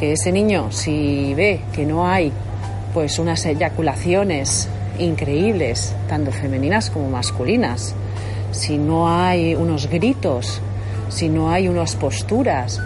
que 0.00 0.14
ese 0.14 0.32
niño, 0.32 0.72
si 0.72 1.32
ve 1.34 1.60
que 1.72 1.86
no 1.86 2.08
hay 2.08 2.32
pues 2.92 3.20
unas 3.20 3.46
eyaculaciones 3.46 4.68
increíbles, 4.98 5.94
tanto 6.08 6.32
femeninas 6.32 6.90
como 6.90 7.08
masculinas, 7.08 7.94
si 8.52 8.78
no 8.78 9.08
hay 9.08 9.54
unos 9.54 9.88
gritos, 9.88 10.60
si 11.08 11.28
no 11.28 11.50
hay 11.50 11.68
unas 11.68 11.96
posturas, 11.96 12.80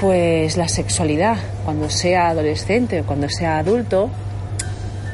pues 0.00 0.56
la 0.56 0.68
sexualidad, 0.68 1.36
cuando 1.64 1.90
sea 1.90 2.28
adolescente 2.28 3.00
o 3.00 3.04
cuando 3.04 3.28
sea 3.28 3.58
adulto, 3.58 4.10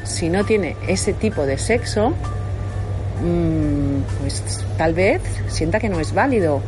si 0.03 0.29
no 0.29 0.43
tiene 0.43 0.75
ese 0.87 1.13
tipo 1.13 1.45
de 1.45 1.57
sexo, 1.57 2.09
mm, 2.09 4.21
pues 4.21 4.43
tal 4.77 4.93
vez 4.93 5.21
sienta 5.47 5.79
que 5.79 5.89
no 5.89 5.99
es 5.99 6.13
válido, 6.13 6.61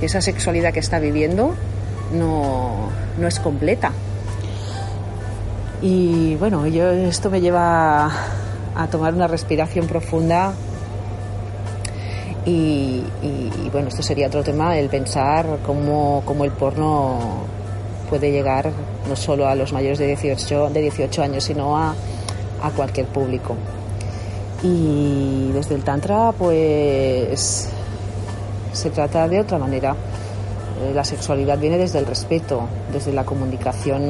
esa 0.00 0.20
sexualidad 0.20 0.72
que 0.72 0.80
está 0.80 0.98
viviendo 0.98 1.54
no, 2.12 2.90
no 3.18 3.28
es 3.28 3.40
completa. 3.40 3.92
Y 5.80 6.36
bueno, 6.36 6.66
yo 6.66 6.90
esto 6.90 7.30
me 7.30 7.40
lleva 7.40 8.10
a 8.76 8.86
tomar 8.88 9.14
una 9.14 9.26
respiración 9.26 9.86
profunda 9.86 10.52
y, 12.44 13.02
y- 13.22 13.68
bueno, 13.72 13.88
esto 13.88 14.02
sería 14.02 14.26
otro 14.26 14.42
tema, 14.42 14.78
el 14.78 14.88
pensar 14.88 15.46
cómo, 15.64 16.22
cómo 16.24 16.44
el 16.44 16.50
porno 16.52 17.18
puede 18.10 18.30
llegar 18.30 18.70
no 19.08 19.16
solo 19.16 19.46
a 19.48 19.54
los 19.54 19.72
mayores 19.72 19.98
de 19.98 20.06
18, 20.08 20.70
de 20.70 20.80
18 20.82 21.22
años, 21.22 21.44
sino 21.44 21.76
a, 21.76 21.94
a 22.62 22.70
cualquier 22.70 23.06
público. 23.06 23.56
Y 24.62 25.50
desde 25.52 25.74
el 25.74 25.82
Tantra, 25.84 26.32
pues 26.32 27.68
se 28.72 28.90
trata 28.90 29.26
de 29.28 29.40
otra 29.40 29.58
manera. 29.58 29.94
Eh, 30.82 30.92
La 30.94 31.04
sexualidad 31.04 31.58
viene 31.58 31.78
desde 31.78 31.98
el 31.98 32.06
respeto, 32.06 32.62
desde 32.92 33.12
la 33.12 33.24
comunicación 33.24 34.02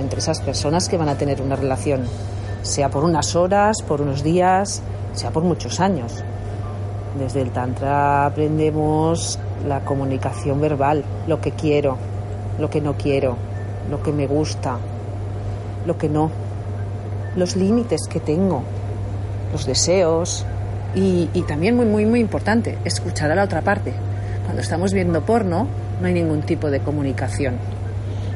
entre 0.00 0.18
esas 0.18 0.40
personas 0.40 0.88
que 0.88 0.96
van 0.96 1.08
a 1.08 1.16
tener 1.16 1.40
una 1.42 1.56
relación, 1.56 2.02
sea 2.66 2.90
por 2.90 3.04
unas 3.04 3.36
horas, 3.36 3.82
por 3.82 4.00
unos 4.02 4.22
días, 4.22 4.82
sea 5.12 5.30
por 5.30 5.42
muchos 5.42 5.80
años. 5.80 6.22
Desde 7.18 7.40
el 7.40 7.50
Tantra 7.50 8.26
aprendemos 8.26 9.38
la 9.66 9.80
comunicación 9.80 10.60
verbal, 10.60 11.04
lo 11.26 11.40
que 11.40 11.52
quiero, 11.52 11.96
lo 12.58 12.68
que 12.68 12.80
no 12.80 12.94
quiero, 12.94 13.36
lo 13.90 14.02
que 14.02 14.12
me 14.12 14.26
gusta, 14.26 14.76
lo 15.86 15.96
que 15.96 16.08
no, 16.08 16.30
los 17.36 17.56
límites 17.56 18.06
que 18.08 18.20
tengo, 18.20 18.62
los 19.52 19.64
deseos 19.64 20.44
y, 20.94 21.26
también 21.46 21.76
muy, 21.76 21.86
muy, 21.86 22.04
muy 22.04 22.20
importante, 22.20 22.78
escuchar 22.84 23.30
a 23.30 23.34
la 23.34 23.44
otra 23.44 23.62
parte. 23.62 23.92
Cuando 24.44 24.62
estamos 24.62 24.92
viendo 24.92 25.22
porno 25.22 25.66
no 26.00 26.06
hay 26.06 26.12
ningún 26.12 26.42
tipo 26.42 26.70
de 26.70 26.80
comunicación. 26.80 27.56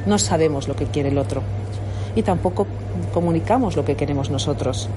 no 0.07 0.19
sabemos 0.19 0.67
lo 0.67 0.77
que 0.77 0.87
quiere 0.87 1.11
el 1.11 1.19
otro 1.19 1.43
y 2.15 2.23
tampoco 2.23 2.67
comunicamos 3.13 3.77
lo 3.77 3.85
que 3.85 3.97
queremos 3.97 4.31
nosotros. 4.31 4.89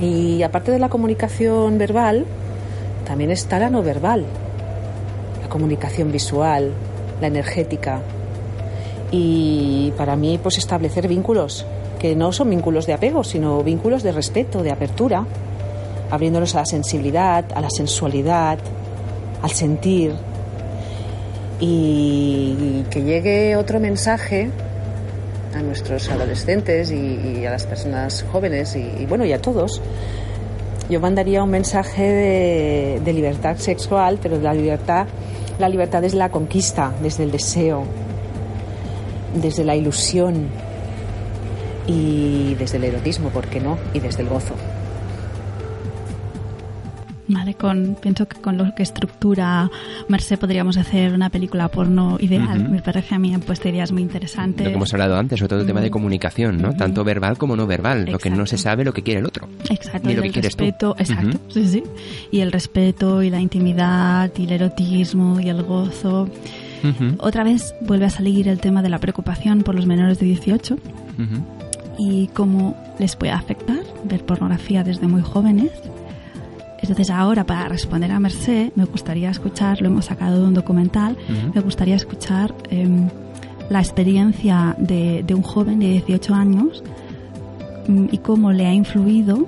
Y 0.00 0.42
aparte 0.42 0.72
de 0.72 0.78
la 0.78 0.88
comunicación 0.88 1.78
verbal, 1.78 2.24
también 3.06 3.30
está 3.30 3.58
la 3.58 3.70
no 3.70 3.82
verbal, 3.82 4.24
la 5.42 5.48
comunicación 5.48 6.10
visual, 6.10 6.72
la 7.20 7.26
energética. 7.26 8.00
Y 9.10 9.92
para 9.96 10.16
mí, 10.16 10.38
pues 10.42 10.58
establecer 10.58 11.06
vínculos, 11.06 11.66
que 11.98 12.16
no 12.16 12.32
son 12.32 12.50
vínculos 12.50 12.86
de 12.86 12.94
apego, 12.94 13.22
sino 13.22 13.62
vínculos 13.62 14.02
de 14.02 14.12
respeto, 14.12 14.62
de 14.62 14.72
apertura, 14.72 15.24
abriéndonos 16.10 16.54
a 16.54 16.60
la 16.60 16.66
sensibilidad, 16.66 17.44
a 17.54 17.60
la 17.60 17.70
sensualidad, 17.70 18.58
al 19.40 19.50
sentir. 19.50 20.14
Y 21.60 22.84
que 22.90 23.02
llegue 23.02 23.56
otro 23.56 23.78
mensaje 23.78 24.50
a 25.54 25.62
nuestros 25.62 26.08
adolescentes 26.08 26.90
y, 26.90 27.44
a 27.46 27.50
las 27.50 27.66
personas 27.66 28.24
jóvenes 28.30 28.76
y, 28.76 29.06
bueno, 29.06 29.24
y 29.24 29.32
a 29.32 29.40
todos. 29.40 29.80
Yo 30.88 31.00
mandaría 31.00 31.42
un 31.42 31.50
mensaje 31.50 33.00
de, 33.02 33.12
libertad 33.12 33.56
sexual, 33.56 34.18
pero 34.22 34.40
la 34.40 34.54
libertad, 34.54 35.06
la 35.58 35.68
libertad 35.68 36.02
desde 36.02 36.18
la 36.18 36.30
conquista, 36.30 36.92
desde 37.02 37.24
el 37.24 37.30
deseo, 37.30 37.84
desde 39.34 39.64
la 39.64 39.76
ilusión 39.76 40.48
y 41.86 42.54
desde 42.54 42.78
el 42.78 42.84
erotismo, 42.84 43.30
¿por 43.30 43.46
qué 43.46 43.60
no? 43.60 43.78
Y 43.92 44.00
desde 44.00 44.22
el 44.22 44.28
gozo. 44.28 44.54
Vale, 47.28 47.54
con, 47.54 47.96
pienso 48.00 48.26
que 48.26 48.40
con 48.40 48.58
lo 48.58 48.74
que 48.74 48.82
estructura 48.82 49.70
Merced 50.08 50.38
podríamos 50.38 50.76
hacer 50.76 51.14
una 51.14 51.30
película 51.30 51.68
porno 51.68 52.16
ideal. 52.20 52.68
Me 52.68 52.82
parece 52.82 53.14
a 53.14 53.18
mí 53.18 53.36
pues 53.46 53.60
sería 53.60 53.84
muy 53.92 54.02
interesante. 54.02 54.64
Lo 54.64 54.70
que 54.70 54.76
hemos 54.76 54.92
hablado 54.92 55.16
antes, 55.16 55.38
sobre 55.38 55.50
todo 55.50 55.60
el 55.60 55.66
tema 55.66 55.80
de 55.80 55.90
comunicación, 55.90 56.60
¿no? 56.60 56.74
Tanto 56.74 57.04
verbal 57.04 57.38
como 57.38 57.56
no 57.56 57.66
verbal, 57.66 58.06
lo 58.06 58.18
que 58.18 58.30
no 58.30 58.46
se 58.46 58.58
sabe 58.58 58.84
lo 58.84 58.92
que 58.92 59.02
quiere 59.02 59.20
el 59.20 59.26
otro. 59.26 59.48
Exacto, 59.70 60.10
y 60.10 60.14
el 60.14 60.32
respeto, 60.32 60.96
exacto, 60.98 61.38
sí, 61.48 61.66
sí. 61.68 61.82
Y 62.30 62.40
el 62.40 62.50
respeto 62.50 63.22
y 63.22 63.30
la 63.30 63.40
intimidad 63.40 64.30
y 64.36 64.44
el 64.44 64.52
erotismo 64.52 65.40
y 65.40 65.48
el 65.48 65.62
gozo. 65.62 66.28
Otra 67.18 67.44
vez 67.44 67.74
vuelve 67.82 68.06
a 68.06 68.10
salir 68.10 68.48
el 68.48 68.58
tema 68.58 68.82
de 68.82 68.88
la 68.88 68.98
preocupación 68.98 69.62
por 69.62 69.76
los 69.76 69.86
menores 69.86 70.18
de 70.18 70.26
18 70.26 70.76
y 71.98 72.26
cómo 72.28 72.76
les 72.98 73.14
puede 73.14 73.32
afectar 73.32 73.80
ver 74.04 74.24
pornografía 74.24 74.82
desde 74.82 75.06
muy 75.06 75.22
jóvenes 75.22 75.70
entonces 76.82 77.10
ahora 77.10 77.44
para 77.44 77.68
responder 77.68 78.10
a 78.10 78.18
Merced 78.18 78.72
me 78.74 78.84
gustaría 78.84 79.30
escuchar, 79.30 79.80
lo 79.80 79.86
hemos 79.86 80.06
sacado 80.06 80.40
de 80.40 80.46
un 80.46 80.54
documental, 80.54 81.16
me 81.54 81.60
gustaría 81.60 81.94
escuchar 81.94 82.52
em, 82.70 83.08
la 83.70 83.78
experiencia 83.78 84.74
de, 84.78 85.24
un 85.34 85.42
joven 85.42 85.78
de 85.78 85.86
18 85.88 86.34
años 86.34 86.82
mm, 87.86 88.06
y 88.10 88.18
cómo 88.18 88.52
le 88.52 88.66
ha 88.66 88.74
influido 88.74 89.46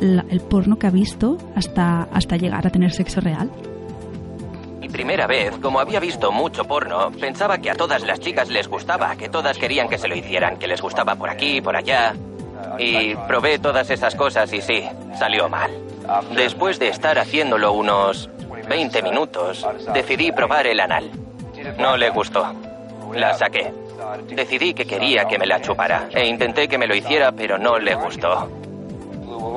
el 0.00 0.40
porno 0.40 0.78
que 0.78 0.86
ha 0.86 0.90
visto 0.90 1.38
hasta, 1.54 2.02
hasta 2.04 2.36
llegar 2.36 2.66
a 2.66 2.70
tener 2.70 2.92
sexo 2.92 3.20
real. 3.20 3.50
Mi 4.80 4.88
primera 4.88 5.26
vez, 5.26 5.56
como 5.60 5.80
había 5.80 5.98
visto 5.98 6.30
mucho 6.30 6.64
porno, 6.64 7.10
pensaba 7.10 7.58
que 7.58 7.70
a 7.70 7.74
todas 7.74 8.04
las 8.04 8.20
chicas 8.20 8.48
les 8.48 8.68
gustaba, 8.68 9.16
que 9.16 9.28
todas 9.28 9.58
querían 9.58 9.88
que 9.88 9.98
se 9.98 10.06
lo 10.06 10.14
hicieran, 10.14 10.58
que 10.58 10.68
les 10.68 10.80
gustaba 10.80 11.16
por 11.16 11.30
aquí, 11.30 11.60
por 11.60 11.76
allá. 11.76 12.14
Y 12.78 13.14
probé 13.26 13.58
todas 13.58 13.90
esas 13.90 14.14
cosas 14.14 14.52
y 14.52 14.60
sí, 14.60 14.82
salió 15.18 15.48
mal. 15.48 15.85
Después 16.34 16.78
de 16.78 16.88
estar 16.88 17.18
haciéndolo 17.18 17.72
unos 17.72 18.30
20 18.68 19.02
minutos, 19.02 19.66
decidí 19.92 20.32
probar 20.32 20.66
el 20.66 20.80
anal. 20.80 21.10
No 21.78 21.96
le 21.96 22.10
gustó. 22.10 22.52
La 23.14 23.34
saqué. 23.34 23.72
Decidí 24.28 24.74
que 24.74 24.84
quería 24.84 25.26
que 25.26 25.38
me 25.38 25.46
la 25.46 25.60
chupara 25.60 26.08
e 26.12 26.26
intenté 26.26 26.68
que 26.68 26.78
me 26.78 26.86
lo 26.86 26.94
hiciera, 26.94 27.32
pero 27.32 27.58
no 27.58 27.78
le 27.78 27.94
gustó. 27.94 28.48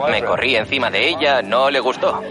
Me 0.09 0.23
corrí 0.23 0.55
encima 0.55 0.89
de 0.89 1.09
ella, 1.09 1.41
no 1.41 1.69
le 1.69 1.79
gustó. 1.79 2.21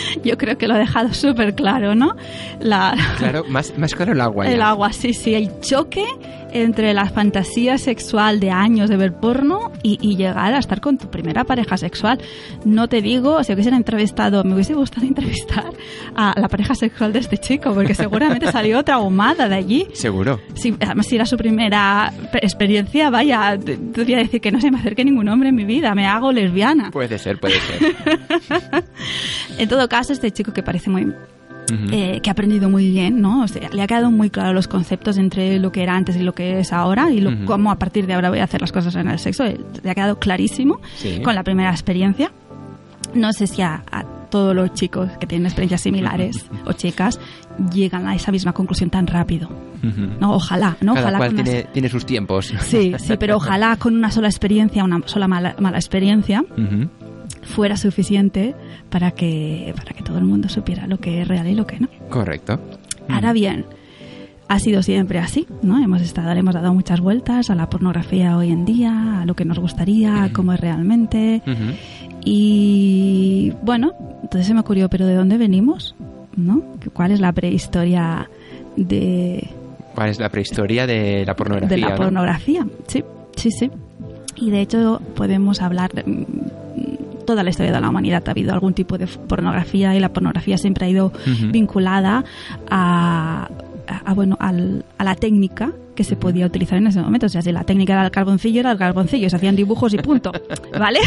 Yo 0.24 0.36
creo 0.38 0.58
que 0.58 0.68
lo 0.68 0.74
ha 0.74 0.78
dejado 0.78 1.12
súper 1.12 1.54
claro, 1.54 1.94
¿no? 1.94 2.16
La... 2.60 2.94
Claro, 3.18 3.44
más, 3.48 3.76
más 3.78 3.94
claro 3.94 4.12
el 4.12 4.20
agua. 4.20 4.46
El 4.46 4.60
agua, 4.60 4.92
sí, 4.92 5.14
sí. 5.14 5.34
El 5.34 5.60
choque 5.60 6.04
entre 6.62 6.94
la 6.94 7.06
fantasía 7.06 7.78
sexual 7.78 8.40
de 8.40 8.50
años 8.50 8.88
de 8.88 8.96
ver 8.96 9.12
porno 9.12 9.72
y, 9.82 10.16
llegar 10.16 10.54
a 10.54 10.58
estar 10.58 10.80
con 10.80 10.96
tu 10.96 11.10
primera 11.10 11.44
pareja 11.44 11.76
sexual. 11.76 12.18
No 12.64 12.88
te 12.88 13.02
digo, 13.02 13.42
si 13.44 13.52
hubiesen 13.52 13.74
entrevistado, 13.74 14.44
me 14.44 14.54
hubiese 14.54 14.74
gustado 14.74 15.06
entrevistar 15.06 15.72
a 16.14 16.38
la 16.40 16.48
pareja 16.48 16.74
sexual 16.74 17.12
de 17.12 17.18
este 17.18 17.38
chico, 17.38 17.74
porque 17.74 17.94
seguramente 17.94 18.50
salió 18.50 18.82
traumada 18.82 19.48
de 19.48 19.54
allí. 19.54 19.86
Seguro. 19.92 20.40
Sí, 20.54 20.74
además, 20.80 21.06
si 21.06 21.16
era 21.16 21.26
su 21.26 21.36
primera 21.36 22.12
experiencia, 22.34 23.10
vaya, 23.10 23.58
te, 23.58 23.76
voy 23.76 24.14
a 24.14 24.18
decir 24.18 24.40
que 24.40 24.50
no 24.50 24.60
se 24.60 24.70
me 24.70 24.78
acerque 24.78 25.04
ningún 25.04 25.28
hombre 25.28 25.50
en 25.50 25.54
mi 25.54 25.64
vida, 25.64 25.94
me 25.94 26.06
hago 26.06 26.32
lesbiana. 26.32 26.90
Puede 26.90 27.18
ser, 27.18 27.38
puede 27.38 27.60
ser. 27.60 27.96
En 29.66 29.70
todo 29.70 29.88
caso, 29.88 30.12
este 30.12 30.30
chico 30.30 30.52
que 30.52 30.62
parece 30.62 30.90
muy 30.90 31.12
eh, 31.90 32.20
que 32.22 32.30
ha 32.30 32.32
aprendido 32.32 32.70
muy 32.70 32.88
bien, 32.88 33.20
¿no? 33.20 33.42
O 33.42 33.48
sea, 33.48 33.68
le 33.68 33.82
ha 33.82 33.88
quedado 33.88 34.12
muy 34.12 34.30
claro 34.30 34.52
los 34.52 34.68
conceptos 34.68 35.18
entre 35.18 35.58
lo 35.58 35.72
que 35.72 35.82
era 35.82 35.96
antes 35.96 36.14
y 36.14 36.20
lo 36.20 36.34
que 36.34 36.60
es 36.60 36.72
ahora 36.72 37.10
y 37.10 37.20
lo, 37.20 37.44
cómo 37.46 37.72
a 37.72 37.78
partir 37.80 38.06
de 38.06 38.14
ahora 38.14 38.30
voy 38.30 38.38
a 38.38 38.44
hacer 38.44 38.60
las 38.60 38.70
cosas 38.70 38.94
en 38.94 39.08
el 39.08 39.18
sexo. 39.18 39.42
Le 39.42 39.90
ha 39.90 39.94
quedado 39.96 40.20
clarísimo 40.20 40.80
con 41.24 41.34
la 41.34 41.42
primera 41.42 41.72
experiencia. 41.72 42.30
No 43.12 43.32
sé 43.32 43.48
si 43.48 43.60
a, 43.62 43.82
todos 44.30 44.54
los 44.54 44.72
chicos 44.74 45.10
que 45.18 45.26
tienen 45.26 45.46
experiencias 45.46 45.80
similares 45.80 46.46
o 46.64 46.72
chicas 46.72 47.18
llegan 47.72 48.06
a 48.06 48.14
esa 48.14 48.30
misma 48.30 48.52
conclusión 48.52 48.88
tan 48.88 49.08
rápido. 49.08 49.48
No, 50.20 50.34
ojalá, 50.34 50.76
¿no? 50.80 50.94
Cada 50.94 51.18
cual 51.18 51.34
tiene, 51.72 51.88
sus 51.88 52.06
tiempos. 52.06 52.54
Sí, 52.60 52.94
sí, 52.98 53.16
pero 53.18 53.38
ojalá 53.38 53.76
con 53.76 53.96
una 53.96 54.12
sola 54.12 54.28
experiencia, 54.28 54.84
una 54.84 55.00
sola 55.06 55.26
mala, 55.26 55.56
mala 55.58 55.78
experiencia, 55.78 56.44
fuera 57.46 57.76
suficiente 57.76 58.54
para 58.90 59.12
que, 59.12 59.72
para 59.76 59.92
que 59.94 60.02
todo 60.02 60.18
el 60.18 60.24
mundo 60.24 60.48
supiera 60.48 60.86
lo 60.86 60.98
que 60.98 61.22
es 61.22 61.28
real 61.28 61.46
y 61.46 61.54
lo 61.54 61.66
que 61.66 61.80
no. 61.80 61.88
Correcto. 62.10 62.60
Ahora 63.08 63.32
bien, 63.32 63.64
ha 64.48 64.58
sido 64.58 64.82
siempre 64.82 65.18
así, 65.18 65.46
¿no? 65.62 65.82
Hemos 65.82 66.02
estado, 66.02 66.32
le 66.32 66.40
hemos 66.40 66.54
dado 66.54 66.72
muchas 66.72 67.00
vueltas 67.00 67.50
a 67.50 67.54
la 67.54 67.68
pornografía 67.68 68.36
hoy 68.36 68.50
en 68.50 68.64
día, 68.64 69.22
a 69.22 69.26
lo 69.26 69.34
que 69.34 69.44
nos 69.44 69.58
gustaría, 69.58 70.24
a 70.24 70.32
cómo 70.32 70.52
es 70.52 70.60
realmente. 70.60 71.42
Y 72.24 73.52
bueno, 73.62 73.92
entonces 74.22 74.46
se 74.46 74.54
me 74.54 74.60
ocurrió, 74.60 74.88
pero 74.88 75.06
¿de 75.06 75.14
dónde 75.14 75.38
venimos? 75.38 75.94
¿No? 76.36 76.62
¿Cuál 76.92 77.12
es 77.12 77.20
la 77.20 77.32
prehistoria 77.32 78.28
de... 78.76 79.48
¿Cuál 79.94 80.10
es 80.10 80.20
la 80.20 80.28
prehistoria 80.28 80.86
de 80.86 81.24
la 81.24 81.34
pornografía? 81.34 81.76
De 81.76 81.80
la 81.80 81.94
pornografía, 81.96 82.66
sí, 82.86 83.02
sí, 83.36 83.50
sí. 83.50 83.70
Y 84.36 84.50
de 84.50 84.60
hecho 84.60 85.00
podemos 85.14 85.62
hablar 85.62 85.90
toda 87.26 87.42
la 87.42 87.50
historia 87.50 87.72
de 87.72 87.80
la 87.80 87.90
humanidad 87.90 88.22
ha 88.26 88.30
habido 88.30 88.52
algún 88.52 88.72
tipo 88.72 88.96
de 88.96 89.06
pornografía 89.06 89.94
y 89.94 90.00
la 90.00 90.12
pornografía 90.12 90.56
siempre 90.56 90.86
ha 90.86 90.88
ido 90.88 91.12
vinculada 91.50 92.24
a, 92.70 93.48
bueno, 94.14 94.38
a 94.40 95.04
la 95.04 95.14
técnica 95.14 95.72
que 95.96 96.04
se 96.04 96.14
podía 96.14 96.46
utilizar 96.46 96.78
en 96.78 96.86
ese 96.86 97.00
momento. 97.00 97.26
O 97.26 97.28
sea, 97.28 97.42
si 97.42 97.50
la 97.50 97.64
técnica 97.64 97.94
era 97.94 98.04
el 98.04 98.10
carboncillo, 98.12 98.60
era 98.60 98.72
el 98.72 98.78
carboncillo, 98.78 99.28
se 99.28 99.36
hacían 99.36 99.56
dibujos 99.56 99.92
y 99.94 99.98
punto. 99.98 100.30
¿Vale? 100.78 101.00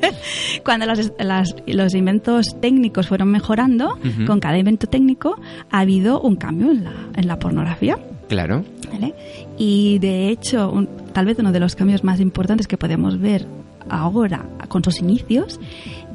Cuando 0.64 0.86
los 0.86 1.94
inventos 1.94 2.56
técnicos 2.60 3.06
fueron 3.06 3.28
mejorando, 3.30 3.98
con 4.26 4.40
cada 4.40 4.58
invento 4.58 4.88
técnico 4.88 5.40
ha 5.70 5.80
habido 5.80 6.20
un 6.20 6.36
cambio 6.36 6.72
en 6.72 6.84
la, 6.84 6.92
en 7.14 7.28
la 7.28 7.38
pornografía. 7.38 7.98
Claro. 8.28 8.64
¿Vale? 8.90 9.14
Y 9.58 9.98
de 9.98 10.28
hecho, 10.28 10.86
tal 11.12 11.26
vez 11.26 11.38
uno 11.38 11.52
de 11.52 11.60
los 11.60 11.76
cambios 11.76 12.02
más 12.02 12.18
importantes 12.18 12.66
que 12.66 12.78
podemos 12.78 13.20
ver 13.20 13.46
ahora 13.88 14.46
con 14.72 14.82
sus 14.82 15.00
inicios 15.00 15.60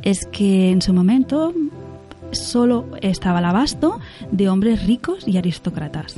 es 0.02 0.26
que 0.26 0.72
en 0.72 0.82
su 0.82 0.92
momento 0.94 1.54
solo 2.32 2.88
estaba 3.02 3.38
al 3.38 3.46
abasto 3.46 4.00
de 4.32 4.50
hombres 4.50 4.86
ricos 4.86 5.28
y 5.28 5.38
aristócratas. 5.38 6.16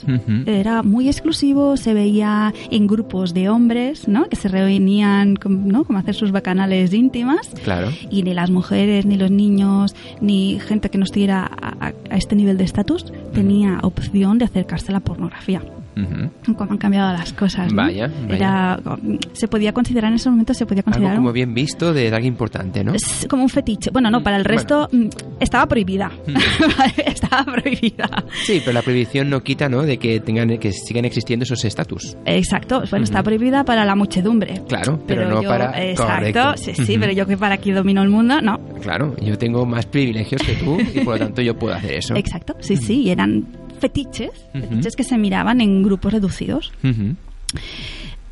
Era 0.48 0.82
muy 0.82 1.08
exclusivo, 1.08 1.78
se 1.78 1.94
veía 1.94 2.54
en 2.72 2.88
grupos 2.88 3.34
de 3.34 3.50
hombres, 3.50 4.08
¿no? 4.08 4.28
Que 4.30 4.38
se 4.38 4.48
reunían, 4.48 5.38
¿no? 5.46 5.84
Como 5.84 6.00
hacer 6.00 6.16
sus 6.16 6.32
bacanales 6.32 6.94
íntimas. 6.94 7.50
Claro. 7.64 7.90
Y 8.10 8.24
ni 8.24 8.34
las 8.34 8.50
mujeres, 8.50 9.06
ni 9.06 9.18
los 9.18 9.30
niños, 9.30 9.94
ni 10.22 10.60
gente 10.60 10.90
que 10.90 10.98
no 10.98 11.04
estuviera 11.04 11.44
a, 11.44 11.94
a 12.10 12.18
este 12.18 12.36
nivel 12.36 12.58
de 12.58 12.64
estatus 12.64 13.06
tenía 13.34 13.80
opción 13.84 14.38
de 14.40 14.46
acercarse 14.46 14.92
a 14.92 14.94
la 14.94 15.00
pornografía. 15.02 15.62
Cómo 16.58 16.72
han 16.72 16.78
cambiado 16.78 17.14
las 17.14 17.34
cosas. 17.34 17.74
Vaya, 17.74 18.10
Era, 18.30 18.80
se 19.34 19.48
podía 19.48 19.74
considerar 19.74 20.10
en 20.10 20.16
ese 20.16 20.30
momento, 20.30 20.54
se 20.54 20.66
podía 20.66 20.84
considerar. 20.84 21.14
Algo 21.14 21.24
como 21.24 21.34
bien 21.34 21.54
visto 21.54 21.94
de 21.94 22.08
algo 22.10 22.28
importante, 22.28 22.84
¿no? 22.84 22.94
Es 22.94 23.28
como 23.30 23.44
un 23.44 23.50
fetiche. 23.50 23.90
Bueno, 23.92 24.10
no, 24.10 24.22
para 24.24 24.38
el 24.38 24.46
resto 24.46 24.90
mm, 24.92 25.08
estaba 25.40 25.68
prohibida. 25.68 26.12
estaba 27.06 27.44
prohibida. 27.46 28.10
Sí, 28.46 28.60
pero 28.60 28.74
la 28.74 28.82
prohibición 28.82 29.30
no 29.30 29.42
quita, 29.42 29.70
¿no? 29.70 29.84
De 29.84 29.98
que 29.98 30.20
tengan 30.20 30.58
que 30.58 30.72
sigan 30.72 31.06
existiendo 31.06 31.44
esos 31.44 31.64
estatus. 31.66 32.18
Exacto. 32.26 32.84
Bueno, 32.90 33.04
está 33.04 33.24
prohibida 33.24 33.64
para 33.64 33.86
la 33.86 33.96
muchedumbre. 33.96 34.62
Claro, 34.68 35.00
pero, 35.06 35.30
no 35.30 35.42
para. 35.42 35.84
Exacto, 35.84 36.58
sí, 36.58 36.74
sí, 36.74 36.98
pero 36.98 37.12
yo 37.14 37.26
que 37.26 37.38
para 37.38 37.56
aquí 37.56 37.72
domino 37.72 38.02
el 38.02 38.10
mundo, 38.10 38.42
no. 38.42 38.60
Claro, 38.82 39.16
yo 39.22 39.38
tengo 39.38 39.66
más 39.66 39.86
privilegios 39.86 40.42
que 40.42 40.54
tú 40.54 40.78
y 40.80 41.02
por 41.02 41.20
lo 41.20 41.20
tanto 41.26 41.42
yo 41.42 41.58
puedo 41.58 41.76
hacer 41.76 41.94
eso. 41.94 42.16
Exacto, 42.16 42.56
sí, 42.60 42.78
sí, 42.78 43.04
y 43.04 43.10
eran 43.10 43.46
fetiches, 43.80 44.32
fetiches 44.54 44.96
que 44.96 45.04
se 45.04 45.18
miraban 45.18 45.62
en 45.62 45.84
grupos 45.84 46.14
reducidos. 46.14 46.72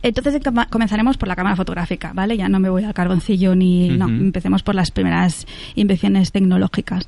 Entonces 0.04 0.42
comenzaremos 0.70 1.18
por 1.18 1.28
la 1.28 1.36
cámara 1.36 1.56
fotográfica, 1.56 2.14
¿vale? 2.14 2.38
Ya 2.38 2.50
no 2.50 2.60
me 2.60 2.70
voy 2.70 2.84
al 2.84 2.94
carboncillo 2.94 3.56
ni... 3.56 3.90
No, 3.90 4.08
empecemos 4.08 4.64
por 4.64 4.76
las 4.76 4.92
primeras 4.92 5.48
invenciones 5.76 6.32
tecnológicas. 6.32 7.08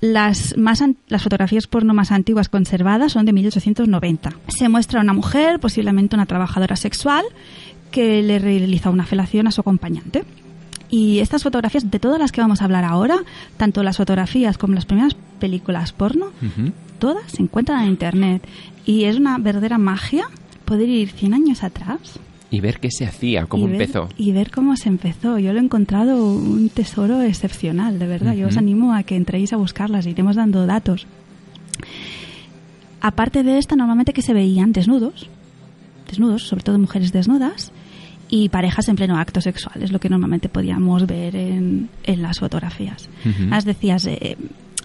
Las, 0.00 0.56
más 0.56 0.82
las 1.08 1.22
fotografías 1.22 1.66
porno 1.66 1.92
más 1.92 2.12
antiguas 2.12 2.48
conservadas 2.48 3.12
son 3.12 3.26
de 3.26 3.32
1890. 3.32 4.32
Se 4.48 4.68
muestra 4.68 5.00
a 5.00 5.02
una 5.02 5.12
mujer, 5.12 5.58
posiblemente 5.58 6.14
una 6.14 6.26
trabajadora 6.26 6.76
sexual, 6.76 7.24
que 7.90 8.22
le 8.22 8.38
realiza 8.38 8.90
una 8.90 9.06
felación 9.06 9.48
a 9.48 9.50
su 9.50 9.60
acompañante. 9.60 10.24
Y 10.90 11.18
estas 11.18 11.42
fotografías, 11.42 11.90
de 11.90 11.98
todas 11.98 12.18
las 12.18 12.32
que 12.32 12.40
vamos 12.40 12.62
a 12.62 12.64
hablar 12.64 12.84
ahora, 12.84 13.18
tanto 13.56 13.82
las 13.82 13.96
fotografías 13.96 14.56
como 14.56 14.74
las 14.74 14.86
primeras 14.86 15.14
películas 15.38 15.92
porno, 15.92 16.32
todas 16.98 17.30
se 17.30 17.42
encuentran 17.42 17.84
en 17.84 17.90
Internet. 17.90 18.46
Y 18.84 19.04
es 19.04 19.16
una 19.16 19.38
verdadera 19.38 19.78
magia 19.78 20.28
poder 20.64 20.88
ir 20.88 21.10
100 21.10 21.34
años 21.34 21.62
atrás. 21.62 22.18
Y 22.50 22.60
ver 22.60 22.80
qué 22.80 22.90
se 22.90 23.04
hacía, 23.04 23.46
cómo 23.46 23.68
empezó. 23.68 24.08
Y 24.16 24.32
ver 24.32 24.50
cómo 24.50 24.76
se 24.76 24.88
empezó. 24.88 25.38
Yo 25.38 25.52
lo 25.52 25.58
he 25.58 25.62
encontrado 25.62 26.24
un 26.24 26.70
tesoro 26.70 27.20
excepcional, 27.20 27.98
de 27.98 28.06
verdad. 28.06 28.34
Yo 28.34 28.48
os 28.48 28.56
animo 28.56 28.94
a 28.94 29.02
que 29.02 29.16
entréis 29.16 29.52
a 29.52 29.56
buscarlas, 29.56 30.06
iremos 30.06 30.36
dando 30.36 30.66
datos. 30.66 31.06
Aparte 33.00 33.42
de 33.42 33.58
esta, 33.58 33.76
normalmente 33.76 34.12
que 34.12 34.22
se 34.22 34.32
veían 34.32 34.72
desnudos, 34.72 35.28
desnudos, 36.08 36.48
sobre 36.48 36.64
todo 36.64 36.78
mujeres 36.78 37.12
desnudas, 37.12 37.70
y 38.28 38.48
parejas 38.48 38.88
en 38.88 38.96
pleno 38.96 39.18
acto 39.18 39.40
sexual, 39.40 39.82
es 39.82 39.92
lo 39.92 40.00
que 40.00 40.08
normalmente 40.08 40.48
podíamos 40.48 41.06
ver 41.06 41.34
en, 41.36 41.88
en 42.04 42.22
las 42.22 42.40
fotografías. 42.40 43.08
Las 43.48 43.64
decías, 43.64 44.06
eh, 44.06 44.36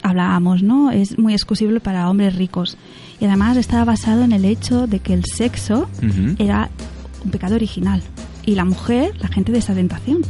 hablábamos, 0.03 0.61
¿no? 0.61 0.91
Es 0.91 1.17
muy 1.17 1.33
exclusible 1.33 1.79
para 1.79 2.09
hombres 2.09 2.35
ricos. 2.35 2.77
Y 3.19 3.25
además 3.25 3.57
estaba 3.57 3.85
basado 3.85 4.23
en 4.23 4.31
el 4.31 4.45
hecho 4.45 4.85
de 4.85 4.99
que 4.99 5.13
el 5.13 5.25
sexo 5.25 5.89
era 6.37 6.69
un 7.23 7.31
pecado 7.31 7.55
original 7.55 8.01
y 8.45 8.55
la 8.55 8.65
mujer, 8.65 9.13
la 9.19 9.29
gente 9.29 9.51
de 9.51 9.59
esa 9.59 9.73
tentación. 9.73 10.21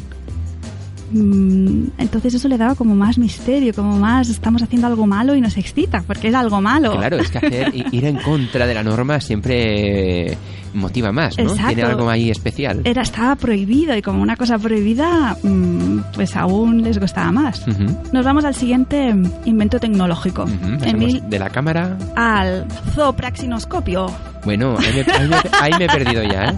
Mm, 1.11 1.89
entonces 1.99 2.33
eso 2.33 2.47
le 2.47 2.57
daba 2.57 2.73
como 2.75 2.95
más 2.95 3.17
misterio, 3.17 3.73
como 3.73 3.97
más 3.97 4.29
estamos 4.29 4.63
haciendo 4.63 4.87
algo 4.87 5.05
malo 5.05 5.35
y 5.35 5.41
nos 5.41 5.57
excita, 5.57 6.03
porque 6.05 6.29
es 6.29 6.35
algo 6.35 6.59
malo. 6.61 6.97
Claro, 6.97 7.17
es 7.17 7.29
que 7.29 7.37
hacer, 7.37 7.71
ir 7.91 8.05
en 8.05 8.17
contra 8.17 8.65
de 8.65 8.73
la 8.73 8.83
norma 8.83 9.19
siempre 9.21 10.37
motiva 10.73 11.11
más, 11.11 11.37
¿no? 11.37 11.53
Tiene 11.53 11.83
algo 11.83 12.09
ahí 12.09 12.29
especial. 12.29 12.81
Era, 12.83 13.01
estaba 13.01 13.35
prohibido 13.35 13.95
y 13.95 14.01
como 14.01 14.21
una 14.21 14.35
cosa 14.35 14.57
prohibida, 14.57 15.37
mm, 15.41 15.99
pues 16.13 16.35
aún 16.35 16.83
les 16.83 16.99
gustaba 16.99 17.31
más. 17.31 17.65
Nos 18.11 18.25
vamos 18.25 18.45
al 18.45 18.55
siguiente 18.55 19.13
invento 19.45 19.79
tecnológico. 19.79 20.45
de 20.45 21.39
la 21.39 21.49
cámara 21.49 21.97
al 22.15 22.65
zoopraxinoscopio. 22.93 24.07
Bueno, 24.45 24.75
ahí 25.61 25.71
me, 25.79 25.85
he 25.85 25.87
perdido 25.87 26.21
ya, 26.23 26.45
¿eh? 26.45 26.53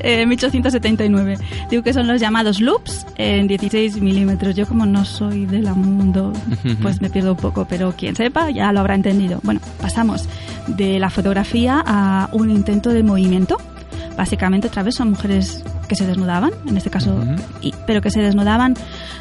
eh 0.22 0.26
1879. 0.26 1.36
Digo 1.70 1.82
que 1.82 1.92
son 1.92 2.06
los 2.06 2.20
llamados 2.20 2.60
loops 2.60 3.06
en 3.16 3.46
16 3.46 4.00
milímetros. 4.00 4.56
Yo 4.56 4.66
como 4.66 4.86
no 4.86 5.04
soy 5.04 5.44
de 5.46 5.60
la 5.60 5.74
mundo, 5.74 6.32
pues 6.80 7.00
me 7.00 7.10
pierdo 7.10 7.32
un 7.32 7.38
poco, 7.38 7.66
pero 7.68 7.92
quien 7.92 8.16
sepa 8.16 8.50
ya 8.50 8.72
lo 8.72 8.80
habrá 8.80 8.94
entendido. 8.94 9.40
Bueno, 9.42 9.60
pasamos 9.80 10.28
de 10.66 10.98
la 10.98 11.10
fotografía 11.10 11.82
a 11.86 12.28
un 12.32 12.50
intento 12.50 12.90
de 12.90 13.02
movimiento. 13.02 13.58
Básicamente 14.16 14.68
otra 14.68 14.82
vez 14.82 14.94
son 14.94 15.10
mujeres 15.10 15.64
que 15.88 15.96
se 15.96 16.06
desnudaban, 16.06 16.52
en 16.66 16.76
este 16.76 16.90
caso, 16.90 17.18
pero 17.86 18.00
que 18.00 18.10
se 18.10 18.20
desnudaban 18.20 18.74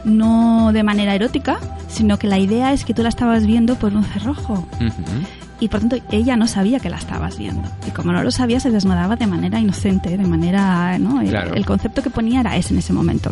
no 0.04 0.72
de 0.72 0.84
manera 0.84 1.16
erótica, 1.16 1.60
sino 1.88 2.18
que 2.18 2.28
la 2.28 2.38
idea 2.38 2.74
es 2.74 2.86
que 2.86 2.94
tú 2.94 3.04
la 3.04 3.10
estabas 3.10 3.46
viendo 3.46 3.76
por 3.76 3.94
un 3.94 4.04
cerrojo 4.04 4.68
y 5.64 5.70
por 5.70 5.80
tanto 5.80 5.98
ella 6.12 6.36
no 6.36 6.46
sabía 6.46 6.80
que 6.80 6.90
la 6.90 6.98
estabas 6.98 7.38
viendo. 7.38 7.64
Y 7.88 7.92
como 7.92 8.12
no 8.12 8.22
lo 8.22 8.32
sabía, 8.32 8.60
se 8.60 8.70
desnudaba 8.70 9.16
de 9.16 9.28
manera 9.28 9.62
inocente, 9.62 10.18
de 10.18 10.26
manera... 10.26 11.00
¿no? 11.00 11.22
El, 11.22 11.66
concepto 11.66 12.02
que 12.02 12.10
ponía 12.10 12.42
era 12.42 12.58
ese 12.58 12.74
en 12.74 12.80
ese 12.80 12.92
momento. 12.92 13.32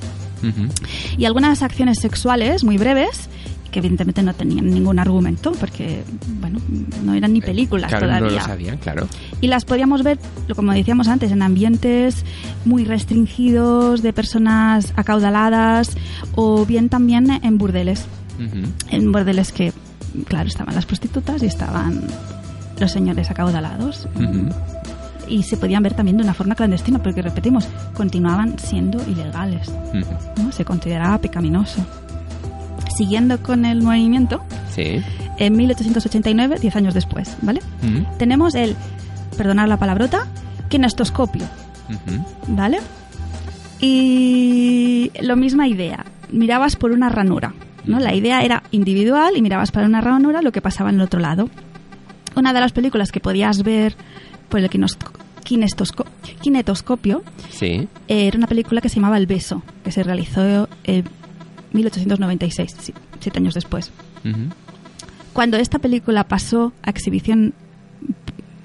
Y 1.17 1.25
algunas 1.25 1.61
acciones 1.61 1.99
sexuales 1.99 2.63
muy 2.63 2.77
breves 2.77 3.29
que 3.71 3.79
evidentemente 3.79 4.21
no 4.21 4.33
tenían 4.33 4.69
ningún 4.69 4.99
argumento 4.99 5.53
porque 5.53 6.03
bueno 6.39 6.59
no 7.03 7.13
eran 7.13 7.33
ni 7.33 7.39
eh, 7.39 7.43
películas 7.43 7.91
todavía 7.91 8.19
no 8.19 8.29
lo 8.29 8.39
sabían 8.41 8.77
claro 8.77 9.07
y 9.39 9.47
las 9.47 9.65
podíamos 9.65 10.03
ver 10.03 10.19
como 10.55 10.73
decíamos 10.73 11.07
antes 11.07 11.31
en 11.31 11.41
ambientes 11.41 12.25
muy 12.65 12.85
restringidos 12.85 14.01
de 14.01 14.13
personas 14.13 14.93
acaudaladas 14.95 15.95
o 16.35 16.65
bien 16.65 16.89
también 16.89 17.29
en 17.43 17.57
burdeles 17.57 18.05
en 18.89 19.11
burdeles 19.11 19.51
que 19.51 19.71
claro, 20.27 20.47
estaban 20.47 20.75
las 20.75 20.85
prostitutas 20.85 21.41
y 21.43 21.45
estaban 21.45 22.01
los 22.79 22.91
señores 22.91 23.29
acaudalados. 23.29 24.07
Y 25.27 25.43
se 25.43 25.55
podían 25.55 25.81
ver 25.83 25.93
también 25.93 26.17
de 26.17 26.23
una 26.23 26.33
forma 26.33 26.55
clandestina, 26.55 27.01
porque 27.01 27.21
repetimos, 27.21 27.67
continuaban 27.93 28.59
siendo 28.59 29.01
ilegales. 29.07 29.71
¿no? 30.37 30.51
Se 30.51 30.65
consideraba 30.65 31.19
pecaminoso. 31.19 31.85
Siguiendo 32.95 33.41
con 33.41 33.65
el 33.65 33.81
movimiento, 33.81 34.43
sí. 34.73 35.01
en 35.37 35.55
1889, 35.55 36.57
10 36.59 36.75
años 36.75 36.93
después, 36.93 37.37
¿vale? 37.41 37.61
Tenemos 38.17 38.55
el, 38.55 38.75
perdonar 39.37 39.67
la 39.67 39.77
palabrota, 39.77 40.27
kinestoscopio, 40.69 41.45
¿vale? 42.47 42.79
Y 43.79 45.11
lo 45.21 45.35
misma 45.35 45.67
idea, 45.67 46.05
mirabas 46.31 46.75
por 46.75 46.91
una 46.91 47.09
ranura. 47.09 47.53
¿no? 47.85 47.99
La 47.99 48.13
idea 48.13 48.41
era 48.41 48.63
individual 48.71 49.35
y 49.35 49.41
mirabas 49.41 49.71
para 49.71 49.87
una 49.87 50.01
ranura 50.01 50.41
lo 50.41 50.51
que 50.51 50.61
pasaba 50.61 50.89
en 50.89 50.97
el 50.97 51.01
otro 51.01 51.19
lado. 51.19 51.49
Una 52.35 52.53
de 52.53 52.59
las 52.59 52.71
películas 52.71 53.11
que 53.11 53.19
podías 53.19 53.63
ver 53.63 53.95
por 54.49 54.59
el 54.59 54.69
kinetoscopio 56.39 57.23
sí. 57.49 57.87
era 58.07 58.37
una 58.37 58.47
película 58.47 58.81
que 58.81 58.89
se 58.89 58.95
llamaba 58.95 59.17
El 59.17 59.25
beso, 59.25 59.63
que 59.83 59.91
se 59.91 60.03
realizó 60.03 60.69
en 60.83 61.05
1896, 61.73 62.93
siete 63.19 63.39
años 63.39 63.53
después. 63.53 63.91
Cuando 65.33 65.57
esta 65.57 65.79
película 65.79 66.25
pasó 66.25 66.73
a 66.83 66.89
exhibición 66.89 67.53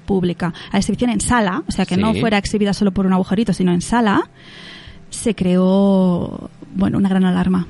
pública, 0.05 0.53
a 0.71 0.77
exhibición 0.77 1.09
en 1.09 1.21
sala, 1.21 1.63
o 1.67 1.71
sea 1.71 1.85
que 1.85 1.97
no 1.97 2.13
fuera 2.13 2.37
exhibida 2.37 2.73
solo 2.73 2.91
por 2.91 3.05
un 3.05 3.13
agujerito, 3.13 3.53
sino 3.53 3.71
en 3.73 3.81
sala, 3.81 4.29
se 5.09 5.35
creó 5.35 6.49
bueno 6.75 6.97
una 6.97 7.09
gran 7.09 7.25
alarma 7.25 7.67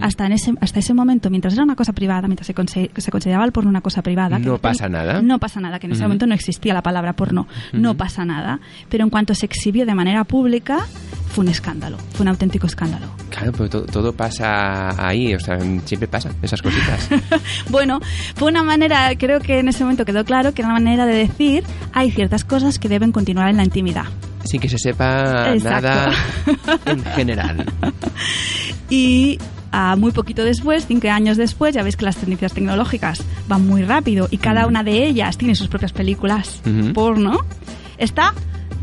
hasta, 0.00 0.26
en 0.26 0.32
ese, 0.32 0.54
hasta 0.60 0.78
ese 0.78 0.94
momento, 0.94 1.30
mientras 1.30 1.54
era 1.54 1.62
una 1.62 1.76
cosa 1.76 1.92
privada, 1.92 2.28
mientras 2.28 2.46
se, 2.46 2.90
se 2.96 3.10
consideraba 3.10 3.44
el 3.44 3.52
porno 3.52 3.70
una 3.70 3.80
cosa 3.80 4.02
privada. 4.02 4.38
No 4.38 4.58
pasa 4.58 4.88
nada. 4.88 5.22
No 5.22 5.38
pasa 5.38 5.60
nada, 5.60 5.78
que 5.78 5.86
en 5.86 5.92
ese 5.92 6.02
momento 6.02 6.26
no 6.26 6.34
existía 6.34 6.74
la 6.74 6.82
palabra 6.82 7.14
porno. 7.14 7.46
No 7.72 7.96
pasa 7.96 8.24
nada. 8.24 8.60
Pero 8.88 9.04
en 9.04 9.10
cuanto 9.10 9.34
se 9.34 9.46
exhibió 9.46 9.86
de 9.86 9.94
manera 9.94 10.24
pública, 10.24 10.86
fue 11.28 11.44
un 11.44 11.50
escándalo. 11.50 11.98
Fue 12.12 12.22
un 12.22 12.28
auténtico 12.28 12.66
escándalo. 12.66 13.06
Claro, 13.30 13.52
pero 13.52 13.68
todo, 13.68 14.12
pasa 14.12 15.06
ahí, 15.06 15.34
o 15.34 15.40
sea, 15.40 15.58
siempre 15.84 16.08
pasan 16.08 16.34
esas 16.42 16.62
cositas. 16.62 17.08
bueno, 17.70 18.00
fue 18.34 18.48
una 18.48 18.62
manera, 18.62 19.10
creo 19.16 19.40
que 19.40 19.60
en 19.60 19.68
ese 19.68 19.84
momento 19.84 20.04
quedó 20.04 20.24
claro 20.24 20.54
que 20.54 20.62
era 20.62 20.70
una 20.70 20.80
manera 20.80 21.06
de 21.06 21.14
decir 21.14 21.64
hay 21.92 22.10
ciertas 22.10 22.44
cosas 22.44 22.78
que 22.78 22.88
deben 22.88 23.12
continuar 23.12 23.48
en 23.48 23.58
la 23.58 23.64
intimidad. 23.64 24.06
Sin 24.48 24.60
que 24.60 24.68
se 24.68 24.78
sepa 24.78 25.54
nada 25.56 26.10
en 26.86 27.04
general. 27.04 27.66
y 28.90 29.38
a 29.70 29.96
muy 29.96 30.12
poquito 30.12 30.44
después, 30.44 30.86
cinco 30.86 31.08
años 31.08 31.36
después, 31.36 31.74
ya 31.74 31.82
veis 31.82 31.96
que 31.96 32.04
las 32.04 32.16
tendencias 32.16 32.54
tecnológicas 32.54 33.22
van 33.46 33.66
muy 33.66 33.82
rápido 33.82 34.28
y 34.30 34.38
cada 34.38 34.66
una 34.66 34.82
de 34.82 35.06
ellas 35.06 35.36
tiene 35.36 35.54
sus 35.54 35.68
propias 35.68 35.92
películas 35.92 36.62
porno, 36.94 37.40
está, 37.98 38.32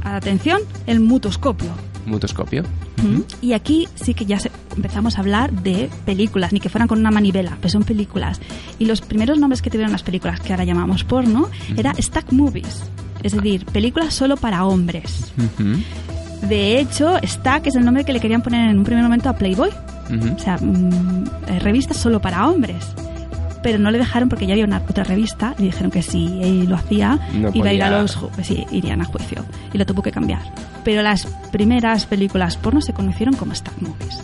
atención, 0.04 0.62
el 0.86 1.00
mutoscopio. 1.00 1.72
Mutoscopio. 2.06 2.64
Y 3.42 3.54
aquí 3.54 3.88
sí 3.96 4.14
que 4.14 4.26
ya 4.26 4.38
empezamos 4.76 5.18
a 5.18 5.22
hablar 5.22 5.52
de 5.52 5.90
películas, 6.06 6.54
ni 6.54 6.60
que 6.60 6.70
fueran 6.70 6.88
con 6.88 7.00
una 7.00 7.12
manivela, 7.12 7.58
pero 7.62 7.70
son 7.70 7.84
películas. 7.84 8.40
Y 8.80 8.86
los 8.86 9.02
primeros 9.02 9.40
nombres 9.40 9.62
que 9.62 9.70
tuvieron 9.70 9.92
las 9.92 10.04
películas, 10.04 10.40
que 10.40 10.54
ahora 10.54 10.64
llamamos 10.64 11.04
porno, 11.04 11.50
era 11.78 11.94
stack 11.96 12.32
movies, 12.32 12.84
es 13.24 13.34
decir, 13.34 13.66
películas 13.66 14.14
solo 14.14 14.38
para 14.38 14.66
hombres. 14.66 15.34
De 16.42 16.80
hecho, 16.80 17.18
Stack 17.24 17.68
es 17.68 17.76
el 17.76 17.86
nombre 17.86 18.04
que 18.06 18.14
le 18.14 18.20
querían 18.20 18.42
poner 18.44 18.70
en 18.70 18.78
un 18.78 18.84
primer 18.84 19.04
momento 19.04 19.30
a 19.30 19.34
Playboy. 19.34 19.70
O 20.36 20.40
sea, 20.40 20.58
mm, 20.58 21.24
eh, 21.48 21.60
revistas 21.60 21.98
solo 21.98 22.22
para 22.22 22.48
hombres. 22.48 22.86
Pero 23.66 23.80
no 23.80 23.90
le 23.90 23.98
dejaron 23.98 24.30
porque 24.30 24.46
ya 24.46 24.54
había 24.54 24.64
una 24.64 24.78
otra 24.78 25.04
revista 25.04 25.56
y 25.58 25.64
dijeron 25.64 25.90
que 25.90 26.04
si 26.04 26.40
él 26.44 26.70
lo 26.70 26.76
hacía, 26.76 27.18
iba 27.52 27.70
a 27.70 27.74
ir 27.74 27.82
a 27.82 28.00
los 28.00 28.16
pues 28.16 28.46
sí, 28.46 28.64
irían 28.70 29.02
a 29.02 29.06
juicio. 29.06 29.44
Y 29.74 29.80
lo 29.80 29.88
tuvo 29.88 30.04
que 30.04 30.12
cambiar. 30.12 30.42
Pero 30.84 31.02
las 31.02 31.26
primeras 31.52 32.06
películas 32.06 32.58
porno 32.58 32.80
se 32.80 32.94
conocieron 32.94 33.36
como 33.36 33.56
Stack 33.56 33.82
Movies. 33.82 34.24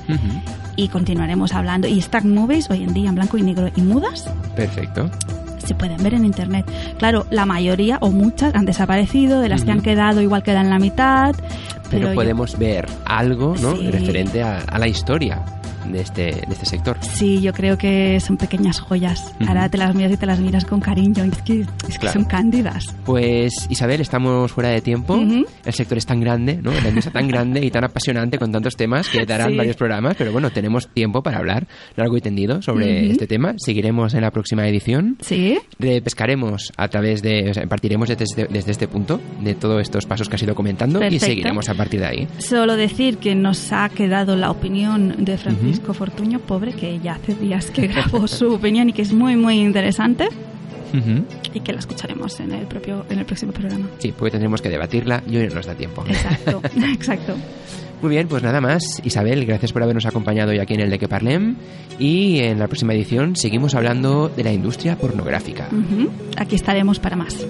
Y 0.75 0.89
continuaremos 0.89 1.53
hablando. 1.53 1.87
Y 1.87 1.99
Stack 1.99 2.23
Movies 2.23 2.69
hoy 2.69 2.83
en 2.83 2.93
día 2.93 3.09
en 3.09 3.15
blanco 3.15 3.39
y 3.39 3.41
negro 3.41 3.67
y 3.75 3.81
mudas. 3.81 4.29
Perfecto 4.55 5.09
se 5.57 5.75
pueden 5.75 6.01
ver 6.03 6.15
en 6.15 6.25
internet. 6.25 6.65
Claro, 6.97 7.25
la 7.29 7.45
mayoría 7.45 7.97
o 8.01 8.09
muchas 8.09 8.53
han 8.55 8.65
desaparecido, 8.65 9.41
de 9.41 9.47
las 9.47 9.63
que 9.63 9.71
han 9.71 9.81
quedado 9.81 10.19
igual 10.19 10.43
quedan 10.43 10.69
la 10.69 10.79
mitad. 10.79 11.35
Pero, 11.89 12.13
podemos 12.13 12.57
ver 12.57 12.87
algo, 13.05 13.55
¿no? 13.61 13.75
Referente 13.75 14.41
a, 14.43 14.65
la 14.77 14.87
historia 14.87 15.41
de 15.85 16.01
este, 16.01 16.23
de 16.23 16.47
este 16.49 16.65
sector. 16.65 16.97
Sí, 17.01 17.41
yo 17.41 17.53
creo 17.53 17.77
que 17.77 18.19
son 18.19 18.37
pequeñas 18.37 18.79
joyas. 18.79 19.33
Ahora 19.47 19.69
te 19.69 19.77
las 19.77 19.95
miras 19.95 20.11
y 20.13 20.17
te 20.17 20.25
las 20.25 20.39
miras 20.39 20.65
con 20.65 20.79
cariño. 20.79 21.23
Es 21.23 21.41
que, 21.41 21.65
es 21.87 21.99
que 21.99 22.09
son 22.09 22.25
cándidas. 22.25 22.95
Pues 23.05 23.67
Isabel, 23.69 24.01
estamos 24.01 24.51
fuera 24.51 24.69
de 24.69 24.81
tiempo. 24.81 25.21
El 25.65 25.73
sector 25.73 25.97
es 25.97 26.05
tan 26.05 26.19
grande, 26.19 26.59
¿no? 26.61 26.71
La 26.71 26.89
industria 26.89 27.13
tan 27.13 27.27
grande 27.27 27.65
y 27.65 27.71
tan 27.71 27.83
apasionante 27.83 28.37
con 28.37 28.51
tantos 28.51 28.75
temas 28.75 29.09
que 29.09 29.25
darán 29.25 29.55
varios 29.57 29.75
programas. 29.75 30.15
Pero 30.17 30.31
bueno, 30.31 30.51
tenemos 30.51 30.87
tiempo 30.89 31.21
para 31.21 31.37
hablar 31.37 31.67
largo 31.95 32.17
y 32.17 32.21
tendido 32.21 32.61
sobre 32.61 33.11
este 33.11 33.27
tema. 33.27 33.53
Seguiremos 33.57 34.13
en 34.13 34.21
la 34.21 34.31
próxima 34.31 34.67
edición. 34.67 35.17
Sí. 35.21 35.57
Repescaremos 35.79 36.71
a 36.77 36.87
través 36.87 37.21
de, 37.21 37.49
o 37.49 37.53
sea, 37.53 37.65
partiremos 37.67 38.09
desde 38.09 38.23
este, 38.23 38.47
desde 38.47 38.71
este 38.71 38.87
punto 38.87 39.19
de 39.41 39.55
todos 39.55 39.81
estos 39.81 40.05
pasos 40.05 40.29
que 40.29 40.35
has 40.35 40.43
ido 40.43 40.55
comentando 40.55 41.03
y 41.05 41.19
seguiremos 41.19 41.69
a 41.69 41.73
partir 41.73 41.99
de 41.99 42.05
ahí. 42.05 42.27
Solo 42.39 42.75
decir 42.75 43.17
que 43.17 43.35
nos 43.35 43.71
ha 43.71 43.89
quedado 43.89 44.35
la 44.35 44.51
opinión 44.51 45.23
de 45.23 45.37
Francisco 45.37 45.70
Fortuño, 45.79 46.39
pobre, 46.39 46.73
que 46.73 46.99
ya 46.99 47.13
hace 47.13 47.35
días 47.35 47.71
que 47.71 47.87
grabó 47.87 48.27
su 48.27 48.53
opinión 48.53 48.89
y 48.89 48.93
que 48.93 49.01
es 49.01 49.13
muy, 49.13 49.35
muy 49.35 49.59
interesante. 49.59 50.29
Y 51.53 51.59
que 51.61 51.71
la 51.71 51.79
escucharemos 51.79 52.37
en 52.41 52.51
el 52.51 52.65
propio 52.65 53.05
en 53.09 53.19
el 53.19 53.25
próximo 53.25 53.53
programa. 53.53 53.87
Sí, 53.99 54.13
porque 54.17 54.31
tendremos 54.31 54.61
que 54.61 54.69
debatirla 54.69 55.23
y 55.25 55.37
hoy 55.37 55.47
no 55.47 55.55
nos 55.55 55.65
da 55.65 55.73
tiempo. 55.73 56.03
Exacto, 56.07 56.61
exacto. 56.93 57.35
Muy 58.01 58.09
bien, 58.09 58.27
pues 58.27 58.41
nada 58.41 58.59
más. 58.59 58.99
Isabel, 59.03 59.45
gracias 59.45 59.71
por 59.71 59.83
habernos 59.83 60.05
acompañado 60.05 60.51
hoy 60.51 60.59
aquí 60.59 60.73
en 60.73 60.81
el 60.81 60.89
de 60.89 60.97
que 60.99 61.07
parlem. 61.07 61.55
Y 61.99 62.39
en 62.39 62.57
la 62.57 62.67
próxima 62.67 62.93
edición 62.93 63.35
seguimos 63.35 63.75
hablando 63.75 64.27
de 64.27 64.43
la 64.43 64.51
industria 64.51 64.97
pornográfica. 64.97 65.69
Aquí 66.35 66.55
estaremos 66.55 66.99
para 66.99 67.15
más. 67.15 67.45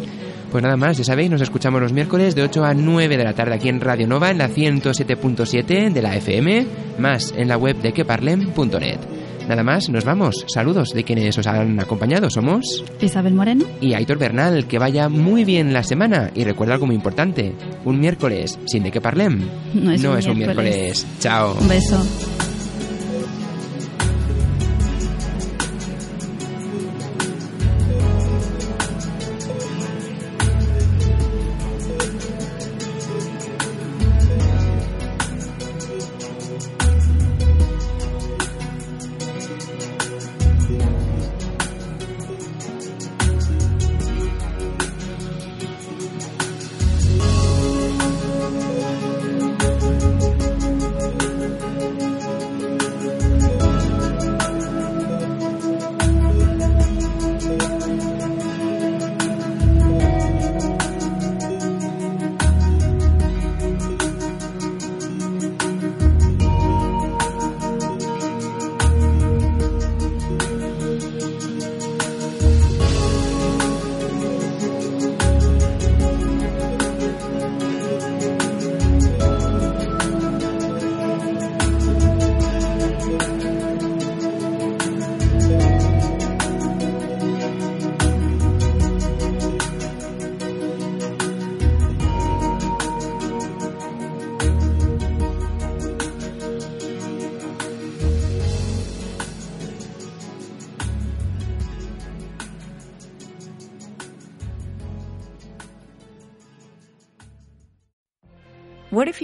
Pues 0.52 0.62
nada 0.64 0.76
más, 0.76 0.98
ya 0.98 1.06
sabéis, 1.06 1.32
nos 1.32 1.42
escuchamos 1.42 1.82
los 1.82 1.94
miércoles 1.94 2.36
de 2.36 2.44
8 2.44 2.66
a 2.66 2.74
9 2.74 3.18
de 3.18 3.24
la 3.24 3.34
tarde 3.34 3.56
aquí 3.56 3.70
en 3.70 3.80
Radio 3.80 4.06
Nova 4.06 4.32
en 4.32 4.38
la 4.38 4.50
107.7 4.50 5.94
de 5.94 6.02
la 6.02 6.18
FM, 6.18 6.68
más 7.00 7.34
en 7.38 7.48
la 7.48 7.58
web 7.58 7.78
de 7.78 7.94
queparlem.net. 7.94 9.00
Nada 9.48 9.64
más, 9.64 9.90
nos 9.90 10.04
vamos. 10.06 10.46
Saludos 10.54 10.90
de 10.94 11.04
quienes 11.04 11.38
os 11.38 11.48
han 11.48 11.80
acompañado. 11.80 12.30
Somos 12.30 12.84
Isabel 13.00 13.34
Moreno 13.34 13.66
y 13.80 13.94
Aitor 13.94 14.18
Bernal. 14.18 14.66
Que 14.68 14.78
vaya 14.78 15.10
muy 15.10 15.46
bien 15.46 15.74
la 15.74 15.84
semana. 15.84 16.32
Y 16.36 16.44
recuerda 16.44 16.76
algo 16.76 16.86
muy 16.86 16.96
importante: 16.96 17.54
un 17.84 18.00
miércoles 18.00 18.60
sin 18.66 18.84
de 18.84 18.92
que 18.92 19.02
parlem. 19.02 19.42
No 19.74 19.92
es, 19.92 20.04
no 20.04 20.12
un, 20.12 20.20
es 20.20 20.28
un 20.28 20.38
miércoles. 20.38 21.06
Chao. 21.20 21.56
Un 21.60 21.68
beso. 21.68 22.51